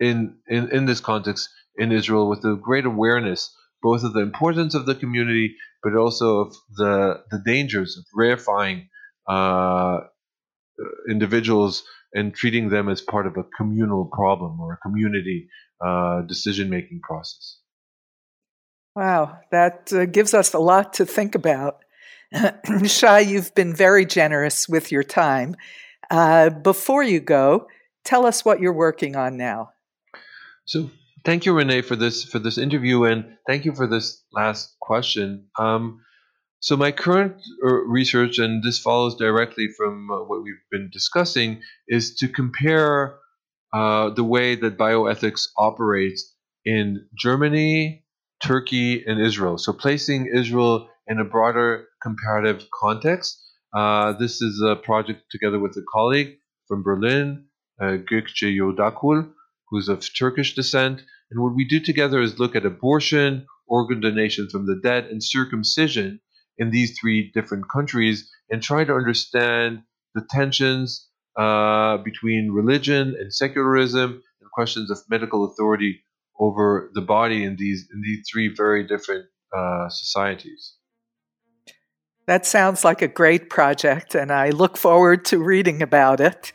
in, 0.00 0.36
in 0.48 0.68
in 0.70 0.84
this 0.86 1.00
context 1.00 1.48
in 1.76 1.92
Israel 1.92 2.28
with 2.28 2.44
a 2.44 2.56
great 2.56 2.86
awareness 2.86 3.54
both 3.82 4.04
of 4.04 4.12
the 4.12 4.20
importance 4.20 4.74
of 4.74 4.86
the 4.86 4.94
community, 4.94 5.56
but 5.82 5.94
also 5.94 6.40
of 6.40 6.56
the 6.76 7.22
the 7.30 7.42
dangers 7.44 7.98
of 7.98 8.04
rarefying 8.18 8.86
uh, 9.28 10.00
individuals 11.08 11.84
and 12.14 12.34
treating 12.34 12.68
them 12.68 12.88
as 12.88 13.00
part 13.00 13.26
of 13.26 13.36
a 13.36 13.44
communal 13.56 14.04
problem 14.12 14.60
or 14.60 14.74
a 14.74 14.76
community 14.78 15.48
uh, 15.84 16.22
decision 16.22 16.68
making 16.68 17.00
process. 17.02 17.58
Wow, 18.94 19.38
that 19.50 19.90
uh, 19.92 20.04
gives 20.04 20.34
us 20.34 20.52
a 20.52 20.58
lot 20.58 20.92
to 20.94 21.06
think 21.06 21.34
about. 21.34 21.82
Shai, 22.84 23.20
you've 23.20 23.54
been 23.54 23.74
very 23.74 24.04
generous 24.04 24.68
with 24.68 24.92
your 24.92 25.02
time. 25.02 25.56
Uh, 26.10 26.50
before 26.50 27.02
you 27.02 27.20
go, 27.20 27.66
tell 28.04 28.26
us 28.26 28.44
what 28.44 28.60
you're 28.60 28.72
working 28.72 29.16
on 29.16 29.36
now. 29.38 29.70
So, 30.66 30.90
thank 31.24 31.46
you, 31.46 31.52
Renee, 31.52 31.82
for 31.82 31.96
this 31.96 32.24
for 32.24 32.38
this 32.38 32.58
interview, 32.58 33.04
and 33.04 33.36
thank 33.46 33.64
you 33.64 33.74
for 33.74 33.86
this 33.86 34.22
last 34.32 34.76
question. 34.80 35.48
Um, 35.58 36.00
so, 36.60 36.76
my 36.76 36.92
current 36.92 37.42
uh, 37.64 37.68
research, 37.68 38.38
and 38.38 38.62
this 38.62 38.78
follows 38.78 39.16
directly 39.16 39.68
from 39.76 40.10
uh, 40.10 40.24
what 40.24 40.42
we've 40.42 40.54
been 40.70 40.90
discussing, 40.92 41.60
is 41.88 42.14
to 42.16 42.28
compare 42.28 43.16
uh, 43.72 44.10
the 44.10 44.24
way 44.24 44.54
that 44.54 44.78
bioethics 44.78 45.48
operates 45.58 46.34
in 46.64 47.06
Germany, 47.18 48.04
Turkey, 48.42 49.04
and 49.04 49.20
Israel. 49.20 49.58
So, 49.58 49.72
placing 49.72 50.26
Israel 50.26 50.88
in 51.06 51.18
a 51.18 51.24
broader 51.24 51.88
comparative 52.02 52.64
context. 52.80 53.38
Uh, 53.76 54.12
this 54.12 54.42
is 54.42 54.62
a 54.64 54.76
project 54.76 55.22
together 55.30 55.58
with 55.58 55.72
a 55.76 55.82
colleague 55.92 56.36
from 56.68 56.82
Berlin, 56.82 57.46
uh, 57.80 57.96
Gökçe 58.10 58.54
Yurdakul, 58.54 59.32
who's 59.72 59.88
of 59.88 60.06
Turkish 60.16 60.54
descent. 60.54 61.02
And 61.30 61.42
what 61.42 61.56
we 61.56 61.64
do 61.64 61.80
together 61.80 62.20
is 62.20 62.38
look 62.38 62.54
at 62.54 62.66
abortion, 62.66 63.46
organ 63.66 64.00
donation 64.00 64.48
from 64.50 64.66
the 64.66 64.78
dead, 64.82 65.06
and 65.06 65.24
circumcision 65.24 66.20
in 66.58 66.70
these 66.70 66.96
three 67.00 67.32
different 67.32 67.64
countries 67.72 68.30
and 68.50 68.62
try 68.62 68.84
to 68.84 68.94
understand 68.94 69.82
the 70.14 70.24
tensions 70.30 71.08
uh, 71.38 71.96
between 71.96 72.52
religion 72.52 73.16
and 73.18 73.34
secularism 73.34 74.22
and 74.40 74.50
questions 74.52 74.90
of 74.90 74.98
medical 75.08 75.50
authority 75.50 76.04
over 76.38 76.90
the 76.92 77.00
body 77.00 77.42
in 77.42 77.56
these 77.56 77.88
in 77.92 78.02
these 78.02 78.22
three 78.30 78.52
very 78.54 78.86
different 78.86 79.24
uh, 79.56 79.88
societies. 79.88 80.74
That 82.26 82.44
sounds 82.44 82.84
like 82.84 83.00
a 83.00 83.08
great 83.08 83.48
project, 83.48 84.14
and 84.14 84.30
I 84.30 84.50
look 84.50 84.76
forward 84.76 85.24
to 85.26 85.38
reading 85.42 85.80
about 85.80 86.20
it. 86.20 86.52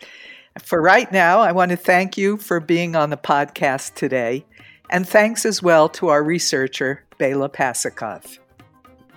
For 0.64 0.82
right 0.82 1.12
now, 1.12 1.40
I 1.40 1.52
want 1.52 1.72
to 1.72 1.78
thank 1.78 2.18
you 2.18 2.38
for 2.38 2.60
being 2.60 2.96
on 2.96 3.10
the 3.10 3.18
podcast 3.18 3.96
today, 3.96 4.46
and 4.90 5.08
thanks 5.08 5.46
as 5.46 5.62
well 5.62 5.90
to 5.90 6.10
our 6.10 6.24
researcher, 6.24 7.04
Bela 7.18 7.50
Pasikov. 7.50 8.40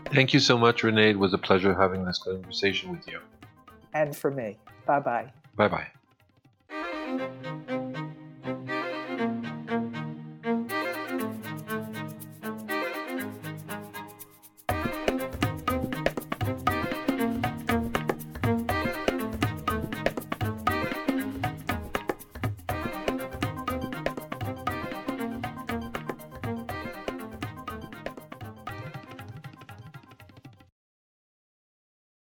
Thank 0.06 0.34
you 0.34 0.40
so 0.40 0.58
much, 0.58 0.82
Renee. 0.82 1.10
It 1.10 1.18
was 1.18 1.34
a 1.34 1.38
pleasure 1.38 1.74
having 1.74 2.04
this 2.04 2.18
conversation 2.18 2.90
with 2.90 3.06
you. 3.06 3.20
And 3.94 4.16
for 4.16 4.30
me. 4.30 4.58
Bye 4.86 5.00
bye. 5.00 5.32
Bye 5.56 5.68
bye. 5.68 5.86